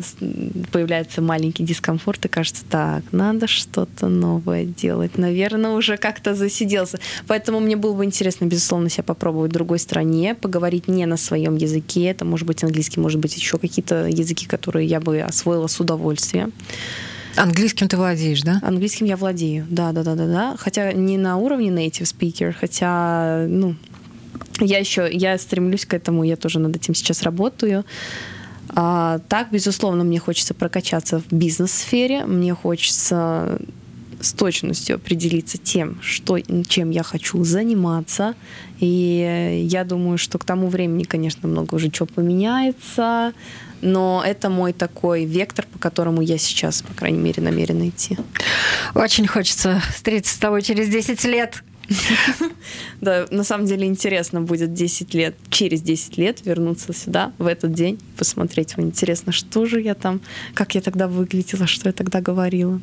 появляется 0.72 1.22
маленький 1.22 1.64
дискомфорт, 1.64 2.24
и 2.24 2.28
кажется, 2.28 2.64
так, 2.68 3.02
надо 3.12 3.46
что-то 3.46 4.08
новое 4.08 4.64
делать. 4.64 5.18
Наверное, 5.18 5.72
уже 5.72 5.96
как-то 5.96 6.34
засиделся. 6.34 6.98
Поэтому 7.26 7.60
мне 7.60 7.76
было 7.76 7.94
бы 7.94 8.04
интересно, 8.04 8.44
безусловно, 8.46 8.88
себя 8.88 9.04
попробовать 9.04 9.50
в 9.50 9.54
другой 9.54 9.78
стране, 9.78 10.34
поговорить 10.34 10.88
не 10.88 11.06
на 11.06 11.16
своем 11.16 11.56
языке. 11.56 12.06
Это 12.06 12.24
может 12.24 12.46
быть 12.46 12.62
английский, 12.64 13.00
может 13.00 13.20
быть 13.20 13.36
еще 13.36 13.58
какие-то 13.58 14.06
языки, 14.06 14.46
которые 14.46 14.86
я 14.86 15.00
бы 15.00 15.20
освоила 15.20 15.66
с 15.66 15.80
удовольствием. 15.80 16.52
Английским 17.36 17.88
ты 17.88 17.96
владеешь, 17.96 18.42
да? 18.42 18.58
Английским 18.62 19.06
я 19.06 19.16
владею, 19.16 19.66
да, 19.70 19.92
да, 19.92 20.02
да, 20.02 20.14
да, 20.16 20.26
да. 20.26 20.56
Хотя 20.58 20.92
не 20.92 21.16
на 21.16 21.36
уровне 21.36 21.70
native 21.70 22.02
speaker, 22.02 22.52
хотя, 22.52 23.46
ну, 23.48 23.76
я 24.60 24.78
еще, 24.78 25.08
я 25.10 25.38
стремлюсь 25.38 25.86
к 25.86 25.94
этому, 25.94 26.24
я 26.24 26.36
тоже 26.36 26.58
над 26.58 26.76
этим 26.76 26.94
сейчас 26.94 27.22
работаю. 27.22 27.84
А, 28.70 29.20
так, 29.28 29.50
безусловно, 29.50 30.04
мне 30.04 30.18
хочется 30.18 30.54
прокачаться 30.54 31.20
в 31.20 31.32
бизнес-сфере, 31.32 32.24
мне 32.24 32.54
хочется 32.54 33.58
с 34.20 34.32
точностью 34.32 34.96
определиться 34.96 35.58
тем, 35.58 35.98
что, 36.02 36.38
чем 36.40 36.90
я 36.90 37.02
хочу 37.02 37.42
заниматься. 37.44 38.34
И 38.80 39.66
я 39.70 39.84
думаю, 39.84 40.18
что 40.18 40.38
к 40.38 40.44
тому 40.44 40.68
времени, 40.68 41.04
конечно, 41.04 41.48
много 41.48 41.76
уже 41.76 41.88
чего 41.90 42.06
поменяется, 42.06 43.32
но 43.80 44.22
это 44.26 44.50
мой 44.50 44.72
такой 44.72 45.24
вектор, 45.24 45.66
по 45.72 45.78
которому 45.78 46.20
я 46.20 46.36
сейчас, 46.36 46.82
по 46.82 46.92
крайней 46.94 47.18
мере, 47.18 47.42
намерена 47.42 47.88
идти. 47.88 48.18
Очень 48.94 49.26
хочется 49.26 49.80
встретиться 49.94 50.34
с 50.34 50.38
тобой 50.38 50.62
через 50.62 50.88
10 50.88 51.24
лет. 51.24 51.62
Да, 53.00 53.26
на 53.30 53.44
самом 53.44 53.66
деле 53.66 53.86
интересно 53.86 54.40
будет 54.40 54.74
10 54.74 55.14
лет, 55.14 55.36
через 55.50 55.82
10 55.82 56.18
лет 56.18 56.44
вернуться 56.44 56.92
сюда 56.92 57.32
в 57.38 57.46
этот 57.46 57.72
день, 57.72 57.98
посмотреть. 58.16 58.74
Интересно, 58.76 59.32
что 59.32 59.66
же 59.66 59.80
я 59.80 59.94
там, 59.94 60.20
как 60.54 60.74
я 60.74 60.80
тогда 60.80 61.06
выглядела, 61.06 61.66
что 61.66 61.88
я 61.88 61.92
тогда 61.92 62.20
говорила. 62.20 62.80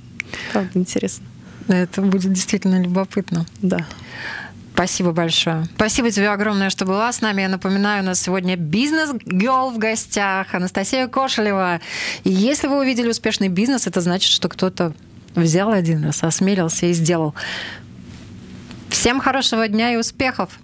Правда, 0.51 0.71
интересно. 0.79 1.25
Это 1.67 2.01
будет 2.01 2.31
действительно 2.31 2.81
любопытно. 2.81 3.45
Да. 3.61 3.85
Спасибо 4.73 5.11
большое. 5.11 5.65
Спасибо 5.75 6.11
тебе 6.11 6.29
огромное, 6.29 6.69
что 6.69 6.85
была 6.85 7.11
с 7.11 7.21
нами. 7.21 7.41
Я 7.41 7.49
напоминаю, 7.49 8.03
у 8.03 8.05
нас 8.05 8.21
сегодня 8.21 8.57
бизнес-гелл 8.57 9.71
в 9.71 9.77
гостях, 9.77 10.53
Анастасия 10.53 11.07
Кошелева. 11.07 11.79
И 12.25 12.29
если 12.29 12.67
вы 12.67 12.81
увидели 12.81 13.07
успешный 13.07 13.47
бизнес, 13.47 13.87
это 13.87 14.01
значит, 14.01 14.29
что 14.29 14.49
кто-то 14.49 14.93
взял 15.33 15.71
один 15.71 16.03
раз, 16.03 16.23
осмелился 16.23 16.87
и 16.87 16.93
сделал. 16.93 17.33
Всем 18.97 19.19
хорошего 19.19 19.67
дня 19.67 19.91
и 19.91 19.97
успехов! 19.97 20.57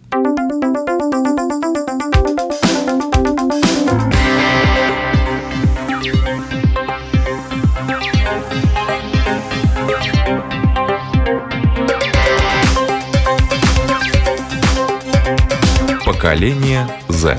Поколение 16.06 16.88
Z. 17.10 17.38